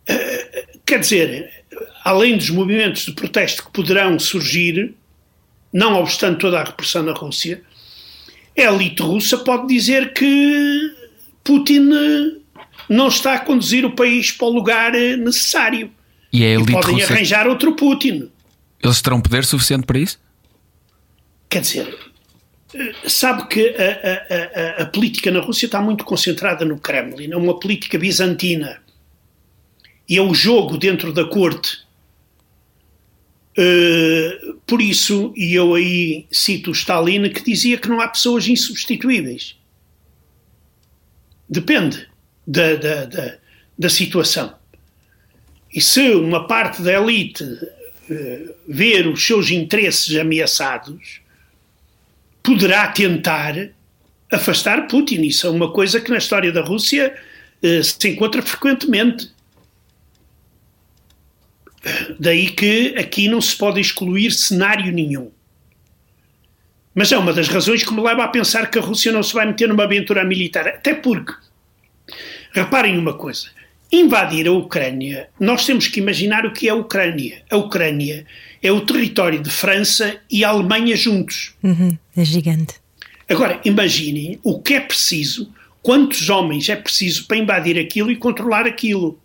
uh, 0.09 0.79
quer 0.85 0.99
dizer, 0.99 1.63
além 2.03 2.37
dos 2.37 2.49
movimentos 2.49 3.05
de 3.05 3.13
protesto 3.13 3.65
que 3.65 3.71
poderão 3.71 4.17
surgir, 4.19 4.93
não 5.73 5.95
obstante 5.95 6.39
toda 6.39 6.59
a 6.59 6.63
repressão 6.63 7.03
na 7.03 7.13
Rússia, 7.13 7.61
a 8.57 8.61
elite 8.61 9.01
russa 9.01 9.37
pode 9.39 9.67
dizer 9.67 10.13
que 10.13 10.93
Putin 11.43 11.89
eh, 11.93 12.37
não 12.89 13.09
está 13.09 13.33
a 13.33 13.39
conduzir 13.39 13.85
o 13.85 13.91
país 13.91 14.31
para 14.31 14.47
o 14.47 14.51
lugar 14.51 14.95
eh, 14.95 15.17
necessário. 15.17 15.91
E, 16.31 16.43
a 16.43 16.47
elite 16.47 16.71
e 16.71 16.73
podem 16.73 16.95
russa... 16.95 17.13
arranjar 17.13 17.47
outro 17.47 17.75
Putin. 17.75 18.29
Eles 18.81 19.01
terão 19.01 19.19
poder 19.19 19.43
suficiente 19.43 19.85
para 19.85 19.99
isso? 19.99 20.19
Quer 21.49 21.61
dizer, 21.61 21.87
eh, 21.87 22.04
sabe 23.07 23.47
que 23.47 23.75
a, 23.77 24.79
a, 24.79 24.83
a, 24.83 24.85
política 24.85 25.31
na 25.31 25.39
Rússia 25.39 25.65
está 25.65 25.81
muito 25.81 26.03
concentrada 26.03 26.65
no 26.65 26.79
Kremlin, 26.79 27.31
é 27.31 27.37
uma 27.37 27.59
política 27.59 27.97
bizantina. 27.97 28.81
E 30.07 30.17
é 30.17 30.21
o 30.21 30.33
jogo 30.33 30.77
dentro 30.77 31.11
da 31.11 31.25
corte 31.25 31.85
Uh, 33.57 34.55
por 34.67 34.81
isso, 34.81 35.33
e 35.35 35.53
eu 35.53 35.75
aí 35.75 36.27
cito 36.29 36.71
Stalin, 36.71 37.29
que 37.29 37.41
dizia 37.41 37.77
que 37.77 37.87
não 37.87 38.01
há 38.01 38.07
pessoas 38.09 38.45
insubstituíveis. 38.47 39.55
Depende 41.47 42.05
da, 42.45 42.75
da, 42.75 43.05
da, 43.05 43.37
da 43.79 43.89
situação. 43.89 44.53
E 45.73 45.79
se 45.79 46.15
uma 46.15 46.45
parte 46.47 46.81
da 46.81 46.93
elite 46.93 47.45
uh, 47.45 48.55
ver 48.67 49.07
os 49.07 49.25
seus 49.25 49.49
interesses 49.51 50.17
ameaçados, 50.17 51.21
poderá 52.45 52.87
tentar 52.87 53.55
afastar 54.31 54.87
Putin. 54.87 55.21
Isso 55.23 55.47
é 55.47 55.49
uma 55.49 55.71
coisa 55.71 55.99
que 55.99 56.11
na 56.11 56.17
história 56.17 56.51
da 56.51 56.61
Rússia 56.61 57.13
uh, 57.63 57.83
se 57.83 58.09
encontra 58.09 58.41
frequentemente. 58.41 59.33
Daí 62.19 62.49
que 62.49 62.95
aqui 62.97 63.27
não 63.27 63.41
se 63.41 63.55
pode 63.55 63.79
excluir 63.79 64.31
cenário 64.31 64.91
nenhum. 64.91 65.31
Mas 66.93 67.11
é 67.11 67.17
uma 67.17 67.33
das 67.33 67.49
razões 67.49 67.83
que 67.83 67.93
me 67.93 68.01
leva 68.01 68.23
a 68.23 68.29
pensar 68.29 68.71
que 68.71 68.79
a 68.79 68.81
Rússia 68.81 69.11
não 69.11 69.21
se 69.21 69.33
vai 69.33 69.45
meter 69.45 69.67
numa 69.67 69.83
aventura 69.83 70.23
militar. 70.23 70.67
Até 70.67 70.93
porque, 70.93 71.33
reparem 72.53 72.97
uma 72.97 73.13
coisa, 73.13 73.49
invadir 73.91 74.47
a 74.47 74.51
Ucrânia, 74.51 75.29
nós 75.37 75.65
temos 75.65 75.87
que 75.87 75.99
imaginar 75.99 76.45
o 76.45 76.53
que 76.53 76.67
é 76.67 76.71
a 76.71 76.75
Ucrânia. 76.75 77.43
A 77.51 77.57
Ucrânia 77.57 78.25
é 78.65 78.71
o 78.71 78.81
território 78.81 79.39
de 79.43 79.51
França 79.51 80.19
e 80.29 80.43
Alemanha 80.43 80.95
juntos. 80.95 81.53
Uhum, 81.61 81.95
é 82.17 82.25
gigante. 82.25 82.75
Agora, 83.29 83.61
imaginem 83.63 84.39
o 84.43 84.59
que 84.59 84.73
é 84.73 84.79
preciso, 84.79 85.53
quantos 85.83 86.31
homens 86.31 86.67
é 86.67 86.75
preciso 86.75 87.27
para 87.27 87.37
invadir 87.37 87.77
aquilo 87.77 88.09
e 88.09 88.15
controlar 88.15 88.65
aquilo. 88.65 89.19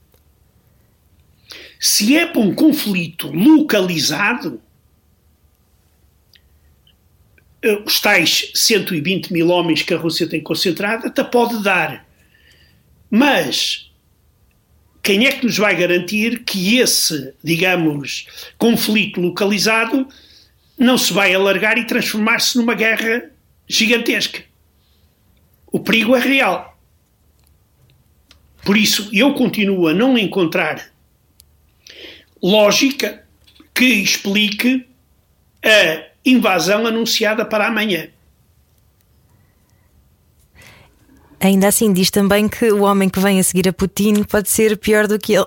Se 1.78 2.14
é 2.18 2.26
para 2.26 2.42
um 2.42 2.54
conflito 2.54 3.28
localizado, 3.32 4.60
eh, 7.62 7.82
os 7.86 7.98
tais 7.98 8.52
120 8.54 9.32
mil 9.32 9.48
homens 9.48 9.82
que 9.82 9.94
a 9.94 9.98
Rússia 9.98 10.28
tem 10.28 10.42
concentrada 10.42 11.08
até 11.08 11.24
pode 11.24 11.62
dar. 11.62 12.06
Mas 13.10 13.89
quem 15.02 15.26
é 15.26 15.32
que 15.32 15.46
nos 15.46 15.56
vai 15.56 15.74
garantir 15.76 16.44
que 16.44 16.78
esse, 16.78 17.34
digamos, 17.42 18.26
conflito 18.58 19.20
localizado 19.20 20.06
não 20.78 20.98
se 20.98 21.12
vai 21.12 21.34
alargar 21.34 21.78
e 21.78 21.86
transformar-se 21.86 22.56
numa 22.58 22.74
guerra 22.74 23.30
gigantesca? 23.66 24.42
O 25.72 25.80
perigo 25.80 26.14
é 26.14 26.20
real. 26.20 26.78
Por 28.64 28.76
isso, 28.76 29.08
eu 29.12 29.32
continuo 29.34 29.88
a 29.88 29.94
não 29.94 30.18
encontrar 30.18 30.90
lógica 32.42 33.24
que 33.74 33.84
explique 33.84 34.86
a 35.64 36.04
invasão 36.24 36.86
anunciada 36.86 37.44
para 37.44 37.66
amanhã. 37.66 38.08
Ainda 41.40 41.68
assim, 41.68 41.90
diz 41.90 42.10
também 42.10 42.46
que 42.48 42.70
o 42.70 42.82
homem 42.82 43.08
que 43.08 43.18
vem 43.18 43.40
a 43.40 43.42
seguir 43.42 43.66
a 43.66 43.72
Putin 43.72 44.24
pode 44.24 44.50
ser 44.50 44.76
pior 44.76 45.06
do 45.06 45.18
que 45.18 45.32
ele. 45.32 45.46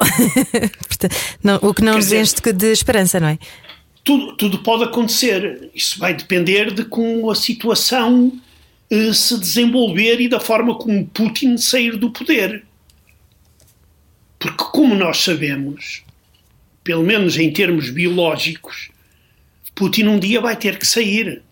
não, 1.44 1.60
o 1.62 1.72
que 1.72 1.84
não 1.84 1.94
nos 1.94 2.12
enche 2.12 2.34
de 2.52 2.72
esperança, 2.72 3.20
não 3.20 3.28
é? 3.28 3.38
Tudo, 4.04 4.36
tudo 4.36 4.60
pode 4.64 4.86
acontecer. 4.86 5.70
Isso 5.74 6.00
vai 6.00 6.16
depender 6.16 6.74
de 6.74 6.84
como 6.84 7.30
a 7.30 7.36
situação 7.36 8.34
eh, 8.90 9.14
se 9.14 9.40
desenvolver 9.40 10.20
e 10.20 10.28
da 10.28 10.40
forma 10.40 10.76
como 10.76 11.06
Putin 11.06 11.58
sair 11.58 11.96
do 11.96 12.10
poder. 12.10 12.66
Porque, 14.40 14.64
como 14.72 14.96
nós 14.96 15.20
sabemos, 15.20 16.04
pelo 16.84 17.04
menos 17.04 17.38
em 17.38 17.54
termos 17.54 17.92
biológicos, 17.92 18.90
Putin 19.76 20.08
um 20.08 20.20
dia 20.20 20.42
vai 20.42 20.56
ter 20.56 20.80
que 20.80 20.88
sair. 20.88 21.44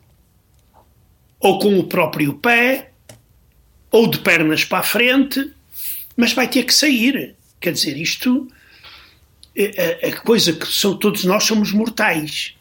Ou 1.40 1.60
com 1.60 1.80
o 1.80 1.84
próprio 1.84 2.34
pé, 2.34 2.91
ou 3.92 4.08
de 4.10 4.20
pernas 4.20 4.64
para 4.64 4.80
a 4.80 4.84
frente, 4.84 5.52
mas 6.16 6.34
vai 6.34 6.48
ter 6.48 6.64
que 6.64 6.74
sair. 6.74 7.36
Quer 7.60 7.74
dizer, 7.74 7.98
isto 7.98 8.48
é, 9.56 10.10
é 10.10 10.12
coisa 10.12 10.54
que 10.54 10.66
são, 10.66 10.98
todos 10.98 11.24
nós 11.26 11.44
somos 11.44 11.72
mortais. 11.72 12.56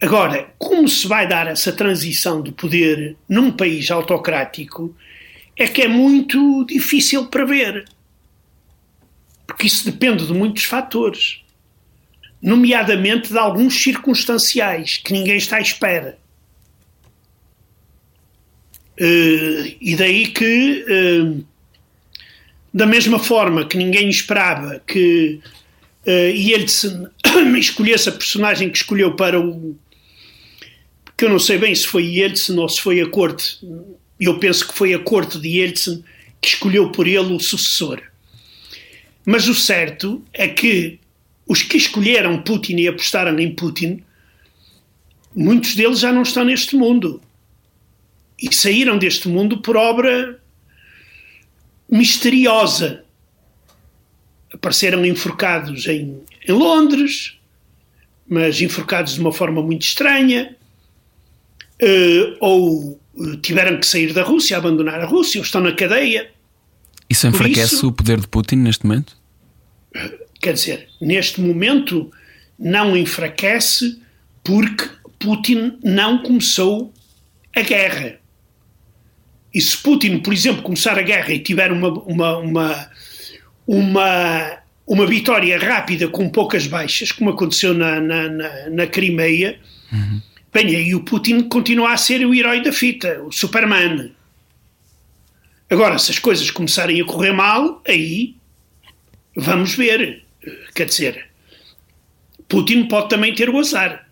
Agora, 0.00 0.54
como 0.58 0.88
se 0.88 1.06
vai 1.08 1.26
dar 1.26 1.46
essa 1.48 1.72
transição 1.72 2.40
de 2.42 2.52
poder 2.52 3.16
num 3.28 3.50
país 3.50 3.90
autocrático 3.90 4.94
é 5.56 5.66
que 5.66 5.82
é 5.82 5.88
muito 5.88 6.64
difícil 6.66 7.26
prever 7.26 7.86
porque 9.46 9.66
isso 9.66 9.84
depende 9.84 10.26
de 10.26 10.32
muitos 10.32 10.64
fatores, 10.64 11.42
nomeadamente 12.42 13.32
de 13.32 13.38
alguns 13.38 13.80
circunstanciais 13.80 14.98
que 14.98 15.12
ninguém 15.12 15.36
está 15.36 15.56
à 15.56 15.60
espera. 15.60 16.18
Uh, 18.98 19.76
e 19.80 19.94
daí 19.94 20.28
que, 20.28 20.84
uh, 20.88 21.44
da 22.72 22.86
mesma 22.86 23.18
forma 23.18 23.66
que 23.66 23.76
ninguém 23.76 24.08
esperava 24.08 24.80
que 24.86 25.40
uh, 26.06 26.10
Yeltsin 26.10 27.06
escolhesse 27.58 28.08
a 28.08 28.12
personagem 28.12 28.70
que 28.70 28.78
escolheu 28.78 29.14
para 29.14 29.38
o. 29.38 29.76
que 31.16 31.26
eu 31.26 31.28
não 31.28 31.38
sei 31.38 31.58
bem 31.58 31.74
se 31.74 31.86
foi 31.86 32.04
Yeltsin 32.04 32.56
ou 32.56 32.68
se 32.68 32.80
foi 32.80 33.00
a 33.00 33.08
corte, 33.08 33.58
eu 34.18 34.38
penso 34.38 34.66
que 34.66 34.74
foi 34.74 34.94
a 34.94 34.98
corte 34.98 35.38
de 35.38 35.48
Yeltsin 35.48 36.02
que 36.40 36.48
escolheu 36.48 36.90
por 36.90 37.06
ele 37.06 37.34
o 37.34 37.40
sucessor. 37.40 38.00
Mas 39.26 39.48
o 39.48 39.54
certo 39.54 40.22
é 40.32 40.48
que 40.48 40.98
os 41.46 41.62
que 41.62 41.76
escolheram 41.76 42.42
Putin 42.42 42.76
e 42.76 42.88
apostaram 42.88 43.38
em 43.38 43.54
Putin, 43.54 44.02
muitos 45.34 45.74
deles 45.74 45.98
já 46.00 46.12
não 46.12 46.22
estão 46.22 46.44
neste 46.44 46.76
mundo. 46.76 47.20
E 48.40 48.54
saíram 48.54 48.98
deste 48.98 49.28
mundo 49.28 49.58
por 49.58 49.76
obra 49.76 50.40
misteriosa. 51.88 53.04
Apareceram 54.52 55.04
enforcados 55.04 55.86
em, 55.86 56.20
em 56.46 56.52
Londres, 56.52 57.38
mas 58.28 58.60
enforcados 58.60 59.14
de 59.14 59.20
uma 59.20 59.32
forma 59.32 59.62
muito 59.62 59.82
estranha, 59.82 60.56
uh, 61.82 62.36
ou 62.40 63.00
uh, 63.14 63.36
tiveram 63.38 63.78
que 63.78 63.86
sair 63.86 64.12
da 64.12 64.22
Rússia, 64.22 64.56
abandonar 64.56 65.00
a 65.00 65.06
Rússia, 65.06 65.38
ou 65.40 65.44
estão 65.44 65.60
na 65.60 65.72
cadeia. 65.72 66.30
Isso 67.08 67.26
enfraquece 67.26 67.76
isso, 67.76 67.88
o 67.88 67.92
poder 67.92 68.20
de 68.20 68.26
Putin 68.28 68.56
neste 68.56 68.84
momento? 68.84 69.16
Quer 70.40 70.54
dizer, 70.54 70.88
neste 71.00 71.40
momento 71.40 72.10
não 72.58 72.96
enfraquece 72.96 74.00
porque 74.42 74.88
Putin 75.18 75.78
não 75.82 76.22
começou 76.22 76.92
a 77.54 77.62
guerra. 77.62 78.18
E 79.56 79.60
se 79.62 79.78
Putin, 79.78 80.18
por 80.18 80.34
exemplo, 80.34 80.62
começar 80.62 80.98
a 80.98 81.02
guerra 81.02 81.32
e 81.32 81.38
tiver 81.38 81.72
uma, 81.72 81.88
uma, 81.88 82.36
uma, 82.36 82.90
uma, 83.66 84.58
uma 84.86 85.06
vitória 85.06 85.58
rápida 85.58 86.08
com 86.08 86.28
poucas 86.28 86.66
baixas, 86.66 87.10
como 87.10 87.30
aconteceu 87.30 87.72
na, 87.72 87.98
na, 87.98 88.28
na, 88.28 88.68
na 88.68 88.86
Crimeia, 88.86 89.58
uhum. 89.90 90.20
bem, 90.52 90.76
aí 90.76 90.94
o 90.94 91.00
Putin 91.00 91.48
continua 91.48 91.94
a 91.94 91.96
ser 91.96 92.26
o 92.26 92.34
herói 92.34 92.62
da 92.62 92.70
fita, 92.70 93.22
o 93.22 93.32
Superman. 93.32 94.12
Agora, 95.70 95.98
se 95.98 96.10
as 96.10 96.18
coisas 96.18 96.50
começarem 96.50 97.00
a 97.00 97.04
correr 97.06 97.32
mal, 97.32 97.82
aí 97.88 98.36
vamos 99.34 99.74
ver. 99.74 100.22
Quer 100.74 100.84
dizer, 100.84 101.30
Putin 102.46 102.88
pode 102.88 103.08
também 103.08 103.34
ter 103.34 103.48
o 103.48 103.58
azar. 103.58 104.05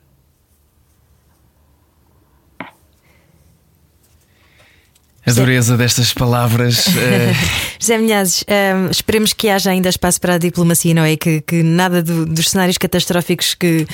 A 5.26 5.32
dureza 5.32 5.74
destas 5.76 6.12
palavras. 6.12 6.86
eh, 6.98 7.32
José 7.80 7.96
Milhazes, 7.96 8.44
hum, 8.46 8.90
esperemos 8.90 9.32
que 9.32 9.48
haja 9.48 9.70
ainda 9.70 9.88
espaço 9.88 10.20
para 10.20 10.34
a 10.34 10.38
diplomacia, 10.38 10.92
não 10.92 11.02
é? 11.02 11.16
Que, 11.16 11.40
que 11.40 11.62
nada 11.62 12.02
do- 12.02 12.26
dos 12.26 12.50
cenários 12.50 12.76
catastróficos 12.76 13.54
que, 13.54 13.86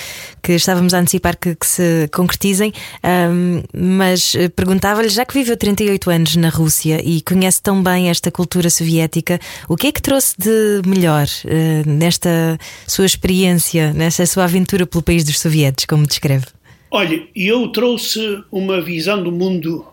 que 0.42 0.54
estávamos 0.54 0.92
a 0.92 0.98
antecipar 0.98 1.36
que, 1.36 1.54
que 1.54 1.66
se 1.66 2.08
concretizem. 2.12 2.72
Hum, 3.04 3.62
mas 3.72 4.34
eh, 4.34 4.48
perguntava-lhe, 4.48 5.08
já 5.08 5.24
que 5.24 5.34
viveu 5.34 5.56
38 5.56 6.10
anos 6.10 6.34
na 6.34 6.48
Rússia 6.48 7.00
e 7.04 7.20
conhece 7.20 7.62
tão 7.62 7.80
bem 7.80 8.10
esta 8.10 8.32
cultura 8.32 8.68
soviética, 8.68 9.38
o 9.68 9.76
que 9.76 9.86
é 9.86 9.92
que 9.92 10.02
trouxe 10.02 10.34
de 10.36 10.82
melhor 10.84 11.26
eh, 11.46 11.84
nesta 11.86 12.58
sua 12.88 13.06
experiência, 13.06 13.92
nesta 13.92 14.26
sua 14.26 14.44
aventura 14.44 14.84
pelo 14.84 15.02
país 15.02 15.22
dos 15.22 15.38
sovietes, 15.38 15.84
como 15.84 16.08
descreve? 16.08 16.46
Olha, 16.90 17.22
eu 17.36 17.68
trouxe 17.68 18.42
uma 18.50 18.80
visão 18.82 19.22
do 19.22 19.30
mundo 19.30 19.86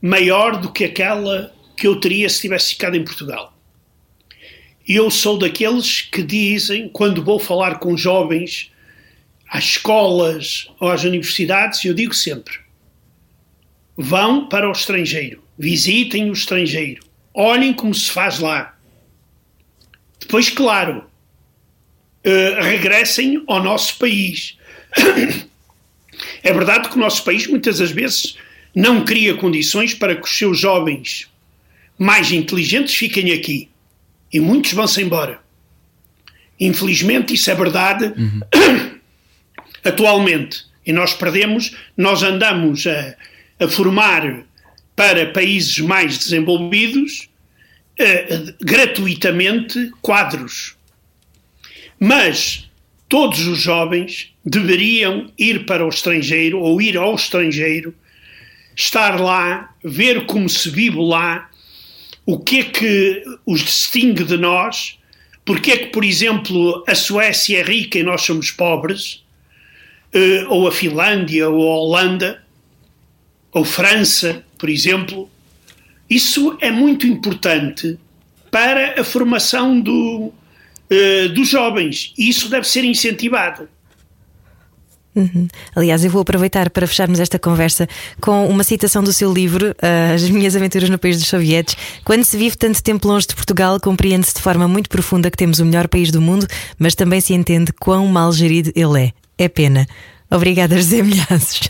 maior 0.00 0.60
do 0.60 0.72
que 0.72 0.84
aquela 0.84 1.52
que 1.76 1.86
eu 1.86 2.00
teria 2.00 2.28
se 2.28 2.40
tivesse 2.40 2.70
ficado 2.70 2.96
em 2.96 3.04
Portugal. 3.04 3.56
Eu 4.86 5.10
sou 5.10 5.38
daqueles 5.38 6.02
que 6.02 6.22
dizem, 6.22 6.88
quando 6.88 7.22
vou 7.22 7.38
falar 7.38 7.78
com 7.78 7.96
jovens 7.96 8.72
às 9.48 9.64
escolas 9.64 10.70
ou 10.80 10.90
às 10.90 11.04
universidades, 11.04 11.84
eu 11.84 11.94
digo 11.94 12.14
sempre: 12.14 12.58
vão 13.96 14.48
para 14.48 14.68
o 14.68 14.72
estrangeiro, 14.72 15.42
visitem 15.58 16.30
o 16.30 16.32
estrangeiro, 16.32 17.02
olhem 17.34 17.72
como 17.72 17.94
se 17.94 18.10
faz 18.10 18.38
lá. 18.38 18.76
Depois, 20.18 20.48
claro, 20.50 21.08
eh, 22.24 22.60
regressem 22.60 23.42
ao 23.46 23.62
nosso 23.62 23.98
país. 23.98 24.56
É 26.42 26.52
verdade 26.52 26.88
que 26.88 26.96
o 26.96 26.98
nosso 26.98 27.22
país 27.22 27.46
muitas 27.46 27.78
das 27.78 27.92
vezes 27.92 28.36
não 28.78 29.04
cria 29.04 29.34
condições 29.34 29.92
para 29.92 30.14
que 30.14 30.22
os 30.22 30.38
seus 30.38 30.56
jovens 30.56 31.28
mais 31.98 32.30
inteligentes 32.30 32.94
fiquem 32.94 33.32
aqui. 33.32 33.68
E 34.32 34.38
muitos 34.38 34.72
vão-se 34.72 35.02
embora. 35.02 35.40
Infelizmente, 36.60 37.34
isso 37.34 37.50
é 37.50 37.56
verdade 37.56 38.12
atualmente. 39.82 40.64
E 40.86 40.92
nós 40.92 41.12
perdemos, 41.12 41.74
nós 41.96 42.22
andamos 42.22 42.86
a, 42.86 43.16
a 43.58 43.66
formar 43.66 44.44
para 44.94 45.26
países 45.32 45.80
mais 45.80 46.16
desenvolvidos 46.16 47.28
eh, 47.98 48.54
gratuitamente 48.60 49.90
quadros. 50.00 50.76
Mas 51.98 52.70
todos 53.08 53.44
os 53.44 53.58
jovens 53.58 54.32
deveriam 54.44 55.32
ir 55.36 55.66
para 55.66 55.84
o 55.84 55.88
estrangeiro 55.88 56.60
ou 56.60 56.80
ir 56.80 56.96
ao 56.96 57.16
estrangeiro, 57.16 57.92
estar 58.78 59.20
lá, 59.20 59.74
ver 59.82 60.24
como 60.26 60.48
se 60.48 60.70
vive 60.70 61.00
lá, 61.00 61.50
o 62.24 62.38
que 62.38 62.60
é 62.60 62.62
que 62.62 63.24
os 63.44 63.60
distingue 63.60 64.22
de 64.22 64.36
nós, 64.36 64.96
porque 65.44 65.72
é 65.72 65.76
que, 65.78 65.86
por 65.86 66.04
exemplo, 66.04 66.84
a 66.86 66.94
Suécia 66.94 67.58
é 67.58 67.62
rica 67.62 67.98
e 67.98 68.04
nós 68.04 68.22
somos 68.22 68.52
pobres, 68.52 69.24
eh, 70.12 70.46
ou 70.48 70.68
a 70.68 70.72
Finlândia, 70.72 71.48
ou 71.48 71.72
a 71.72 71.76
Holanda, 71.76 72.44
ou 73.50 73.64
França, 73.64 74.44
por 74.56 74.68
exemplo. 74.68 75.28
Isso 76.08 76.56
é 76.60 76.70
muito 76.70 77.04
importante 77.04 77.98
para 78.48 79.00
a 79.00 79.04
formação 79.04 79.80
do, 79.80 80.32
eh, 80.88 81.28
dos 81.28 81.48
jovens. 81.48 82.12
E 82.16 82.28
isso 82.28 82.48
deve 82.48 82.68
ser 82.68 82.84
incentivado. 82.84 83.68
Aliás, 85.74 86.04
eu 86.04 86.10
vou 86.10 86.22
aproveitar 86.22 86.70
para 86.70 86.86
fecharmos 86.86 87.20
esta 87.20 87.38
conversa 87.38 87.88
com 88.20 88.46
uma 88.46 88.62
citação 88.62 89.02
do 89.02 89.12
seu 89.12 89.32
livro, 89.32 89.74
ah, 89.82 90.14
As 90.14 90.28
Minhas 90.28 90.54
Aventuras 90.54 90.88
no 90.88 90.98
País 90.98 91.18
dos 91.18 91.28
Sovietes. 91.28 91.76
Quando 92.04 92.24
se 92.24 92.36
vive 92.36 92.56
tanto 92.56 92.82
tempo 92.82 93.08
longe 93.08 93.26
de 93.26 93.34
Portugal, 93.34 93.80
compreende-se 93.80 94.34
de 94.34 94.40
forma 94.40 94.68
muito 94.68 94.88
profunda 94.88 95.30
que 95.30 95.36
temos 95.36 95.58
o 95.58 95.64
melhor 95.64 95.88
país 95.88 96.10
do 96.10 96.20
mundo, 96.20 96.46
mas 96.78 96.94
também 96.94 97.20
se 97.20 97.34
entende 97.34 97.72
quão 97.72 98.06
mal 98.06 98.32
gerido 98.32 98.70
ele 98.74 99.06
é. 99.06 99.12
É 99.36 99.48
pena. 99.48 99.86
Obrigada, 100.30 100.76
José 100.76 101.02
Milhazes. 101.02 101.60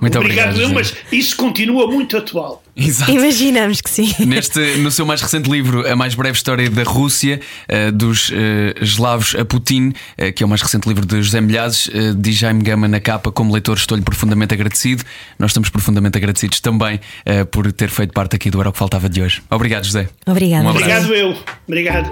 Muito 0.00 0.18
obrigado. 0.18 0.56
José. 0.56 0.72
mas 0.72 0.94
isso 1.12 1.36
continua 1.36 1.86
muito 1.86 2.16
atual. 2.16 2.62
Exato. 2.74 3.10
Imaginamos 3.10 3.82
que 3.82 3.90
sim. 3.90 4.14
Neste, 4.20 4.76
no 4.78 4.90
seu 4.90 5.04
mais 5.04 5.20
recente 5.20 5.50
livro, 5.50 5.86
A 5.86 5.94
Mais 5.94 6.14
Breve 6.14 6.36
História 6.36 6.70
da 6.70 6.82
Rússia, 6.82 7.40
eh, 7.68 7.90
dos 7.90 8.30
eh, 8.32 8.74
eslavos 8.80 9.34
a 9.34 9.44
Putin, 9.44 9.92
eh, 10.16 10.32
que 10.32 10.42
é 10.42 10.46
o 10.46 10.48
mais 10.48 10.62
recente 10.62 10.88
livro 10.88 11.04
de 11.04 11.22
José 11.22 11.42
Milhazes, 11.42 11.90
eh, 11.92 12.14
diz 12.16 12.36
Jaime 12.36 12.62
Gama 12.62 12.88
na 12.88 13.00
capa: 13.00 13.30
Como 13.30 13.52
leitor, 13.52 13.76
estou-lhe 13.76 14.02
profundamente 14.02 14.54
agradecido. 14.54 15.04
Nós 15.38 15.50
estamos 15.50 15.68
profundamente 15.68 16.16
agradecidos 16.16 16.60
também 16.60 17.00
eh, 17.26 17.44
por 17.44 17.70
ter 17.70 17.90
feito 17.90 18.14
parte 18.14 18.34
aqui 18.34 18.50
do 18.50 18.60
Era 18.60 18.70
o 18.70 18.72
que 18.72 18.78
Faltava 18.78 19.10
de 19.10 19.20
hoje. 19.20 19.42
Obrigado, 19.50 19.84
José. 19.84 20.08
Obrigada. 20.26 20.64
Um. 20.64 20.70
Obrigado 20.70 21.14
eu. 21.14 21.36
Obrigado. 21.68 22.10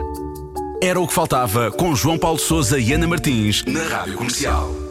Era 0.82 1.01
o 1.01 1.09
que 1.09 1.14
faltava 1.14 1.70
com 1.70 1.97
João 1.97 2.18
Paulo 2.18 2.39
Souza 2.39 2.78
e 2.78 2.93
Ana 2.93 3.07
Martins 3.07 3.64
na 3.66 3.82
Rádio 3.84 4.14
Comercial. 4.14 4.88